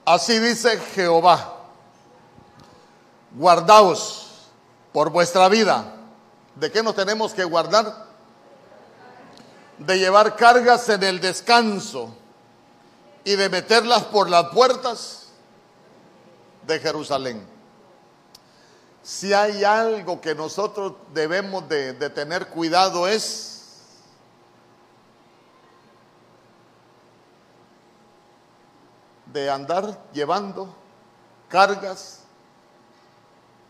Así 0.06 0.38
dice 0.38 0.78
Jehová, 0.94 1.56
guardaos 3.32 4.50
por 4.94 5.10
vuestra 5.10 5.50
vida. 5.50 5.94
¿De 6.54 6.72
qué 6.72 6.84
nos 6.84 6.96
tenemos 6.96 7.34
que 7.34 7.44
guardar? 7.44 8.06
De 9.80 9.98
llevar 9.98 10.36
cargas 10.36 10.88
en 10.90 11.02
el 11.02 11.20
descanso 11.20 12.16
y 13.24 13.36
de 13.36 13.50
meterlas 13.50 14.04
por 14.04 14.30
las 14.30 14.50
puertas 14.50 15.30
de 16.68 16.80
Jerusalén. 16.80 17.46
Si 19.02 19.34
hay 19.34 19.64
algo 19.64 20.22
que 20.22 20.36
nosotros 20.36 20.94
debemos 21.14 21.68
de, 21.68 21.94
de 21.94 22.12
tener 22.12 22.48
cuidado 22.50 23.08
es 23.08 23.55
de 29.36 29.50
andar 29.50 30.00
llevando 30.14 30.74
cargas 31.50 32.22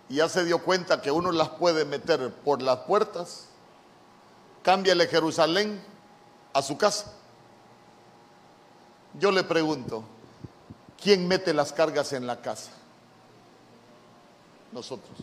y 0.07 0.17
ya 0.17 0.29
se 0.29 0.45
dio 0.45 0.59
cuenta 0.59 1.01
que 1.01 1.09
uno 1.09 1.31
las 1.31 1.49
puede 1.49 1.85
meter 1.85 2.31
por 2.31 2.61
las 2.61 2.81
puertas, 2.81 3.47
cámbiale 4.61 5.07
Jerusalén 5.07 5.83
a 6.53 6.61
su 6.61 6.77
casa. 6.77 7.11
Yo 9.19 9.31
le 9.31 9.43
pregunto, 9.43 10.03
¿quién 11.01 11.27
mete 11.27 11.51
las 11.51 11.73
cargas 11.73 12.13
en 12.13 12.27
la 12.27 12.39
casa? 12.41 12.69
Nosotros. 14.71 15.17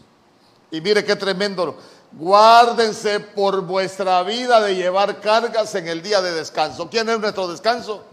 Y 0.73 0.81
mire 0.81 1.05
qué 1.05 1.15
tremendo. 1.15 1.79
Guárdense 2.11 3.21
por 3.21 3.61
vuestra 3.61 4.21
vida 4.25 4.61
de 4.61 4.75
llevar 4.75 5.21
cargas 5.21 5.73
en 5.77 5.87
el 5.87 6.03
día 6.03 6.21
de 6.21 6.33
descanso. 6.33 6.91
¿Quién 6.91 7.09
es 7.09 7.21
nuestro 7.21 7.47
descanso? 7.47 8.12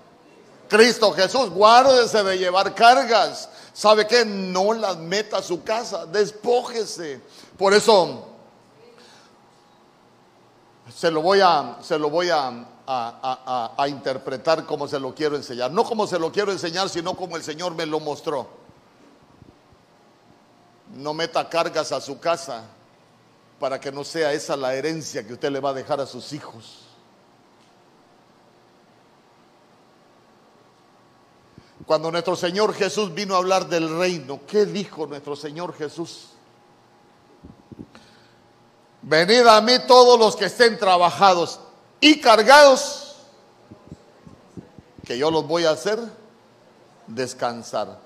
Cristo 0.69 1.11
Jesús, 1.11 1.49
guárdese 1.49 2.23
de 2.23 2.37
llevar 2.37 2.75
cargas. 2.75 3.49
¿Sabe 3.73 4.05
qué? 4.05 4.23
No 4.23 4.73
las 4.73 4.97
meta 4.97 5.37
a 5.37 5.41
su 5.41 5.63
casa, 5.63 6.05
despójese. 6.05 7.21
Por 7.57 7.73
eso 7.73 8.27
se 10.95 11.09
lo 11.11 11.21
voy 11.21 11.39
a, 11.41 11.77
se 11.81 11.97
lo 11.97 12.09
voy 12.09 12.29
a, 12.29 12.65
interpretar 13.87 14.65
como 14.65 14.87
se 14.87 14.99
lo 14.99 15.13
quiero 15.13 15.35
enseñar. 15.35 15.71
No 15.71 15.83
como 15.83 16.07
se 16.07 16.19
lo 16.19 16.31
quiero 16.31 16.51
enseñar, 16.51 16.89
sino 16.89 17.15
como 17.15 17.35
el 17.35 17.43
Señor 17.43 17.75
me 17.75 17.85
lo 17.85 17.99
mostró. 17.99 18.47
No 20.95 21.13
meta 21.13 21.47
cargas 21.49 21.91
a 21.91 22.01
su 22.01 22.19
casa 22.19 22.63
para 23.59 23.79
que 23.79 23.91
no 23.91 24.03
sea 24.03 24.33
esa 24.33 24.55
la 24.55 24.73
herencia 24.73 25.25
que 25.25 25.33
usted 25.33 25.51
le 25.51 25.59
va 25.59 25.69
a 25.71 25.73
dejar 25.73 25.99
a 25.99 26.05
sus 26.05 26.33
hijos. 26.33 26.88
Cuando 31.89 32.11
nuestro 32.11 32.35
Señor 32.35 32.75
Jesús 32.75 33.11
vino 33.15 33.33
a 33.33 33.39
hablar 33.39 33.67
del 33.67 33.97
reino, 33.97 34.41
¿qué 34.45 34.67
dijo 34.67 35.07
nuestro 35.07 35.35
Señor 35.35 35.73
Jesús? 35.73 36.27
Venid 39.01 39.47
a 39.47 39.59
mí 39.59 39.73
todos 39.87 40.19
los 40.19 40.35
que 40.35 40.45
estén 40.45 40.77
trabajados 40.77 41.59
y 41.99 42.21
cargados, 42.21 43.15
que 45.03 45.17
yo 45.17 45.31
los 45.31 45.47
voy 45.47 45.65
a 45.65 45.71
hacer 45.71 45.99
descansar. 47.07 47.99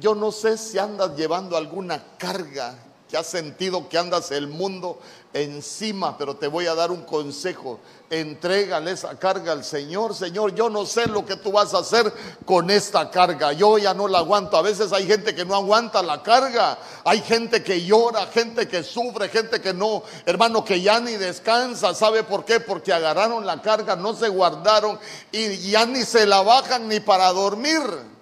Yo 0.00 0.14
no 0.14 0.32
sé 0.32 0.56
si 0.56 0.78
andas 0.78 1.14
llevando 1.18 1.58
alguna 1.58 2.02
carga 2.16 2.78
que 3.08 3.16
has 3.16 3.26
sentido 3.26 3.88
que 3.88 3.98
andas 3.98 4.30
el 4.32 4.48
mundo 4.48 4.98
encima, 5.32 6.16
pero 6.16 6.36
te 6.36 6.48
voy 6.48 6.66
a 6.66 6.74
dar 6.74 6.90
un 6.90 7.02
consejo. 7.02 7.78
Entrégale 8.08 8.92
esa 8.92 9.16
carga 9.18 9.52
al 9.52 9.64
Señor. 9.64 10.14
Señor, 10.14 10.54
yo 10.54 10.70
no 10.70 10.86
sé 10.86 11.06
lo 11.06 11.24
que 11.24 11.36
tú 11.36 11.52
vas 11.52 11.74
a 11.74 11.78
hacer 11.78 12.12
con 12.44 12.70
esta 12.70 13.10
carga. 13.10 13.52
Yo 13.52 13.78
ya 13.78 13.94
no 13.94 14.08
la 14.08 14.18
aguanto. 14.18 14.56
A 14.56 14.62
veces 14.62 14.92
hay 14.92 15.06
gente 15.06 15.34
que 15.34 15.44
no 15.44 15.54
aguanta 15.54 16.02
la 16.02 16.22
carga. 16.22 16.78
Hay 17.04 17.20
gente 17.20 17.62
que 17.62 17.84
llora, 17.84 18.26
gente 18.26 18.66
que 18.66 18.82
sufre, 18.82 19.28
gente 19.28 19.60
que 19.60 19.74
no, 19.74 20.02
hermano, 20.24 20.64
que 20.64 20.80
ya 20.80 20.98
ni 20.98 21.12
descansa. 21.12 21.94
¿Sabe 21.94 22.22
por 22.22 22.44
qué? 22.44 22.60
Porque 22.60 22.92
agarraron 22.92 23.44
la 23.44 23.60
carga, 23.60 23.94
no 23.94 24.14
se 24.14 24.28
guardaron 24.28 24.98
y 25.30 25.70
ya 25.70 25.84
ni 25.86 26.02
se 26.02 26.26
la 26.26 26.42
bajan 26.42 26.88
ni 26.88 27.00
para 27.00 27.32
dormir. 27.32 28.15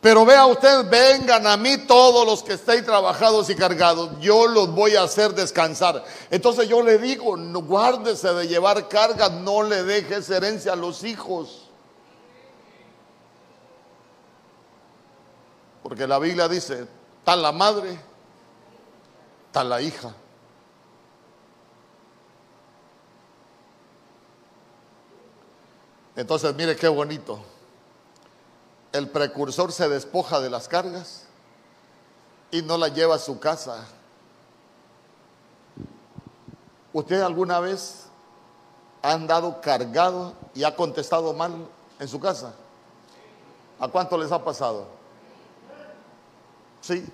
Pero 0.00 0.24
vea 0.24 0.46
usted, 0.46 0.88
vengan 0.88 1.46
a 1.46 1.58
mí 1.58 1.76
todos 1.86 2.24
los 2.24 2.42
que 2.42 2.54
estén 2.54 2.82
trabajados 2.84 3.50
y 3.50 3.54
cargados, 3.54 4.18
yo 4.18 4.46
los 4.46 4.74
voy 4.74 4.96
a 4.96 5.02
hacer 5.02 5.34
descansar. 5.34 6.02
Entonces 6.30 6.68
yo 6.68 6.82
le 6.82 6.96
digo, 6.96 7.36
no, 7.36 7.60
guárdese 7.60 8.32
de 8.32 8.48
llevar 8.48 8.88
cargas, 8.88 9.30
no 9.30 9.62
le 9.62 9.82
dejes 9.82 10.30
herencia 10.30 10.72
a 10.72 10.76
los 10.76 11.04
hijos. 11.04 11.68
Porque 15.82 16.06
la 16.06 16.18
Biblia 16.18 16.48
dice, 16.48 16.86
tal 17.22 17.42
la 17.42 17.52
madre, 17.52 18.00
tal 19.52 19.68
la 19.68 19.82
hija. 19.82 20.14
Entonces 26.16 26.54
mire 26.54 26.74
qué 26.74 26.88
bonito 26.88 27.49
el 28.92 29.08
precursor 29.08 29.72
se 29.72 29.88
despoja 29.88 30.40
de 30.40 30.50
las 30.50 30.68
cargas 30.68 31.24
y 32.50 32.62
no 32.62 32.76
la 32.76 32.88
lleva 32.88 33.14
a 33.14 33.18
su 33.18 33.38
casa. 33.38 33.86
¿Usted 36.92 37.20
alguna 37.20 37.60
vez 37.60 38.06
ha 39.02 39.12
andado 39.12 39.60
cargado 39.60 40.34
y 40.54 40.64
ha 40.64 40.74
contestado 40.74 41.32
mal 41.32 41.68
en 41.98 42.08
su 42.08 42.18
casa? 42.18 42.52
¿A 43.78 43.88
cuánto 43.88 44.18
les 44.18 44.32
ha 44.32 44.42
pasado? 44.42 44.86
Sí. 46.80 47.06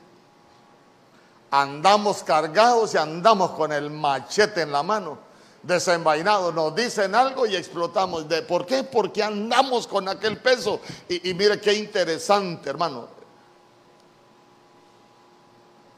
Andamos 1.50 2.22
cargados 2.22 2.94
y 2.94 2.96
andamos 2.96 3.50
con 3.52 3.70
el 3.72 3.90
machete 3.90 4.62
en 4.62 4.72
la 4.72 4.82
mano, 4.82 5.18
desenvainados. 5.66 6.54
Nos 6.54 6.74
dicen 6.74 7.14
algo 7.14 7.46
y 7.46 7.56
explotamos. 7.56 8.28
¿De, 8.28 8.42
¿Por 8.42 8.66
qué? 8.66 8.84
Porque 8.84 9.22
andamos 9.22 9.86
con 9.86 10.08
aquel 10.08 10.38
peso. 10.38 10.80
Y, 11.08 11.30
y 11.30 11.34
mire 11.34 11.60
qué 11.60 11.74
interesante, 11.74 12.70
hermano. 12.70 13.08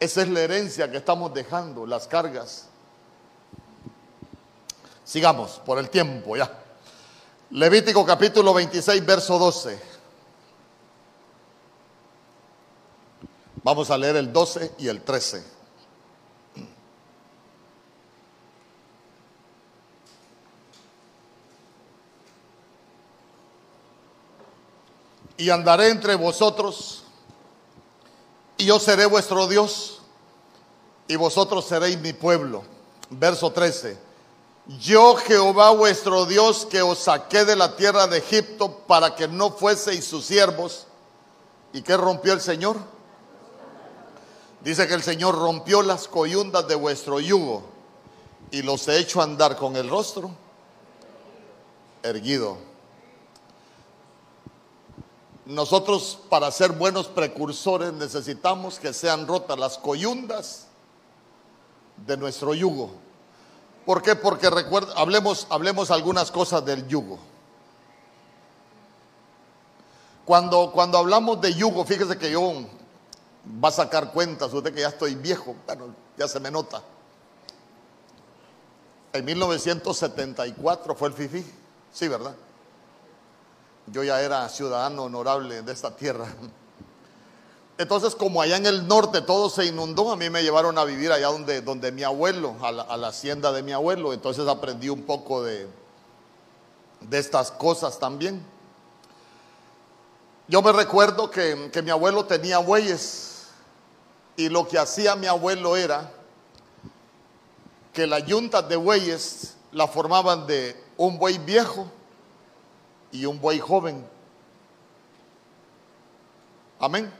Esa 0.01 0.23
es 0.23 0.29
la 0.29 0.41
herencia 0.41 0.91
que 0.91 0.99
estamos 0.99 1.35
dejando, 1.35 1.85
las 1.85 2.07
cargas. 2.07 2.69
Sigamos 5.05 5.61
por 5.65 5.79
el 5.79 5.91
tiempo 5.91 6.37
ya. 6.37 6.51
Levítico 7.51 8.05
capítulo 8.05 8.53
26, 8.55 9.05
verso 9.05 9.39
12. 9.39 9.81
Vamos 13.63 13.91
a 13.91 13.99
leer 13.99 14.17
el 14.17 14.33
12 14.33 14.73
y 14.79 14.89
el 14.89 15.03
13. 15.03 15.58
Y 25.39 25.49
andaré 25.49 25.89
entre 25.89 26.15
vosotros, 26.17 27.05
y 28.59 28.67
yo 28.67 28.79
seré 28.79 29.07
vuestro 29.07 29.47
Dios, 29.47 30.01
y 31.07 31.17
vosotros 31.17 31.65
seréis 31.65 31.99
mi 31.99 32.13
pueblo. 32.13 32.63
Verso 33.09 33.51
13. 33.51 33.97
Yo 34.81 35.17
Jehová 35.17 35.71
vuestro 35.71 36.27
Dios 36.27 36.67
que 36.67 36.83
os 36.83 36.99
saqué 36.99 37.47
de 37.47 37.57
la 37.57 37.75
tierra 37.75 38.07
de 38.07 38.19
Egipto 38.19 38.83
para 38.87 39.15
que 39.15 39.27
no 39.27 39.51
fueseis 39.53 40.05
sus 40.05 40.27
siervos. 40.27 40.87
¿Y 41.73 41.81
qué 41.81 41.97
rompió 41.97 42.35
el 42.35 42.43
Señor? 42.43 42.77
Dice 44.61 44.87
que 44.87 44.93
el 44.93 45.03
Señor 45.03 45.39
rompió 45.39 45.81
las 45.83 46.07
coyundas 46.07 46.69
de 46.69 46.75
vuestro 46.75 47.21
yugo 47.21 47.63
y 48.51 48.61
los 48.63 48.87
he 48.89 48.99
hecho 48.99 49.23
andar 49.23 49.57
con 49.57 49.77
el 49.77 49.89
rostro 49.89 50.31
erguido. 52.03 52.68
Nosotros 55.49 56.19
para 56.29 56.51
ser 56.51 56.73
buenos 56.73 57.09
precursores 57.09 57.95
necesitamos 57.95 58.79
que 58.79 58.93
sean 58.93 59.27
rotas 59.27 59.59
las 59.59 59.79
coyundas 59.79 60.67
de 62.07 62.19
nuestro 62.19 62.53
yugo. 62.53 62.91
¿Por 63.87 64.03
qué? 64.03 64.15
Porque 64.15 64.51
recuerda, 64.51 64.93
hablemos, 64.95 65.47
hablemos 65.49 65.91
algunas 65.91 66.31
cosas 66.31 66.63
del 66.67 66.87
yugo. 66.87 67.19
Cuando, 70.27 70.71
cuando 70.71 70.99
hablamos 70.99 71.41
de 71.41 71.55
yugo, 71.55 71.83
fíjese 71.87 72.19
que 72.19 72.31
yo 72.31 72.67
va 73.65 73.71
a 73.71 73.73
sacar 73.73 74.13
cuentas, 74.13 74.53
usted 74.53 74.75
que 74.75 74.83
ya 74.83 74.89
estoy 74.89 75.15
viejo, 75.15 75.57
bueno, 75.65 75.95
ya 76.19 76.29
se 76.29 76.41
me 76.41 76.51
nota. 76.51 76.83
En 79.15 79.25
1974 79.25 80.95
fue 80.95 81.09
el 81.09 81.15
FIFI, 81.15 81.47
sí, 81.91 82.07
¿verdad? 82.07 82.35
Yo 83.91 84.03
ya 84.03 84.21
era 84.21 84.49
ciudadano 84.49 85.05
honorable 85.05 85.63
de 85.63 85.73
esta 85.73 85.95
tierra. 85.95 86.27
Entonces, 87.79 88.17
como 88.17 88.43
allá 88.43 88.57
en 88.57 88.67
el 88.67 88.89
norte 88.89 89.21
todo 89.21 89.49
se 89.49 89.65
inundó, 89.65 90.11
a 90.11 90.17
mí 90.17 90.29
me 90.31 90.43
llevaron 90.43 90.77
a 90.79 90.85
vivir 90.85 91.13
allá 91.13 91.29
donde, 91.29 91.63
donde 91.63 91.93
mi 91.93 92.03
abuelo, 92.03 92.57
a 92.61 92.73
la, 92.73 93.09
hacienda 93.09 93.53
de 93.53 93.63
mi 93.63 93.73
abuelo. 93.73 94.13
Entonces 94.13 94.49
aprendí 94.49 94.89
un 94.89 95.03
poco 95.03 95.45
de, 95.45 95.69
de 97.01 97.19
estas 97.19 97.53
cosas 97.53 97.99
también. 97.99 98.45
Yo 100.49 100.61
me 100.61 100.73
recuerdo 100.73 101.31
que, 101.31 101.71
que 101.73 101.83
mi 101.83 101.91
abuelo 101.91 102.25
tenía 102.25 102.59
bueyes 102.59 103.47
y 104.37 104.49
lo 104.49 104.67
que 104.67 104.79
hacía 104.79 105.15
mi 105.15 105.27
abuelo 105.27 105.77
era 105.77 106.11
que 107.93 108.07
las 108.07 108.25
yuntas 108.27 108.69
de 108.69 108.77
bueyes 108.77 109.55
la 109.73 109.87
formaban 109.87 110.47
de 110.47 110.77
un 110.97 111.19
buey 111.19 111.39
viejo 111.39 111.87
y 113.13 113.27
un 113.27 113.41
buey 113.41 113.59
joven. 113.59 114.07
Amén. 116.79 117.13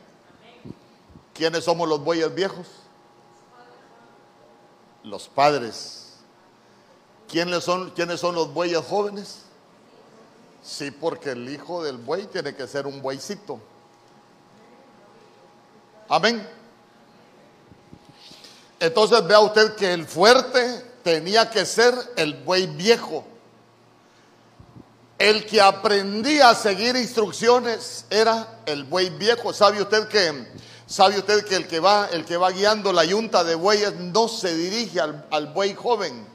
¿Quiénes 1.35 1.65
somos 1.65 1.89
los 1.89 2.03
bueyes 2.03 2.35
viejos? 2.35 2.67
Los 5.03 5.29
padres. 5.29 6.15
¿Quiénes 7.29 7.65
son, 7.65 7.91
¿Quiénes 7.91 8.21
son 8.21 8.35
los 8.35 8.53
bueyes 8.53 8.85
jóvenes? 8.85 9.43
Sí, 10.63 10.91
porque 10.91 11.31
el 11.31 11.49
hijo 11.49 11.83
del 11.83 11.99
buey 11.99 12.27
tiene 12.27 12.55
que 12.55 12.67
ser 12.67 12.87
un 12.87 13.01
bueycito. 13.01 13.61
Amén. 16.09 16.47
Entonces 18.81 19.27
vea 19.27 19.41
usted 19.41 19.75
que 19.77 19.93
el 19.93 20.07
fuerte 20.07 20.85
tenía 21.03 21.51
que 21.51 21.65
ser 21.65 21.95
el 22.17 22.35
buey 22.35 22.67
viejo. 22.67 23.25
El 25.19 25.47
que 25.47 25.61
aprendía 25.61 26.51
a 26.51 26.55
seguir 26.55 26.95
instrucciones 26.95 28.07
era 28.09 28.61
el 28.67 28.85
buey 28.85 29.11
viejo. 29.11 29.53
¿Sabe 29.53 29.83
usted 29.83 30.07
que 30.07 30.47
sabe 30.87 31.19
usted 31.19 31.45
que 31.45 31.57
el 31.57 31.67
que 31.67 31.81
va 31.81 32.07
el 32.07 32.25
que 32.25 32.37
va 32.37 32.51
guiando 32.51 32.93
la 32.93 33.05
yunta 33.05 33.45
de 33.45 33.55
bueyes 33.57 33.95
no 33.97 34.27
se 34.29 34.55
dirige 34.55 35.01
al, 35.01 35.27
al 35.31 35.49
buey 35.49 35.75
joven, 35.75 36.27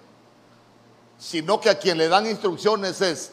sino 1.17 1.59
que 1.59 1.69
a 1.69 1.79
quien 1.79 1.97
le 1.97 2.09
dan 2.09 2.27
instrucciones 2.27 3.01
es 3.01 3.31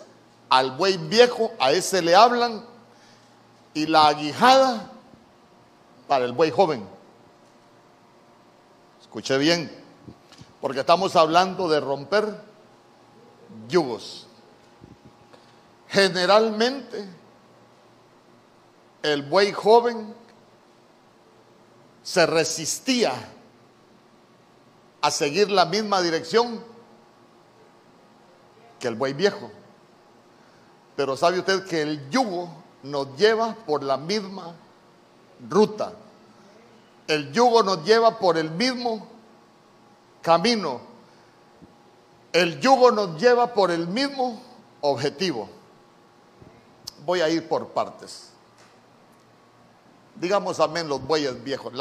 al 0.48 0.72
buey 0.76 0.96
viejo, 0.96 1.52
a 1.58 1.72
ese 1.72 2.00
le 2.00 2.14
hablan 2.14 2.64
y 3.74 3.86
la 3.86 4.08
aguijada 4.08 4.90
para 6.08 6.24
el 6.24 6.32
buey 6.32 6.50
joven. 6.50 6.86
Escuche 9.00 9.36
bien, 9.38 9.70
porque 10.60 10.80
estamos 10.80 11.16
hablando 11.16 11.68
de 11.68 11.80
romper 11.80 12.40
yugos. 13.68 14.26
Generalmente, 15.90 17.04
el 19.02 19.22
buey 19.22 19.50
joven 19.50 20.14
se 22.04 22.26
resistía 22.26 23.12
a 25.00 25.10
seguir 25.10 25.50
la 25.50 25.64
misma 25.64 26.00
dirección 26.00 26.62
que 28.78 28.86
el 28.86 28.94
buey 28.94 29.14
viejo. 29.14 29.50
Pero 30.94 31.16
sabe 31.16 31.40
usted 31.40 31.66
que 31.66 31.82
el 31.82 32.08
yugo 32.08 32.48
nos 32.84 33.16
lleva 33.16 33.54
por 33.54 33.82
la 33.82 33.96
misma 33.96 34.54
ruta. 35.48 35.92
El 37.08 37.32
yugo 37.32 37.64
nos 37.64 37.84
lleva 37.84 38.16
por 38.16 38.38
el 38.38 38.50
mismo 38.52 39.08
camino. 40.22 40.82
El 42.32 42.60
yugo 42.60 42.92
nos 42.92 43.20
lleva 43.20 43.52
por 43.52 43.72
el 43.72 43.88
mismo 43.88 44.40
objetivo. 44.82 45.59
Voy 47.10 47.22
a 47.22 47.28
ir 47.28 47.48
por 47.48 47.70
partes. 47.70 48.28
Digamos 50.14 50.60
amén 50.60 50.88
los 50.88 51.04
bueyes 51.04 51.42
viejos. 51.42 51.72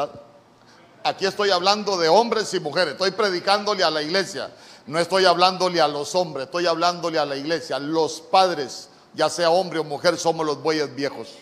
Aquí 1.03 1.27
estoy 1.27 1.51
hablando 1.51 1.97
de 1.97 2.09
hombres 2.09 2.51
y 2.55 2.59
mujeres. 2.59 2.93
Estoy 2.93 3.11
predicándole 3.11 3.84
a 3.84 3.91
la 3.91 4.01
iglesia. 4.01 4.49
No 4.88 4.97
estoy 4.97 5.25
hablándole 5.25 5.82
a 5.82 5.88
los 5.88 6.15
hombres. 6.15 6.45
Estoy 6.45 6.65
hablándole 6.65 7.19
a 7.19 7.27
la 7.27 7.36
iglesia. 7.36 7.77
Los 7.77 8.21
padres, 8.21 8.89
ya 9.13 9.30
sea 9.30 9.51
hombre 9.51 9.77
o 9.77 9.84
mujer, 9.84 10.17
somos 10.17 10.43
los 10.47 10.63
bueyes 10.63 10.95
viejos. 10.95 11.36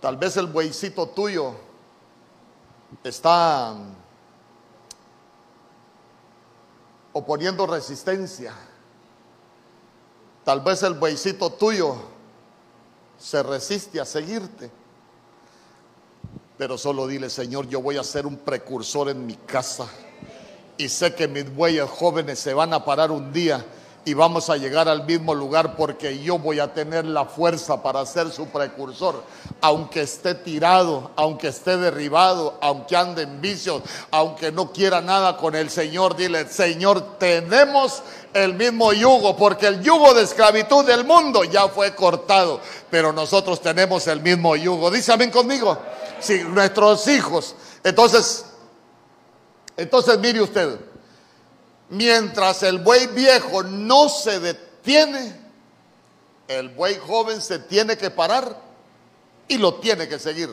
Tal 0.00 0.16
vez 0.16 0.36
el 0.36 0.46
bueycito 0.46 1.08
tuyo 1.08 1.52
está 3.02 3.74
oponiendo 7.12 7.66
resistencia. 7.66 8.54
Tal 10.44 10.60
vez 10.60 10.82
el 10.82 10.94
bueycito 10.94 11.50
tuyo 11.50 11.96
se 13.18 13.42
resiste 13.42 14.00
a 14.00 14.04
seguirte. 14.04 14.70
Pero 16.58 16.78
solo 16.78 17.06
dile, 17.06 17.30
Señor, 17.30 17.68
yo 17.68 17.80
voy 17.80 17.96
a 17.96 18.04
ser 18.04 18.26
un 18.26 18.36
precursor 18.36 19.08
en 19.08 19.26
mi 19.26 19.34
casa. 19.34 19.88
Y 20.76 20.88
sé 20.88 21.14
que 21.14 21.26
mis 21.26 21.52
bueyes 21.54 21.88
jóvenes 21.88 22.38
se 22.38 22.52
van 22.52 22.72
a 22.74 22.84
parar 22.84 23.10
un 23.10 23.32
día 23.32 23.64
y 24.04 24.12
vamos 24.14 24.50
a 24.50 24.56
llegar 24.56 24.88
al 24.88 25.04
mismo 25.04 25.34
lugar 25.34 25.76
porque 25.76 26.18
yo 26.18 26.38
voy 26.38 26.60
a 26.60 26.72
tener 26.72 27.06
la 27.06 27.24
fuerza 27.24 27.82
para 27.82 28.04
ser 28.04 28.30
su 28.30 28.46
precursor, 28.48 29.22
aunque 29.60 30.02
esté 30.02 30.34
tirado, 30.34 31.10
aunque 31.16 31.48
esté 31.48 31.76
derribado, 31.78 32.58
aunque 32.60 32.96
ande 32.96 33.22
en 33.22 33.40
vicios, 33.40 33.82
aunque 34.10 34.52
no 34.52 34.72
quiera 34.72 35.00
nada 35.00 35.36
con 35.36 35.54
el 35.54 35.70
Señor, 35.70 36.16
dile, 36.16 36.46
Señor, 36.48 37.18
tenemos 37.18 38.02
el 38.34 38.54
mismo 38.54 38.92
yugo, 38.92 39.36
porque 39.36 39.68
el 39.68 39.82
yugo 39.82 40.12
de 40.12 40.22
esclavitud 40.22 40.84
del 40.84 41.04
mundo 41.04 41.44
ya 41.44 41.68
fue 41.68 41.94
cortado, 41.94 42.60
pero 42.90 43.12
nosotros 43.12 43.60
tenemos 43.62 44.06
el 44.06 44.20
mismo 44.20 44.54
yugo. 44.56 44.90
Dice 44.90 45.12
amén 45.12 45.30
conmigo. 45.30 45.78
Si 46.20 46.42
nuestros 46.44 47.06
hijos, 47.08 47.54
entonces, 47.82 48.44
entonces 49.76 50.18
mire 50.18 50.42
usted, 50.42 50.78
Mientras 51.94 52.64
el 52.64 52.78
buey 52.78 53.06
viejo 53.06 53.62
no 53.62 54.08
se 54.08 54.40
detiene, 54.40 55.40
el 56.48 56.70
buey 56.70 56.98
joven 56.98 57.40
se 57.40 57.60
tiene 57.60 57.96
que 57.96 58.10
parar 58.10 58.60
y 59.46 59.58
lo 59.58 59.74
tiene 59.74 60.08
que 60.08 60.18
seguir. 60.18 60.50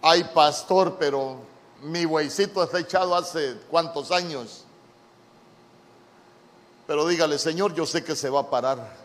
Ay, 0.00 0.22
pastor, 0.32 0.96
pero 0.96 1.38
mi 1.82 2.04
bueycito 2.04 2.62
está 2.62 2.78
echado 2.78 3.16
hace 3.16 3.56
cuántos 3.68 4.12
años. 4.12 4.64
Pero 6.86 7.08
dígale, 7.08 7.36
Señor, 7.38 7.74
yo 7.74 7.86
sé 7.86 8.04
que 8.04 8.14
se 8.14 8.30
va 8.30 8.40
a 8.42 8.50
parar. 8.50 8.96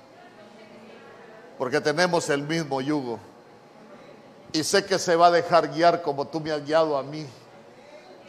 Porque 1.57 1.81
tenemos 1.81 2.29
el 2.29 2.43
mismo 2.43 2.79
yugo. 2.79 3.19
Y 4.53 4.63
sé 4.63 4.85
que 4.85 4.99
se 4.99 5.15
va 5.15 5.27
a 5.27 5.31
dejar 5.31 5.73
guiar 5.73 6.03
como 6.03 6.27
tú 6.27 6.39
me 6.39 6.51
has 6.51 6.63
guiado 6.63 6.95
a 6.95 7.01
mí 7.01 7.25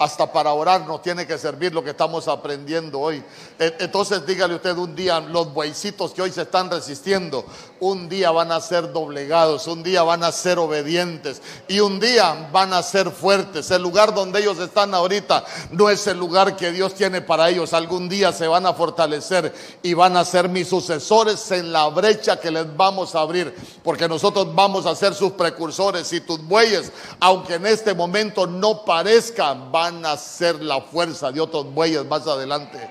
hasta 0.00 0.32
para 0.32 0.54
orar 0.54 0.86
nos 0.86 1.02
tiene 1.02 1.26
que 1.26 1.36
servir 1.36 1.74
lo 1.74 1.84
que 1.84 1.90
estamos 1.90 2.26
aprendiendo 2.26 2.98
hoy. 2.98 3.22
E, 3.58 3.76
entonces 3.80 4.24
dígale 4.24 4.54
usted 4.54 4.74
un 4.78 4.96
día, 4.96 5.20
los 5.20 5.52
bueycitos 5.52 6.12
que 6.12 6.22
hoy 6.22 6.32
se 6.32 6.42
están 6.42 6.70
resistiendo, 6.70 7.44
un 7.80 8.08
día 8.08 8.30
van 8.30 8.50
a 8.50 8.62
ser 8.62 8.94
doblegados, 8.94 9.66
un 9.66 9.82
día 9.82 10.02
van 10.02 10.24
a 10.24 10.32
ser 10.32 10.58
obedientes 10.58 11.42
y 11.68 11.80
un 11.80 12.00
día 12.00 12.48
van 12.50 12.72
a 12.72 12.82
ser 12.82 13.10
fuertes. 13.10 13.70
El 13.70 13.82
lugar 13.82 14.14
donde 14.14 14.40
ellos 14.40 14.58
están 14.58 14.94
ahorita 14.94 15.44
no 15.72 15.90
es 15.90 16.06
el 16.06 16.18
lugar 16.18 16.56
que 16.56 16.72
Dios 16.72 16.94
tiene 16.94 17.20
para 17.20 17.50
ellos. 17.50 17.74
Algún 17.74 18.08
día 18.08 18.32
se 18.32 18.48
van 18.48 18.64
a 18.64 18.72
fortalecer 18.72 19.54
y 19.82 19.92
van 19.92 20.16
a 20.16 20.24
ser 20.24 20.48
mis 20.48 20.66
sucesores 20.66 21.50
en 21.50 21.74
la 21.74 21.88
brecha 21.88 22.40
que 22.40 22.50
les 22.50 22.74
vamos 22.74 23.14
a 23.14 23.20
abrir, 23.20 23.54
porque 23.84 24.08
nosotros 24.08 24.54
vamos 24.54 24.86
a 24.86 24.96
ser 24.96 25.12
sus 25.14 25.32
precursores 25.32 26.10
y 26.14 26.22
tus 26.22 26.42
bueyes, 26.42 26.90
aunque 27.20 27.56
en 27.56 27.66
este 27.66 27.92
momento 27.92 28.46
no 28.46 28.82
parezcan, 28.82 29.70
van 29.70 29.89
a 30.04 30.16
ser 30.16 30.62
la 30.62 30.80
fuerza 30.80 31.30
de 31.30 31.40
otros 31.40 31.72
bueyes 31.72 32.04
más 32.06 32.26
adelante. 32.26 32.90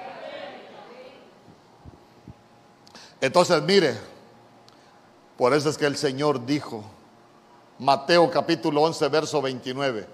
Entonces, 3.21 3.61
mire, 3.63 3.97
por 5.37 5.53
eso 5.53 5.69
es 5.69 5.77
que 5.77 5.85
el 5.85 5.97
Señor 5.97 6.45
dijo, 6.45 6.83
Mateo 7.79 8.29
capítulo 8.29 8.81
11, 8.81 9.07
verso 9.09 9.41
29, 9.41 10.07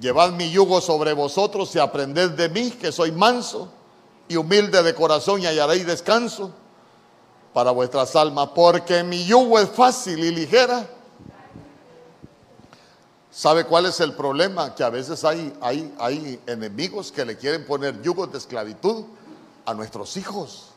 llevad 0.00 0.32
mi 0.32 0.50
yugo 0.50 0.80
sobre 0.80 1.12
vosotros 1.12 1.74
y 1.74 1.78
aprended 1.78 2.30
de 2.30 2.48
mí, 2.48 2.70
que 2.70 2.92
soy 2.92 3.12
manso 3.12 3.70
y 4.28 4.36
humilde 4.36 4.82
de 4.82 4.94
corazón 4.94 5.40
y 5.42 5.46
hallaréis 5.46 5.86
descanso 5.86 6.52
para 7.52 7.70
vuestras 7.70 8.14
almas, 8.16 8.50
porque 8.54 9.02
mi 9.02 9.24
yugo 9.24 9.58
es 9.58 9.68
fácil 9.68 10.24
y 10.24 10.30
ligera 10.30 10.88
¿Sabe 13.38 13.62
cuál 13.62 13.86
es 13.86 14.00
el 14.00 14.14
problema? 14.14 14.74
Que 14.74 14.82
a 14.82 14.90
veces 14.90 15.24
hay, 15.24 15.56
hay, 15.60 15.94
hay 16.00 16.40
enemigos 16.48 17.12
que 17.12 17.24
le 17.24 17.36
quieren 17.36 17.64
poner 17.64 18.02
yugos 18.02 18.32
de 18.32 18.38
esclavitud 18.38 19.04
a 19.64 19.74
nuestros 19.74 20.16
hijos. 20.16 20.70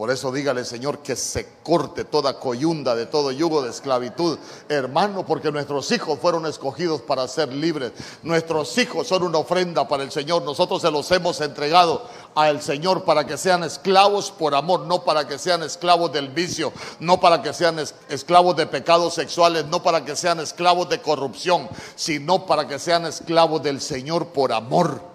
Por 0.00 0.10
eso 0.10 0.32
dígale, 0.32 0.64
Señor, 0.64 1.00
que 1.00 1.14
se 1.14 1.46
corte 1.62 2.06
toda 2.06 2.40
coyunda 2.40 2.94
de 2.94 3.04
todo 3.04 3.32
yugo 3.32 3.60
de 3.60 3.68
esclavitud, 3.68 4.38
hermano, 4.66 5.26
porque 5.26 5.52
nuestros 5.52 5.92
hijos 5.92 6.18
fueron 6.18 6.46
escogidos 6.46 7.02
para 7.02 7.28
ser 7.28 7.52
libres. 7.52 7.92
Nuestros 8.22 8.78
hijos 8.78 9.06
son 9.06 9.24
una 9.24 9.36
ofrenda 9.36 9.86
para 9.86 10.02
el 10.02 10.10
Señor. 10.10 10.40
Nosotros 10.40 10.80
se 10.80 10.90
los 10.90 11.10
hemos 11.10 11.42
entregado 11.42 12.08
al 12.34 12.62
Señor 12.62 13.04
para 13.04 13.26
que 13.26 13.36
sean 13.36 13.62
esclavos 13.62 14.30
por 14.30 14.54
amor, 14.54 14.86
no 14.86 15.04
para 15.04 15.28
que 15.28 15.38
sean 15.38 15.62
esclavos 15.62 16.10
del 16.10 16.30
vicio, 16.30 16.72
no 16.98 17.20
para 17.20 17.42
que 17.42 17.52
sean 17.52 17.78
esclavos 18.08 18.56
de 18.56 18.66
pecados 18.66 19.12
sexuales, 19.12 19.66
no 19.66 19.82
para 19.82 20.02
que 20.02 20.16
sean 20.16 20.40
esclavos 20.40 20.88
de 20.88 21.02
corrupción, 21.02 21.68
sino 21.94 22.46
para 22.46 22.66
que 22.66 22.78
sean 22.78 23.04
esclavos 23.04 23.62
del 23.62 23.82
Señor 23.82 24.28
por 24.28 24.50
amor. 24.50 25.09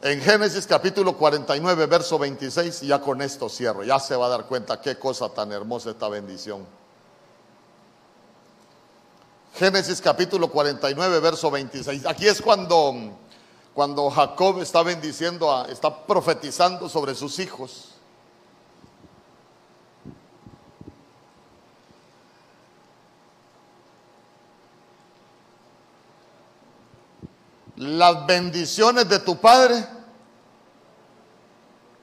En 0.00 0.20
Génesis 0.20 0.64
capítulo 0.64 1.16
49, 1.16 1.86
verso 1.86 2.20
26, 2.20 2.84
y 2.84 2.86
ya 2.86 3.00
con 3.00 3.20
esto 3.20 3.48
cierro, 3.48 3.82
ya 3.82 3.98
se 3.98 4.14
va 4.14 4.26
a 4.26 4.28
dar 4.28 4.44
cuenta 4.46 4.80
qué 4.80 4.96
cosa 4.96 5.28
tan 5.28 5.50
hermosa 5.50 5.90
esta 5.90 6.08
bendición. 6.08 6.64
Génesis 9.54 10.00
capítulo 10.00 10.48
49, 10.52 11.18
verso 11.18 11.50
26. 11.50 12.06
Aquí 12.06 12.28
es 12.28 12.40
cuando, 12.40 12.94
cuando 13.74 14.08
Jacob 14.08 14.60
está 14.60 14.84
bendiciendo, 14.84 15.66
está 15.68 16.06
profetizando 16.06 16.88
sobre 16.88 17.16
sus 17.16 17.40
hijos. 17.40 17.87
Las 27.78 28.26
bendiciones 28.26 29.08
de 29.08 29.20
tu 29.20 29.36
padre 29.40 29.86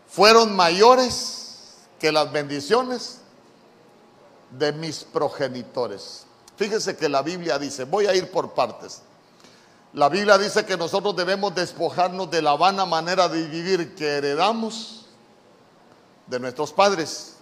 fueron 0.08 0.56
mayores 0.56 1.76
que 2.00 2.14
las 2.14 2.32
bendiciones 2.32 3.20
de 4.52 4.72
mis 4.72 5.04
progenitores. 5.04 6.26
Fíjese 6.56 6.96
que 6.96 7.10
la 7.10 7.22
Biblia 7.22 7.60
dice, 7.60 7.84
voy 7.84 8.08
a 8.08 8.16
ir 8.16 8.32
por 8.32 8.54
partes. 8.54 9.02
La 9.92 10.08
Biblia 10.08 10.38
dice 10.38 10.66
que 10.66 10.78
nosotros 10.78 11.14
debemos 11.14 11.54
despojarnos 11.54 12.32
de 12.32 12.42
la 12.42 12.56
vana 12.56 12.86
manera 12.86 13.28
de 13.28 13.46
vivir 13.46 13.96
que 13.96 14.08
heredamos 14.08 15.08
de 16.28 16.40
nuestros 16.40 16.72
padres. 16.72 17.34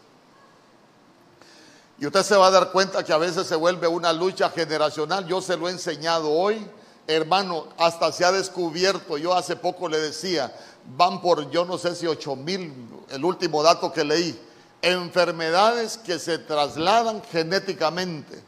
Y 1.99 2.07
usted 2.07 2.23
se 2.23 2.35
va 2.35 2.47
a 2.47 2.51
dar 2.51 2.71
cuenta 2.71 3.03
que 3.03 3.13
a 3.13 3.17
veces 3.17 3.45
se 3.45 3.55
vuelve 3.55 3.87
una 3.87 4.11
lucha 4.11 4.49
generacional. 4.49 5.27
Yo 5.27 5.39
se 5.39 5.55
lo 5.55 5.67
he 5.67 5.71
enseñado 5.71 6.31
hoy 6.31 6.67
hermano, 7.07 7.67
hasta 7.77 8.11
se 8.11 8.25
ha 8.25 8.31
descubierto, 8.31 9.17
yo 9.17 9.33
hace 9.33 9.55
poco 9.55 9.89
le 9.89 9.99
decía, 9.99 10.53
van 10.95 11.21
por 11.21 11.49
yo 11.49 11.65
no 11.65 11.77
sé 11.77 11.95
si 11.95 12.07
ocho 12.07 12.35
mil, 12.35 12.73
el 13.09 13.25
último 13.25 13.63
dato 13.63 13.91
que 13.91 14.03
leí, 14.03 14.39
enfermedades 14.81 15.97
que 15.97 16.19
se 16.19 16.37
trasladan 16.37 17.21
genéticamente. 17.31 18.43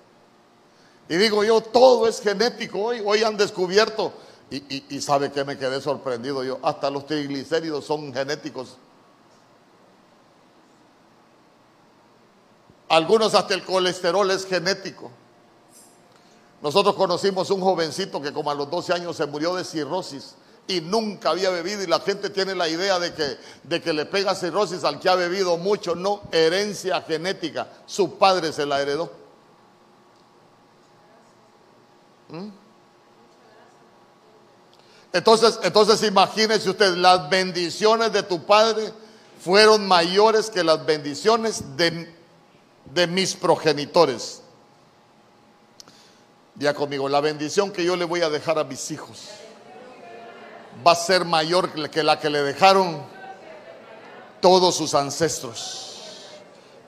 Y 1.08 1.16
digo 1.18 1.44
yo, 1.44 1.62
todo 1.62 2.08
es 2.08 2.22
genético 2.22 2.80
hoy, 2.82 3.02
hoy 3.06 3.24
han 3.24 3.38
descubierto, 3.38 4.14
y, 4.50 5.02
sabe 5.02 5.32
que 5.32 5.44
me 5.44 5.58
quedé 5.58 5.82
sorprendido 5.82 6.44
yo, 6.44 6.60
hasta 6.64 6.90
los 6.90 7.06
triglicéridos 7.06 7.86
son 7.86 8.14
genéticos. 8.14 8.78
Algunos 12.88 13.34
hasta 13.34 13.56
el 13.56 13.64
colesterol 13.64 14.30
es 14.30 14.46
genético. 14.46 15.12
Nosotros 16.66 16.96
conocimos 16.96 17.52
un 17.52 17.62
jovencito 17.62 18.20
que 18.20 18.34
como 18.34 18.50
a 18.50 18.56
los 18.56 18.68
12 18.72 18.92
años 18.92 19.16
se 19.16 19.28
murió 19.28 19.54
de 19.54 19.64
cirrosis 19.64 20.34
y 20.68 20.82
nunca 20.82 21.30
había 21.30 21.52
bebido 21.52 21.84
y 21.84 21.86
la 21.86 22.00
gente 22.00 22.32
tiene 22.32 22.56
la 22.56 22.68
idea 22.68 22.98
de 22.98 23.14
que, 23.14 23.38
de 23.62 23.84
que 23.84 23.94
le 23.94 24.08
pega 24.08 24.34
cirrosis 24.34 24.84
al 24.84 25.00
que 25.00 25.08
ha 25.08 25.14
bebido 25.14 25.58
mucho. 25.58 25.94
No, 25.94 26.24
herencia 26.32 27.04
genética. 27.04 27.68
Su 27.86 28.18
padre 28.18 28.52
se 28.52 28.66
la 28.66 28.82
heredó. 28.82 29.12
¿Mm? 32.30 32.48
Entonces, 35.14 35.60
entonces 35.62 36.02
imagínese 36.02 36.72
usted, 36.72 36.96
las 36.96 37.30
bendiciones 37.30 38.12
de 38.12 38.24
tu 38.24 38.44
padre 38.44 38.92
fueron 39.40 39.88
mayores 39.88 40.50
que 40.50 40.64
las 40.64 40.84
bendiciones 40.84 41.78
de, 41.78 42.12
de 42.92 43.06
mis 43.06 43.36
progenitores. 43.36 44.42
Conmigo, 46.76 47.10
la 47.10 47.20
bendición 47.20 47.70
que 47.70 47.84
yo 47.84 47.98
le 47.98 48.06
voy 48.06 48.22
a 48.22 48.30
dejar 48.30 48.58
a 48.58 48.64
mis 48.64 48.90
hijos 48.90 49.24
va 50.86 50.94
a 50.94 50.96
ser 50.96 51.26
mayor 51.26 51.70
que 51.90 52.02
la 52.02 52.18
que 52.18 52.30
le 52.30 52.42
dejaron 52.44 53.04
todos 54.40 54.74
sus 54.74 54.94
ancestros. 54.94 55.82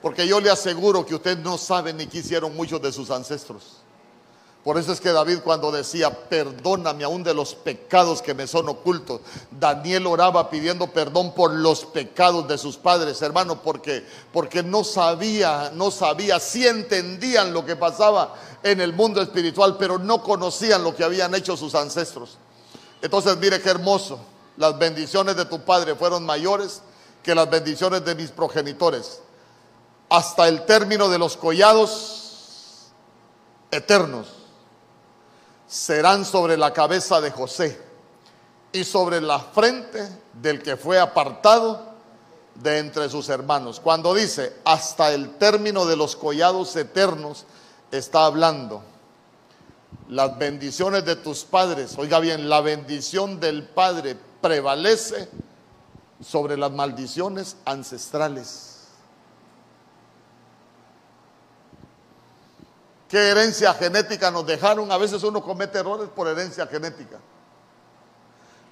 Porque 0.01 0.25
yo 0.25 0.39
le 0.39 0.49
aseguro 0.49 1.05
que 1.05 1.15
usted 1.15 1.37
no 1.39 1.57
sabe 1.57 1.91
ni 1.91 2.07
qué 2.07 2.19
hicieron 2.19 2.55
muchos 2.55 2.81
de 2.81 2.93
sus 2.93 3.11
ancestros. 3.11 3.81
Por 4.63 4.77
eso 4.77 4.91
es 4.91 4.99
que 4.99 5.13
David 5.13 5.39
cuando 5.45 5.71
decía, 5.71 6.27
perdóname 6.27 7.03
aún 7.03 7.23
de 7.23 7.33
los 7.33 7.55
pecados 7.55 8.21
que 8.21 8.33
me 8.33 8.47
son 8.47 8.67
ocultos, 8.67 9.21
Daniel 9.49 10.07
oraba 10.07 10.49
pidiendo 10.49 10.87
perdón 10.87 11.33
por 11.33 11.51
los 11.51 11.85
pecados 11.85 12.47
de 12.49 12.57
sus 12.57 12.75
padres, 12.75 13.21
hermano, 13.21 13.61
porque, 13.61 14.05
porque 14.33 14.63
no 14.63 14.83
sabía, 14.83 15.71
no 15.73 15.89
sabía, 15.89 16.39
sí 16.41 16.67
entendían 16.67 17.53
lo 17.53 17.65
que 17.65 17.77
pasaba 17.77 18.35
en 18.63 18.81
el 18.81 18.93
mundo 18.93 19.21
espiritual, 19.21 19.77
pero 19.77 19.97
no 19.97 20.21
conocían 20.21 20.83
lo 20.83 20.95
que 20.95 21.03
habían 21.03 21.33
hecho 21.35 21.55
sus 21.55 21.75
ancestros. 21.75 22.37
Entonces 23.01 23.37
mire 23.37 23.61
qué 23.61 23.69
hermoso, 23.69 24.19
las 24.57 24.77
bendiciones 24.77 25.35
de 25.35 25.45
tu 25.45 25.61
padre 25.61 25.95
fueron 25.95 26.25
mayores 26.25 26.81
que 27.21 27.35
las 27.35 27.49
bendiciones 27.49 28.03
de 28.05 28.15
mis 28.15 28.31
progenitores, 28.31 29.21
hasta 30.09 30.47
el 30.47 30.65
término 30.65 31.09
de 31.09 31.19
los 31.19 31.37
collados 31.37 32.87
eternos 33.69 34.27
serán 35.67 36.23
sobre 36.23 36.55
la 36.55 36.71
cabeza 36.71 37.19
de 37.19 37.31
José 37.31 37.79
y 38.71 38.83
sobre 38.83 39.19
la 39.19 39.39
frente 39.39 40.07
del 40.33 40.63
que 40.63 40.77
fue 40.77 40.99
apartado 40.99 41.87
de 42.55 42.79
entre 42.79 43.09
sus 43.09 43.29
hermanos. 43.29 43.79
Cuando 43.79 44.13
dice 44.13 44.55
hasta 44.63 45.13
el 45.13 45.37
término 45.37 45.85
de 45.85 45.97
los 45.97 46.15
collados 46.15 46.75
eternos, 46.75 47.45
está 47.91 48.25
hablando 48.25 48.83
las 50.09 50.37
bendiciones 50.37 51.05
de 51.05 51.15
tus 51.15 51.43
padres. 51.43 51.97
Oiga 51.97 52.19
bien, 52.19 52.49
la 52.49 52.61
bendición 52.61 53.39
del 53.39 53.63
Padre 53.63 54.17
prevalece 54.41 55.29
sobre 56.23 56.57
las 56.57 56.71
maldiciones 56.71 57.57
ancestrales. 57.65 58.75
¿Qué 63.09 63.29
herencia 63.29 63.73
genética 63.73 64.31
nos 64.31 64.45
dejaron? 64.45 64.91
A 64.91 64.97
veces 64.97 65.23
uno 65.23 65.41
comete 65.41 65.79
errores 65.79 66.09
por 66.09 66.27
herencia 66.27 66.67
genética. 66.67 67.17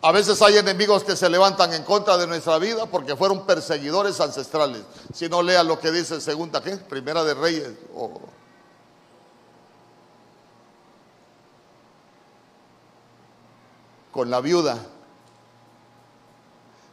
A 0.01 0.11
veces 0.11 0.41
hay 0.41 0.57
enemigos 0.57 1.03
que 1.03 1.15
se 1.15 1.29
levantan 1.29 1.73
en 1.73 1.83
contra 1.83 2.17
de 2.17 2.27
nuestra 2.27 2.59
vida 2.59 2.85
porque 2.85 3.15
fueron 3.15 3.45
perseguidores 3.45 4.19
ancestrales. 4.19 4.83
Si 5.13 5.29
no 5.29 5.41
lea 5.41 5.63
lo 5.63 5.79
que 5.79 5.91
dice 5.91 6.19
segunda, 6.19 6.61
¿qué? 6.61 6.77
Primera 6.77 7.23
de 7.23 7.33
Reyes. 7.33 7.71
Con 14.15 14.29
la 14.29 14.39
viuda. 14.39 14.77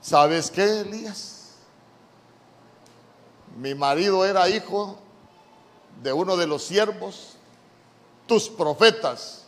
¿Sabes 0.01 0.51
qué, 0.51 0.81
Elías? 0.81 1.51
Mi 3.57 3.77
marido 3.77 4.25
era 4.25 4.49
hijo 4.49 4.99
de 6.03 6.13
uno 6.13 6.37
de 6.37 6.49
los 6.49 6.65
siervos, 6.65 7.37
tus 8.27 8.49
profetas. 8.49 9.45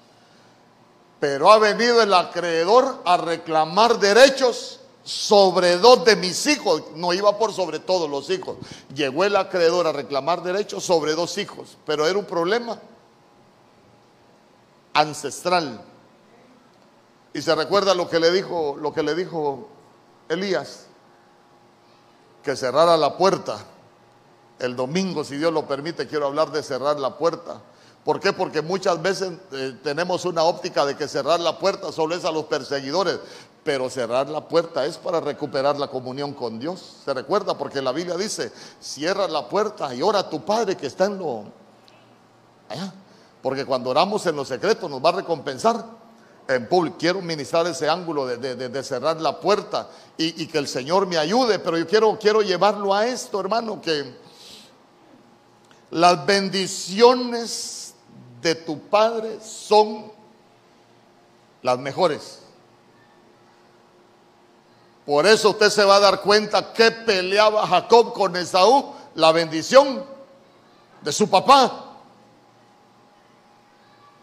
Pero 1.18 1.50
ha 1.50 1.58
venido 1.58 2.00
el 2.00 2.14
acreedor 2.14 3.02
a 3.04 3.16
reclamar 3.16 3.98
derechos 3.98 4.78
sobre 5.02 5.76
dos 5.78 6.04
de 6.04 6.14
mis 6.14 6.46
hijos. 6.46 6.84
No 6.94 7.12
iba 7.12 7.36
por 7.36 7.52
sobre 7.52 7.80
todos 7.80 8.08
los 8.08 8.30
hijos. 8.30 8.56
Llegó 8.94 9.24
el 9.24 9.34
acreedor 9.34 9.88
a 9.88 9.92
reclamar 9.92 10.44
derechos 10.44 10.84
sobre 10.84 11.14
dos 11.14 11.36
hijos. 11.38 11.76
Pero 11.84 12.06
era 12.06 12.20
un 12.20 12.24
problema 12.24 12.80
ancestral. 14.92 15.84
Y 17.34 17.42
se 17.42 17.54
recuerda 17.54 17.94
lo 17.94 18.08
que 18.08 18.20
le 18.20 18.30
dijo, 18.30 18.76
lo 18.80 18.94
que 18.94 19.02
le 19.02 19.14
dijo 19.16 19.68
Elías, 20.28 20.86
que 22.44 22.54
cerrara 22.54 22.96
la 22.96 23.16
puerta 23.16 23.58
el 24.60 24.76
domingo, 24.76 25.24
si 25.24 25.36
Dios 25.36 25.52
lo 25.52 25.66
permite, 25.66 26.06
quiero 26.06 26.26
hablar 26.26 26.52
de 26.52 26.62
cerrar 26.62 26.98
la 27.00 27.18
puerta. 27.18 27.60
¿Por 28.04 28.20
qué? 28.20 28.32
Porque 28.32 28.62
muchas 28.62 29.02
veces 29.02 29.32
eh, 29.50 29.76
tenemos 29.82 30.24
una 30.24 30.44
óptica 30.44 30.86
de 30.86 30.96
que 30.96 31.08
cerrar 31.08 31.40
la 31.40 31.58
puerta 31.58 31.90
solo 31.90 32.14
es 32.14 32.24
a 32.24 32.30
los 32.30 32.44
perseguidores, 32.44 33.18
pero 33.64 33.90
cerrar 33.90 34.28
la 34.28 34.46
puerta 34.46 34.86
es 34.86 34.96
para 34.96 35.20
recuperar 35.20 35.76
la 35.76 35.88
comunión 35.88 36.34
con 36.34 36.60
Dios. 36.60 36.98
¿Se 37.04 37.12
recuerda? 37.12 37.58
Porque 37.58 37.82
la 37.82 37.90
Biblia 37.90 38.16
dice, 38.16 38.52
cierra 38.80 39.26
la 39.26 39.48
puerta 39.48 39.92
y 39.92 40.02
ora 40.02 40.20
a 40.20 40.30
tu 40.30 40.44
Padre 40.44 40.76
que 40.76 40.86
está 40.86 41.06
en 41.06 41.18
lo... 41.18 41.44
Allá. 42.68 42.94
Porque 43.42 43.64
cuando 43.64 43.90
oramos 43.90 44.24
en 44.26 44.36
lo 44.36 44.44
secreto 44.44 44.88
nos 44.88 45.04
va 45.04 45.08
a 45.08 45.12
recompensar 45.12 46.03
en 46.48 46.68
público. 46.68 46.96
Quiero 46.98 47.20
ministrar 47.20 47.66
ese 47.66 47.88
ángulo 47.88 48.26
de, 48.26 48.82
cerrar 48.82 49.20
la 49.20 49.38
puerta 49.40 49.88
y, 50.16 50.42
y, 50.42 50.46
que 50.46 50.58
el 50.58 50.68
Señor 50.68 51.06
me 51.06 51.16
ayude, 51.16 51.58
pero 51.58 51.78
yo 51.78 51.86
quiero, 51.86 52.18
quiero 52.18 52.42
llevarlo 52.42 52.94
a 52.94 53.06
esto, 53.06 53.40
hermano, 53.40 53.80
que 53.80 54.14
las 55.90 56.26
bendiciones 56.26 57.94
de 58.40 58.54
tu 58.54 58.78
padre 58.78 59.38
son 59.40 60.12
las 61.62 61.78
mejores. 61.78 62.40
Por 65.06 65.26
eso 65.26 65.50
usted 65.50 65.70
se 65.70 65.84
va 65.84 65.96
a 65.96 66.00
dar 66.00 66.20
cuenta 66.20 66.72
que 66.72 66.90
peleaba 66.90 67.66
Jacob 67.66 68.12
con 68.12 68.34
Esaú, 68.36 68.92
la 69.14 69.32
bendición 69.32 70.04
de 71.02 71.12
su 71.12 71.28
papá. 71.28 71.93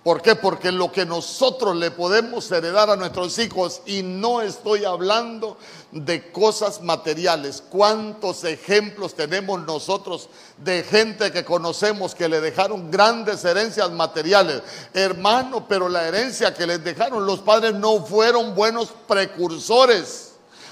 ¿Por 0.04 0.24
qué? 0.24 0.36
Porque 0.36 0.72
lo 0.72 0.91
que 0.91 1.06
nosotros 1.06 1.76
le 1.76 1.91
podemos 1.91 2.52
heredar 2.52 2.89
a 2.89 2.95
nuestros 2.95 3.38
hijos, 3.38 3.82
y 3.86 4.02
no 4.02 4.41
estoy 4.41 4.84
hablando 4.84 5.58
de 5.91 6.32
cosas 6.32 6.82
materiales, 6.82 7.62
¿cuántos 7.70 8.43
ejemplos 8.43 9.14
tenemos 9.14 9.62
nosotros 9.62 10.30
de 10.58 10.84
gente 10.84 11.32
que 11.32 11.45
conocemos 11.45 12.16
que 12.16 12.28
le 12.28 12.41
dejaron 12.41 12.89
grandes 12.89 13.45
herencias 13.45 13.91
materiales? 13.91 14.64
Hermano, 14.91 15.68
pero 15.68 15.88
la 15.88 16.08
herencia 16.08 16.52
que 16.52 16.66
les 16.66 16.84
dejaron 16.84 17.28
los 17.28 17.41
padres 17.41 17.76
no 17.76 18.04
fueron 18.04 18.56
buenos 18.56 18.89
precursores. 19.08 20.30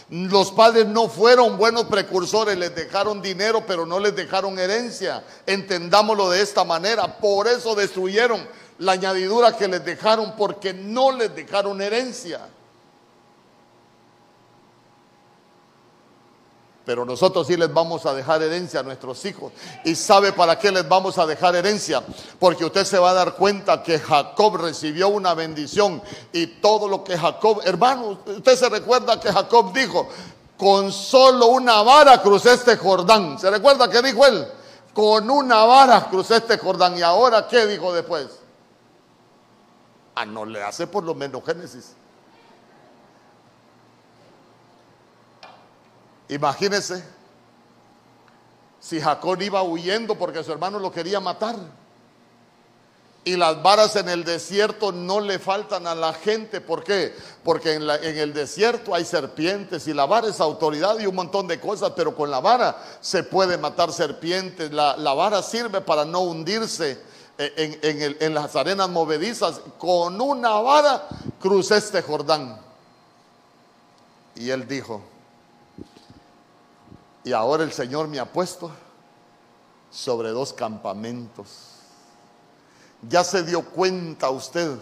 Los 0.09 0.51
padres 0.51 0.87
no 0.87 1.07
fueron 1.07 1.55
buenos 1.55 1.83
precursores, 1.83 2.57
les 2.57 2.73
dejaron 2.73 3.21
dinero, 3.21 3.63
pero 3.67 3.85
no 3.85 3.99
les 3.99 4.15
dejaron 4.15 4.57
herencia. 4.57 5.23
Entendámoslo 5.45 6.31
de 6.31 6.41
esta 6.41 6.63
manera. 6.63 7.19
Por 7.19 7.47
eso 7.47 7.75
destruyeron 7.75 8.39
la 8.79 8.93
añadidura 8.93 9.55
que 9.55 9.67
les 9.67 9.83
dejaron 9.83 10.35
porque 10.35 10.73
no 10.73 11.11
les 11.11 11.33
dejaron 11.35 11.81
herencia. 11.81 12.47
Pero 16.85 17.05
nosotros 17.05 17.45
sí 17.45 17.55
les 17.55 17.71
vamos 17.71 18.05
a 18.07 18.15
dejar 18.15 18.41
herencia 18.41 18.79
a 18.79 18.83
nuestros 18.83 19.23
hijos. 19.25 19.51
¿Y 19.85 19.93
sabe 19.93 20.33
para 20.33 20.57
qué 20.57 20.71
les 20.71 20.87
vamos 20.87 21.19
a 21.19 21.27
dejar 21.27 21.55
herencia? 21.55 22.01
Porque 22.39 22.65
usted 22.65 22.83
se 22.83 22.97
va 22.97 23.11
a 23.11 23.13
dar 23.13 23.35
cuenta 23.35 23.83
que 23.83 23.99
Jacob 23.99 24.55
recibió 24.55 25.09
una 25.09 25.35
bendición 25.35 26.01
y 26.33 26.47
todo 26.47 26.87
lo 26.87 27.03
que 27.03 27.15
Jacob, 27.15 27.61
hermano, 27.63 28.17
usted 28.25 28.55
se 28.55 28.69
recuerda 28.69 29.19
que 29.19 29.31
Jacob 29.31 29.71
dijo, 29.71 30.09
con 30.57 30.91
solo 30.91 31.47
una 31.47 31.83
vara 31.83 32.21
crucé 32.21 32.53
este 32.53 32.75
Jordán. 32.75 33.37
¿Se 33.37 33.51
recuerda 33.51 33.87
que 33.87 34.01
dijo 34.01 34.25
él? 34.25 34.47
Con 34.91 35.29
una 35.29 35.65
vara 35.65 36.07
crucé 36.09 36.37
este 36.37 36.57
Jordán. 36.57 36.97
¿Y 36.97 37.03
ahora 37.03 37.47
qué 37.47 37.67
dijo 37.67 37.93
después? 37.93 38.39
Ah, 40.21 40.25
no 40.25 40.43
le 40.43 40.61
hace 40.61 40.85
por 40.85 41.05
lo 41.05 41.15
menos 41.15 41.41
Génesis. 41.45 41.93
Imagínese 46.27 47.01
si 48.81 48.99
Jacob 48.99 49.41
iba 49.41 49.63
huyendo 49.63 50.15
porque 50.15 50.43
su 50.43 50.51
hermano 50.51 50.77
lo 50.77 50.91
quería 50.91 51.21
matar. 51.21 51.55
Y 53.23 53.37
las 53.37 53.63
varas 53.63 53.95
en 53.95 54.09
el 54.09 54.25
desierto 54.25 54.91
no 54.91 55.21
le 55.21 55.39
faltan 55.39 55.87
a 55.87 55.95
la 55.95 56.11
gente. 56.11 56.59
¿Por 56.59 56.83
qué? 56.83 57.15
Porque 57.41 57.75
en, 57.75 57.89
el 57.89 58.33
desierto 58.33 58.93
hay 58.93 59.05
serpientes 59.05 59.87
y 59.87 59.93
la 59.93 60.05
vara 60.05 60.27
es 60.27 60.41
autoridad 60.41 60.99
y 60.99 61.05
un 61.05 61.15
montón 61.15 61.47
de 61.47 61.61
cosas, 61.61 61.93
pero 61.95 62.13
con 62.13 62.29
la 62.29 62.41
vara 62.41 62.75
se 62.99 63.23
puede 63.23 63.57
matar 63.57 63.93
serpientes. 63.93 64.69
La 64.73 65.13
vara 65.13 65.41
sirve 65.41 65.79
para 65.79 66.03
no 66.03 66.19
hundirse 66.19 67.07
en, 67.39 68.33
las 68.33 68.55
arenas 68.57 68.89
movedizas, 68.89 69.61
con 69.77 70.19
una 70.19 70.59
vara 70.59 71.07
crucé 71.39 71.77
este 71.77 72.01
Jordán. 72.01 72.59
Y 74.35 74.49
él 74.49 74.67
dijo, 74.67 75.01
y 77.23 77.31
ahora 77.31 77.63
el 77.63 77.71
Señor 77.71 78.09
me 78.09 78.19
ha 78.19 78.25
puesto 78.25 78.71
sobre 79.89 80.29
dos 80.29 80.51
campamentos. 80.51 81.47
Ya 83.07 83.23
se 83.23 83.43
dio 83.43 83.63
cuenta 83.63 84.29
usted 84.29 84.77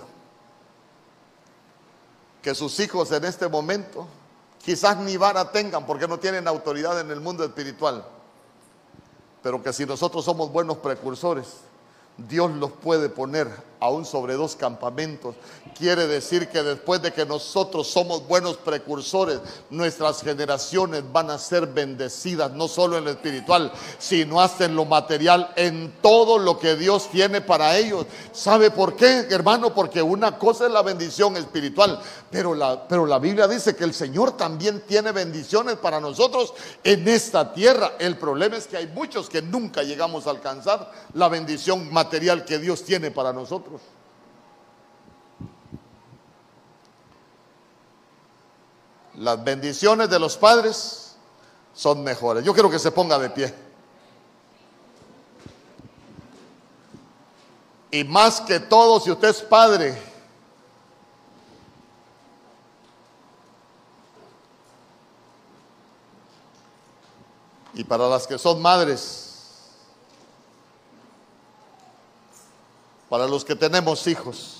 que 2.41 2.55
sus 2.55 2.79
hijos 2.79 3.11
en 3.11 3.25
este 3.25 3.47
momento 3.47 4.07
quizás 4.63 4.97
ni 4.97 5.15
vara 5.15 5.51
tengan 5.51 5.85
porque 5.85 6.07
no 6.07 6.17
tienen 6.17 6.47
autoridad 6.47 6.99
en 6.99 7.11
el 7.11 7.21
mundo 7.21 7.43
espiritual, 7.43 8.03
pero 9.43 9.61
que 9.61 9.71
si 9.71 9.85
nosotros 9.85 10.25
somos 10.25 10.51
buenos 10.51 10.77
precursores, 10.77 11.66
Dios 12.17 12.51
los 12.51 12.71
puede 12.71 13.09
poner 13.09 13.47
aún 13.79 14.05
sobre 14.05 14.33
dos 14.33 14.55
campamentos. 14.55 15.35
Quiere 15.77 16.07
decir 16.07 16.47
que 16.47 16.63
después 16.63 17.01
de 17.01 17.13
que 17.13 17.25
nosotros 17.25 17.87
somos 17.87 18.27
buenos 18.27 18.57
precursores, 18.57 19.39
nuestras 19.69 20.21
generaciones 20.21 21.03
van 21.11 21.29
a 21.29 21.37
ser 21.37 21.67
bendecidas, 21.67 22.51
no 22.51 22.67
solo 22.67 22.97
en 22.97 23.05
lo 23.05 23.11
espiritual, 23.11 23.71
sino 23.99 24.41
hasta 24.41 24.65
en 24.65 24.75
lo 24.75 24.85
material, 24.85 25.51
en 25.55 25.93
todo 26.01 26.39
lo 26.39 26.57
que 26.57 26.75
Dios 26.75 27.09
tiene 27.11 27.41
para 27.41 27.77
ellos. 27.77 28.05
¿Sabe 28.31 28.71
por 28.71 28.95
qué, 28.95 29.27
hermano? 29.29 29.73
Porque 29.73 30.01
una 30.01 30.37
cosa 30.37 30.65
es 30.65 30.71
la 30.71 30.81
bendición 30.81 31.37
espiritual, 31.37 31.99
pero 32.31 32.55
la, 32.55 32.87
pero 32.87 33.05
la 33.05 33.19
Biblia 33.19 33.47
dice 33.47 33.75
que 33.75 33.83
el 33.83 33.93
Señor 33.93 34.35
también 34.35 34.81
tiene 34.87 35.11
bendiciones 35.11 35.75
para 35.75 35.99
nosotros 35.99 36.53
en 36.83 37.07
esta 37.07 37.53
tierra. 37.53 37.93
El 37.99 38.17
problema 38.17 38.57
es 38.57 38.67
que 38.67 38.77
hay 38.77 38.87
muchos 38.87 39.29
que 39.29 39.41
nunca 39.41 39.83
llegamos 39.83 40.25
a 40.25 40.31
alcanzar 40.31 40.91
la 41.13 41.27
bendición 41.29 41.91
material 41.91 42.45
que 42.45 42.57
Dios 42.57 42.83
tiene 42.83 43.11
para 43.11 43.33
nosotros. 43.33 43.66
Las 49.17 49.43
bendiciones 49.43 50.09
de 50.09 50.19
los 50.19 50.37
padres 50.37 51.15
son 51.73 52.03
mejores. 52.03 52.43
Yo 52.43 52.53
quiero 52.53 52.69
que 52.69 52.77
se 52.77 52.91
ponga 52.91 53.17
de 53.17 53.29
pie. 53.31 53.53
Y 57.89 58.03
más 58.03 58.41
que 58.41 58.59
todo, 58.59 58.99
si 58.99 59.09
usted 59.09 59.29
es 59.29 59.41
padre, 59.41 59.99
y 67.73 67.83
para 67.83 68.07
las 68.07 68.27
que 68.27 68.37
son 68.37 68.61
madres, 68.61 69.71
para 73.09 73.25
los 73.25 73.43
que 73.45 73.55
tenemos 73.55 74.05
hijos, 74.05 74.56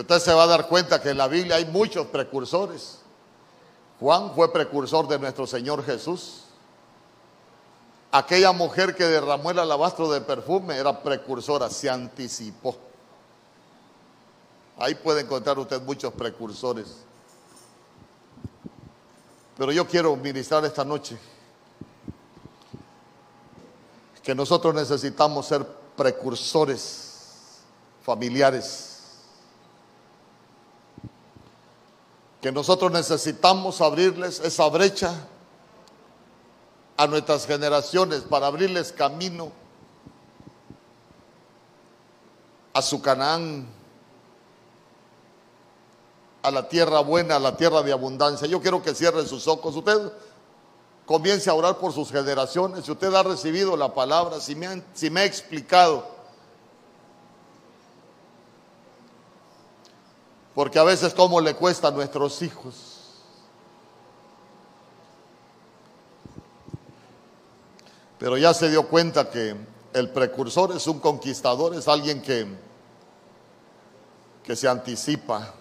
Usted 0.00 0.18
se 0.18 0.32
va 0.32 0.44
a 0.44 0.46
dar 0.46 0.66
cuenta 0.66 1.02
que 1.02 1.10
en 1.10 1.18
la 1.18 1.28
Biblia 1.28 1.56
hay 1.56 1.66
muchos 1.66 2.06
precursores. 2.06 3.00
Juan 4.00 4.34
fue 4.34 4.50
precursor 4.50 5.06
de 5.06 5.18
nuestro 5.18 5.46
Señor 5.46 5.84
Jesús. 5.84 6.44
Aquella 8.10 8.52
mujer 8.52 8.94
que 8.94 9.04
derramó 9.04 9.50
el 9.50 9.58
alabastro 9.58 10.10
de 10.10 10.22
perfume 10.22 10.76
era 10.78 11.02
precursora, 11.02 11.68
se 11.68 11.90
anticipó. 11.90 12.74
Ahí 14.78 14.94
puede 14.94 15.20
encontrar 15.20 15.58
usted 15.58 15.82
muchos 15.82 16.14
precursores. 16.14 16.96
Pero 19.58 19.70
yo 19.70 19.86
quiero 19.86 20.16
ministrar 20.16 20.64
esta 20.64 20.82
noche 20.82 21.18
que 24.22 24.34
nosotros 24.34 24.74
necesitamos 24.74 25.46
ser 25.46 25.66
precursores 25.94 27.58
familiares 28.02 28.89
que 32.40 32.50
nosotros 32.50 32.90
necesitamos 32.90 33.80
abrirles 33.80 34.40
esa 34.40 34.68
brecha 34.68 35.14
a 36.96 37.06
nuestras 37.06 37.46
generaciones 37.46 38.20
para 38.20 38.46
abrirles 38.46 38.92
camino 38.92 39.52
a 42.72 42.82
su 42.82 43.02
Canaán, 43.02 43.66
a 46.42 46.50
la 46.50 46.68
tierra 46.68 47.00
buena, 47.00 47.36
a 47.36 47.40
la 47.40 47.56
tierra 47.56 47.82
de 47.82 47.92
abundancia. 47.92 48.46
Yo 48.46 48.60
quiero 48.60 48.82
que 48.82 48.94
cierren 48.94 49.26
sus 49.26 49.46
ojos. 49.46 49.76
Usted 49.76 50.12
comience 51.04 51.50
a 51.50 51.54
orar 51.54 51.76
por 51.78 51.92
sus 51.92 52.10
generaciones. 52.10 52.84
Si 52.86 52.92
usted 52.92 53.12
ha 53.14 53.22
recibido 53.22 53.76
la 53.76 53.92
palabra, 53.92 54.40
si 54.40 54.54
me, 54.54 54.82
si 54.94 55.10
me 55.10 55.20
ha 55.20 55.24
explicado 55.24 56.19
Porque 60.54 60.78
a 60.78 60.84
veces 60.84 61.14
cómo 61.14 61.40
le 61.40 61.54
cuesta 61.54 61.88
a 61.88 61.90
nuestros 61.90 62.42
hijos. 62.42 62.74
Pero 68.18 68.36
ya 68.36 68.52
se 68.52 68.68
dio 68.68 68.86
cuenta 68.88 69.30
que 69.30 69.56
el 69.94 70.10
precursor 70.10 70.76
es 70.76 70.86
un 70.86 71.00
conquistador, 71.00 71.74
es 71.74 71.88
alguien 71.88 72.20
que, 72.20 72.46
que 74.44 74.56
se 74.56 74.68
anticipa. 74.68 75.54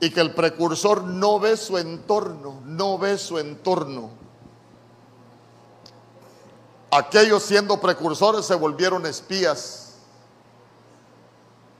Y 0.00 0.10
que 0.10 0.20
el 0.20 0.34
precursor 0.34 1.04
no 1.04 1.38
ve 1.38 1.56
su 1.58 1.76
entorno, 1.76 2.62
no 2.64 2.98
ve 2.98 3.18
su 3.18 3.38
entorno. 3.38 4.10
Aquellos 6.90 7.42
siendo 7.42 7.80
precursores 7.80 8.46
se 8.46 8.54
volvieron 8.54 9.06
espías 9.06 9.89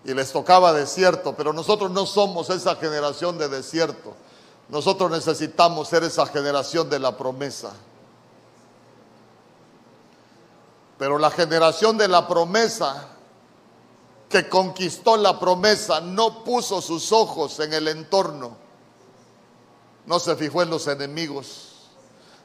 y 0.04 0.14
les 0.14 0.32
tocaba 0.32 0.72
desierto, 0.72 1.34
pero 1.36 1.52
nosotros 1.52 1.90
no 1.90 2.06
somos 2.06 2.48
esa 2.50 2.76
generación 2.76 3.36
de 3.38 3.48
desierto. 3.48 4.14
Nosotros 4.68 5.10
necesitamos 5.10 5.88
ser 5.88 6.04
esa 6.04 6.26
generación 6.26 6.88
de 6.88 6.98
la 6.98 7.16
promesa. 7.16 7.72
Pero 10.98 11.18
la 11.18 11.30
generación 11.30 11.98
de 11.98 12.08
la 12.08 12.26
promesa 12.26 13.08
que 14.28 14.48
conquistó 14.48 15.16
la 15.16 15.38
promesa 15.38 16.00
no 16.00 16.44
puso 16.44 16.80
sus 16.80 17.10
ojos 17.10 17.58
en 17.60 17.72
el 17.72 17.88
entorno, 17.88 18.56
no 20.06 20.20
se 20.20 20.36
fijó 20.36 20.62
en 20.62 20.70
los 20.70 20.86
enemigos, 20.86 21.88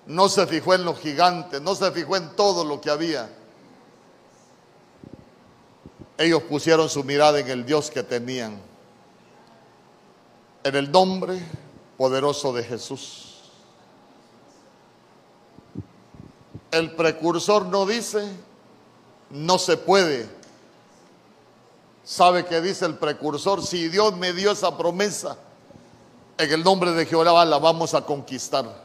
no 0.08 0.28
se 0.28 0.48
fijó 0.48 0.74
en 0.74 0.84
los 0.84 1.00
gigantes, 1.00 1.62
no 1.62 1.76
se 1.76 1.92
fijó 1.92 2.16
en 2.16 2.36
todo 2.36 2.66
lo 2.66 2.82
que 2.82 2.90
había 2.90 3.30
ellos 6.18 6.44
pusieron 6.44 6.90
su 6.90 7.04
mirada 7.04 7.40
en 7.40 7.50
el 7.50 7.66
Dios 7.66 7.92
que 7.92 8.04
tenían, 8.04 8.62
en 10.64 10.76
el 10.76 10.92
nombre 10.92 11.40
poderoso 11.98 12.54
de 12.54 12.64
Jesús. 12.64 13.32
El 16.72 16.96
precursor 16.96 17.66
no 17.66 17.86
dice, 17.86 18.28
no 19.30 19.58
se 19.58 19.78
puede. 19.78 20.28
¿Sabe 22.04 22.46
qué 22.46 22.62
dice 22.62 22.86
el 22.86 22.98
precursor? 22.98 23.66
Si 23.66 23.90
Dios 23.90 24.16
me 24.16 24.34
dio 24.34 24.52
esa 24.52 24.78
promesa, 24.78 25.38
en 26.38 26.52
el 26.52 26.64
nombre 26.64 26.92
de 26.92 27.06
Jehová 27.06 27.46
la 27.46 27.58
vamos 27.58 27.94
a 27.94 28.06
conquistar. 28.06 28.84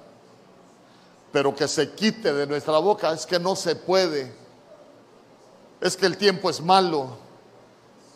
Pero 1.32 1.54
que 1.54 1.68
se 1.68 1.92
quite 1.92 2.32
de 2.32 2.46
nuestra 2.46 2.78
boca 2.78 3.12
es 3.12 3.26
que 3.26 3.38
no 3.38 3.54
se 3.54 3.76
puede 3.76 4.39
es 5.80 5.96
que 5.96 6.06
el 6.06 6.16
tiempo 6.16 6.50
es 6.50 6.60
malo, 6.60 7.08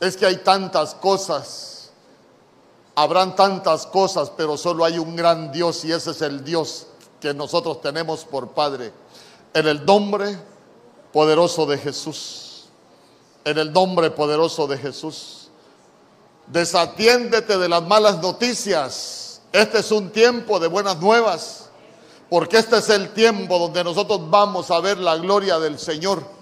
es 0.00 0.16
que 0.16 0.26
hay 0.26 0.36
tantas 0.38 0.94
cosas, 0.94 1.90
habrán 2.94 3.34
tantas 3.34 3.86
cosas, 3.86 4.30
pero 4.36 4.56
solo 4.56 4.84
hay 4.84 4.98
un 4.98 5.16
gran 5.16 5.50
Dios 5.50 5.84
y 5.84 5.92
ese 5.92 6.10
es 6.10 6.22
el 6.22 6.44
Dios 6.44 6.86
que 7.20 7.32
nosotros 7.32 7.80
tenemos 7.80 8.24
por 8.24 8.48
Padre. 8.50 8.92
En 9.54 9.66
el 9.66 9.84
nombre 9.84 10.36
poderoso 11.12 11.64
de 11.64 11.78
Jesús, 11.78 12.64
en 13.44 13.56
el 13.58 13.72
nombre 13.72 14.10
poderoso 14.10 14.66
de 14.66 14.76
Jesús. 14.76 15.48
Desatiéndete 16.46 17.56
de 17.56 17.68
las 17.68 17.82
malas 17.82 18.20
noticias. 18.20 19.40
Este 19.52 19.78
es 19.78 19.90
un 19.92 20.10
tiempo 20.10 20.58
de 20.58 20.66
buenas 20.66 20.98
nuevas, 20.98 21.70
porque 22.28 22.58
este 22.58 22.78
es 22.78 22.88
el 22.90 23.10
tiempo 23.14 23.58
donde 23.58 23.84
nosotros 23.84 24.28
vamos 24.28 24.70
a 24.70 24.80
ver 24.80 24.98
la 24.98 25.16
gloria 25.16 25.58
del 25.58 25.78
Señor. 25.78 26.33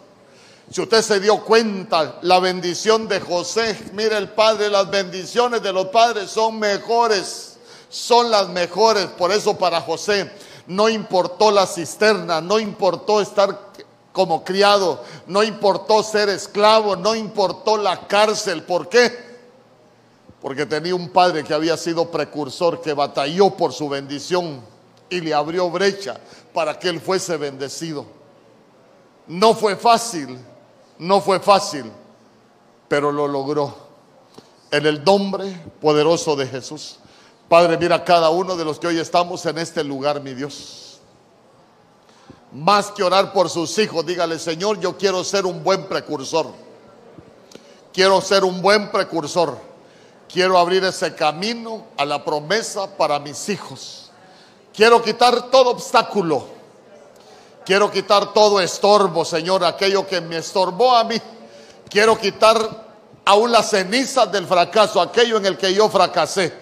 Si 0.72 0.80
usted 0.80 1.02
se 1.02 1.20
dio 1.20 1.44
cuenta, 1.44 2.18
la 2.22 2.40
bendición 2.40 3.06
de 3.06 3.20
José, 3.20 3.78
mire 3.92 4.16
el 4.16 4.30
Padre, 4.30 4.70
las 4.70 4.88
bendiciones 4.90 5.62
de 5.62 5.70
los 5.70 5.88
padres 5.88 6.30
son 6.30 6.58
mejores, 6.58 7.58
son 7.90 8.30
las 8.30 8.48
mejores. 8.48 9.04
Por 9.08 9.32
eso 9.32 9.58
para 9.58 9.82
José 9.82 10.32
no 10.68 10.88
importó 10.88 11.50
la 11.50 11.66
cisterna, 11.66 12.40
no 12.40 12.58
importó 12.58 13.20
estar 13.20 13.72
como 14.12 14.42
criado, 14.44 15.04
no 15.26 15.42
importó 15.42 16.02
ser 16.02 16.30
esclavo, 16.30 16.96
no 16.96 17.14
importó 17.14 17.76
la 17.76 18.06
cárcel. 18.06 18.62
¿Por 18.62 18.88
qué? 18.88 19.12
Porque 20.40 20.64
tenía 20.64 20.94
un 20.94 21.10
padre 21.10 21.44
que 21.44 21.52
había 21.52 21.76
sido 21.76 22.10
precursor, 22.10 22.80
que 22.80 22.94
batalló 22.94 23.50
por 23.50 23.74
su 23.74 23.90
bendición 23.90 24.62
y 25.10 25.20
le 25.20 25.34
abrió 25.34 25.68
brecha 25.68 26.18
para 26.54 26.78
que 26.78 26.88
él 26.88 26.98
fuese 26.98 27.36
bendecido. 27.36 28.06
No 29.26 29.54
fue 29.54 29.76
fácil, 29.76 30.38
no 31.02 31.20
fue 31.20 31.40
fácil, 31.40 31.90
pero 32.86 33.10
lo 33.10 33.26
logró. 33.26 33.74
En 34.70 34.86
el 34.86 35.02
nombre 35.02 35.60
poderoso 35.80 36.36
de 36.36 36.46
Jesús. 36.46 36.96
Padre, 37.48 37.76
mira 37.76 38.04
cada 38.04 38.30
uno 38.30 38.56
de 38.56 38.64
los 38.64 38.78
que 38.78 38.86
hoy 38.86 38.98
estamos 39.00 39.44
en 39.46 39.58
este 39.58 39.82
lugar, 39.82 40.20
mi 40.20 40.32
Dios. 40.32 41.00
Más 42.52 42.92
que 42.92 43.02
orar 43.02 43.32
por 43.32 43.50
sus 43.50 43.76
hijos, 43.78 44.06
dígale, 44.06 44.38
Señor, 44.38 44.78
yo 44.78 44.96
quiero 44.96 45.24
ser 45.24 45.44
un 45.44 45.64
buen 45.64 45.86
precursor. 45.86 46.46
Quiero 47.92 48.20
ser 48.20 48.44
un 48.44 48.62
buen 48.62 48.90
precursor. 48.92 49.58
Quiero 50.32 50.56
abrir 50.56 50.84
ese 50.84 51.16
camino 51.16 51.86
a 51.96 52.04
la 52.04 52.24
promesa 52.24 52.96
para 52.96 53.18
mis 53.18 53.48
hijos. 53.48 54.10
Quiero 54.72 55.02
quitar 55.02 55.50
todo 55.50 55.70
obstáculo. 55.70 56.46
Quiero 57.64 57.90
quitar 57.90 58.32
todo 58.32 58.60
estorbo, 58.60 59.24
Señor, 59.24 59.64
aquello 59.64 60.06
que 60.06 60.20
me 60.20 60.38
estorbó 60.38 60.96
a 60.96 61.04
mí. 61.04 61.20
Quiero 61.88 62.18
quitar 62.18 62.56
aún 63.24 63.52
las 63.52 63.70
cenizas 63.70 64.30
del 64.32 64.46
fracaso, 64.46 65.00
aquello 65.00 65.36
en 65.36 65.46
el 65.46 65.56
que 65.56 65.72
yo 65.72 65.88
fracasé, 65.88 66.52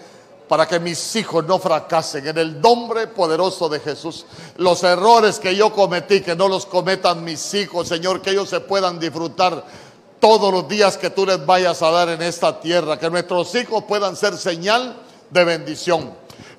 para 0.46 0.66
que 0.66 0.78
mis 0.78 1.16
hijos 1.16 1.44
no 1.46 1.58
fracasen. 1.58 2.26
En 2.26 2.36
el 2.36 2.60
nombre 2.60 3.06
poderoso 3.06 3.68
de 3.68 3.80
Jesús, 3.80 4.26
los 4.56 4.82
errores 4.82 5.38
que 5.38 5.56
yo 5.56 5.72
cometí, 5.72 6.20
que 6.20 6.36
no 6.36 6.48
los 6.48 6.66
cometan 6.66 7.24
mis 7.24 7.54
hijos, 7.54 7.88
Señor, 7.88 8.20
que 8.20 8.30
ellos 8.30 8.50
se 8.50 8.60
puedan 8.60 8.98
disfrutar 8.98 9.64
todos 10.18 10.52
los 10.52 10.68
días 10.68 10.98
que 10.98 11.08
tú 11.08 11.24
les 11.24 11.44
vayas 11.46 11.80
a 11.80 11.90
dar 11.90 12.10
en 12.10 12.20
esta 12.20 12.60
tierra, 12.60 12.98
que 12.98 13.08
nuestros 13.08 13.54
hijos 13.54 13.84
puedan 13.84 14.16
ser 14.16 14.36
señal 14.36 15.00
de 15.30 15.44
bendición. 15.44 16.12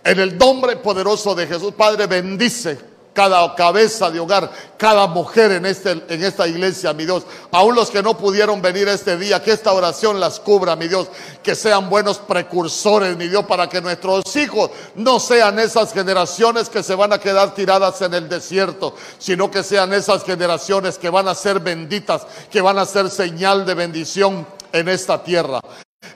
En 0.04 0.20
el 0.20 0.36
nombre 0.36 0.78
poderoso 0.78 1.36
de 1.36 1.46
Jesús, 1.46 1.74
Padre, 1.76 2.08
bendice 2.08 2.91
cada 3.14 3.54
cabeza 3.56 4.10
de 4.10 4.20
hogar, 4.20 4.50
cada 4.78 5.08
mujer 5.08 5.52
en, 5.52 5.66
este, 5.66 5.92
en 5.92 6.24
esta 6.24 6.48
iglesia, 6.48 6.94
mi 6.94 7.06
Dios. 7.06 7.24
Aún 7.52 7.76
los 7.76 7.90
que 7.90 8.02
no 8.02 8.18
pudieron 8.18 8.62
venir 8.62 8.88
este 8.88 9.18
día, 9.18 9.44
que 9.44 9.52
esta 9.52 9.74
oración 9.74 10.20
las 10.20 10.40
cubra, 10.40 10.76
mi 10.76 10.88
Dios. 10.88 11.08
Que 11.44 11.56
sean 11.56 11.90
buenos 11.90 12.20
precursores, 12.20 13.18
mi 13.18 13.28
Dios, 13.28 13.46
para 13.46 13.68
que 13.68 13.82
nuestros 13.82 14.36
hijos 14.36 14.72
no 14.96 15.20
sean 15.20 15.60
esas 15.60 15.94
generaciones 15.94 16.70
que 16.70 16.84
se 16.84 16.96
van 16.96 17.14
a 17.14 17.20
quedar 17.20 17.54
tiradas 17.54 18.02
en 18.02 18.14
el 18.14 18.30
desierto, 18.30 18.96
sino 19.18 19.52
que 19.52 19.64
sean 19.64 19.94
esas 19.94 20.24
generaciones 20.24 20.98
que 20.98 21.10
van 21.10 21.28
a 21.28 21.36
ser 21.36 21.60
benditas, 21.60 22.26
que 22.50 22.62
van 22.62 22.78
a 22.78 22.86
ser 22.86 23.10
señal 23.10 23.66
de 23.66 23.74
bendición 23.74 24.48
en 24.72 24.88
esta 24.90 25.24
tierra. 25.24 25.60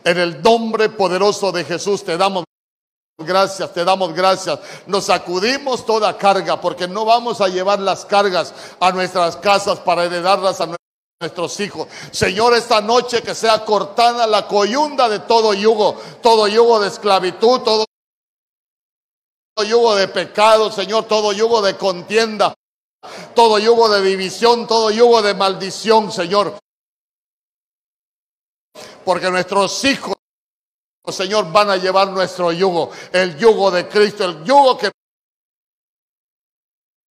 En 0.04 0.18
el 0.18 0.42
nombre 0.42 0.90
poderoso 0.90 1.52
de 1.52 1.64
Jesús 1.64 2.04
te 2.04 2.18
damos 2.18 2.46
Gracias, 3.18 3.74
te 3.74 3.86
damos 3.86 4.14
gracias. 4.14 4.60
Nos 4.88 5.06
sacudimos 5.06 5.86
toda 5.86 6.18
carga 6.18 6.60
porque 6.60 6.88
no 6.88 7.06
vamos 7.06 7.40
a 7.40 7.48
llevar 7.48 7.80
las 7.80 8.06
cargas 8.06 8.54
a 8.80 8.92
nuestras 8.92 9.38
casas 9.38 9.80
para 9.80 10.04
heredarlas 10.04 10.60
a 10.60 10.76
nuestros 11.22 11.60
hijos. 11.62 11.88
Señor, 12.12 12.54
esta 12.56 12.82
noche 12.82 13.22
que 13.22 13.34
sea 13.34 13.64
cortada 13.64 14.28
la 14.28 14.46
coyunda 14.46 15.08
de 15.08 15.20
todo 15.20 15.54
yugo, 15.54 15.98
todo 16.22 16.48
yugo 16.50 16.80
de 16.82 16.90
esclavitud, 16.90 17.62
todo 17.62 17.86
yugo 19.66 19.96
de 19.96 20.10
pecado, 20.10 20.70
Señor, 20.70 21.06
todo 21.06 21.32
yugo 21.32 21.62
de 21.62 21.78
contienda, 21.78 22.54
todo 23.34 23.58
yugo 23.60 23.88
de 23.88 24.02
división, 24.02 24.68
todo 24.68 24.92
yugo 24.92 25.22
de 25.22 25.34
maldición, 25.34 26.12
Señor. 26.12 26.60
Porque 29.06 29.32
nuestros 29.32 29.82
hijos 29.86 30.16
Señor, 31.12 31.52
van 31.52 31.70
a 31.70 31.78
llevar 31.78 32.10
nuestro 32.10 32.52
yugo, 32.52 32.92
el 33.12 33.38
yugo 33.38 33.72
de 33.72 33.88
Cristo, 33.88 34.26
el 34.26 34.44
yugo 34.44 34.78
que 34.78 34.92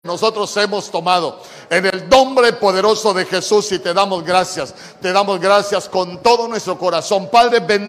nosotros 0.04 0.54
hemos 0.58 0.90
tomado. 0.90 1.40
En 1.70 1.86
el 1.86 2.08
nombre 2.08 2.52
poderoso 2.52 3.14
de 3.14 3.24
Jesús 3.24 3.72
y 3.72 3.78
te 3.78 3.94
damos 3.94 4.22
gracias, 4.22 4.74
te 5.00 5.12
damos 5.12 5.40
gracias 5.40 5.88
con 5.88 6.22
todo 6.22 6.46
nuestro 6.46 6.78
corazón. 6.78 7.30
Padre, 7.30 7.88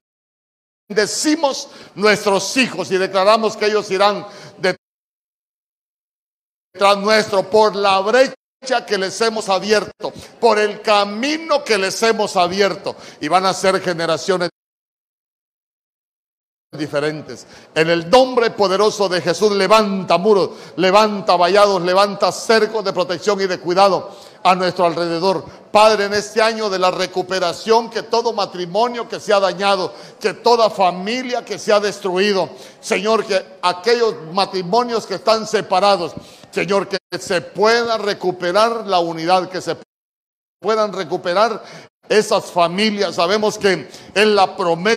bendecimos 0.90 1.68
nuestros 1.94 2.56
hijos 2.58 2.90
y 2.92 2.98
declaramos 2.98 3.58
que 3.58 3.66
ellos 3.66 3.92
irán 3.92 4.26
detrás 6.74 6.98
nuestro 6.98 7.50
por 7.50 7.76
la 7.76 8.00
brecha 8.00 8.86
que 8.88 8.98
les 8.98 9.20
hemos 9.22 9.50
abierto, 9.50 10.14
por 10.40 10.58
el 10.58 10.82
camino 10.82 11.64
que 11.64 11.78
les 11.78 12.02
hemos 12.02 12.38
abierto 12.38 12.96
y 13.20 13.28
van 13.28 13.46
a 13.46 13.54
ser 13.54 13.82
generaciones 13.82 14.50
diferentes. 16.78 17.46
En 17.74 17.90
el 17.90 18.10
nombre 18.10 18.52
poderoso 18.52 19.10
de 19.10 19.22
Jesús 19.22 19.52
levanta 19.52 20.18
muros, 20.18 20.52
levanta 20.76 21.36
vallados, 21.36 21.82
levanta 21.82 22.32
cercos 22.32 22.84
de 22.84 22.94
protección 22.94 23.42
y 23.42 23.48
de 23.48 23.60
cuidado 23.60 24.12
a 24.44 24.54
nuestro 24.54 24.86
alrededor. 24.86 25.44
Padre, 25.72 26.06
en 26.06 26.14
este 26.14 26.42
año 26.42 26.70
de 26.70 26.78
la 26.78 26.92
recuperación, 26.92 27.90
que 27.90 28.04
todo 28.04 28.32
matrimonio 28.32 29.10
que 29.10 29.20
se 29.20 29.34
ha 29.34 29.40
dañado, 29.40 29.94
que 30.20 30.34
toda 30.34 30.70
familia 30.70 31.44
que 31.44 31.58
se 31.58 31.74
ha 31.74 31.80
destruido, 31.80 32.50
Señor, 32.80 33.26
que 33.26 33.44
aquellos 33.62 34.14
matrimonios 34.32 35.08
que 35.08 35.16
están 35.16 35.48
separados, 35.48 36.14
Señor, 36.52 36.88
que 36.88 36.98
se 37.20 37.42
pueda 37.42 37.98
recuperar 37.98 38.86
la 38.86 39.00
unidad, 39.00 39.50
que 39.50 39.62
se 39.62 39.76
puedan 40.62 40.94
recuperar 40.94 41.64
esas 42.08 42.46
familias. 42.46 43.16
Sabemos 43.16 43.58
que 43.58 43.90
en 44.14 44.36
la 44.36 44.56
promesa 44.56 44.96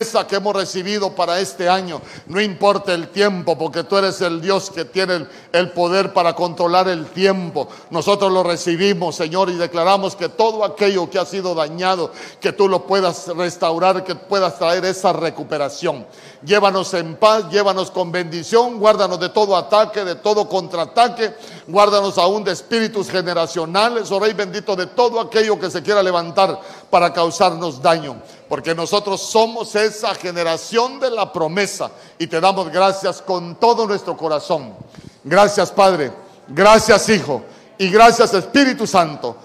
que 0.00 0.36
hemos 0.36 0.56
recibido 0.56 1.14
para 1.14 1.40
este 1.40 1.68
año. 1.68 2.00
No 2.26 2.40
importa 2.40 2.94
el 2.94 3.08
tiempo, 3.08 3.58
porque 3.58 3.84
tú 3.84 3.98
eres 3.98 4.18
el 4.22 4.40
Dios 4.40 4.70
que 4.70 4.86
tiene 4.86 5.26
el, 5.52 5.72
poder 5.72 6.14
para 6.14 6.34
controlar 6.34 6.88
el 6.88 7.04
tiempo. 7.08 7.68
Nosotros 7.90 8.32
lo 8.32 8.42
recibimos, 8.42 9.16
Señor, 9.16 9.50
y 9.50 9.56
declaramos 9.56 10.16
que 10.16 10.30
todo 10.30 10.64
aquello 10.64 11.10
que 11.10 11.18
ha 11.18 11.26
sido 11.26 11.54
dañado, 11.54 12.12
que 12.40 12.52
tú 12.52 12.66
lo 12.66 12.86
puedas 12.86 13.26
restaurar, 13.36 14.02
que 14.02 14.14
puedas 14.14 14.58
traer 14.58 14.86
esa 14.86 15.12
recuperación. 15.12 16.06
Llévanos 16.42 16.94
en 16.94 17.16
paz, 17.16 17.50
llévanos 17.50 17.90
con 17.90 18.10
bendición, 18.10 18.78
guárdanos 18.78 19.20
de 19.20 19.28
todo 19.28 19.56
ataque, 19.56 20.04
de 20.04 20.14
todo 20.14 20.48
contraataque, 20.48 21.34
guárdanos 21.66 22.16
aún 22.16 22.42
de 22.44 22.52
espíritus 22.52 23.10
generacionales, 23.10 24.10
oh 24.10 24.18
Rey 24.18 24.32
bendito, 24.32 24.74
de 24.74 24.86
todo 24.86 25.20
aquello 25.20 25.60
que 25.60 25.70
se 25.70 25.82
quiera 25.82 26.02
levantar 26.02 26.58
para 26.88 27.12
causarnos 27.12 27.82
daño 27.82 28.22
porque 28.50 28.74
nosotros 28.74 29.22
somos 29.22 29.76
esa 29.76 30.12
generación 30.12 30.98
de 30.98 31.08
la 31.08 31.32
promesa 31.32 31.88
y 32.18 32.26
te 32.26 32.40
damos 32.40 32.68
gracias 32.68 33.22
con 33.22 33.54
todo 33.54 33.86
nuestro 33.86 34.16
corazón. 34.16 34.74
Gracias 35.22 35.70
Padre, 35.70 36.12
gracias 36.48 37.08
Hijo 37.10 37.44
y 37.78 37.88
gracias 37.90 38.34
Espíritu 38.34 38.88
Santo. 38.88 39.36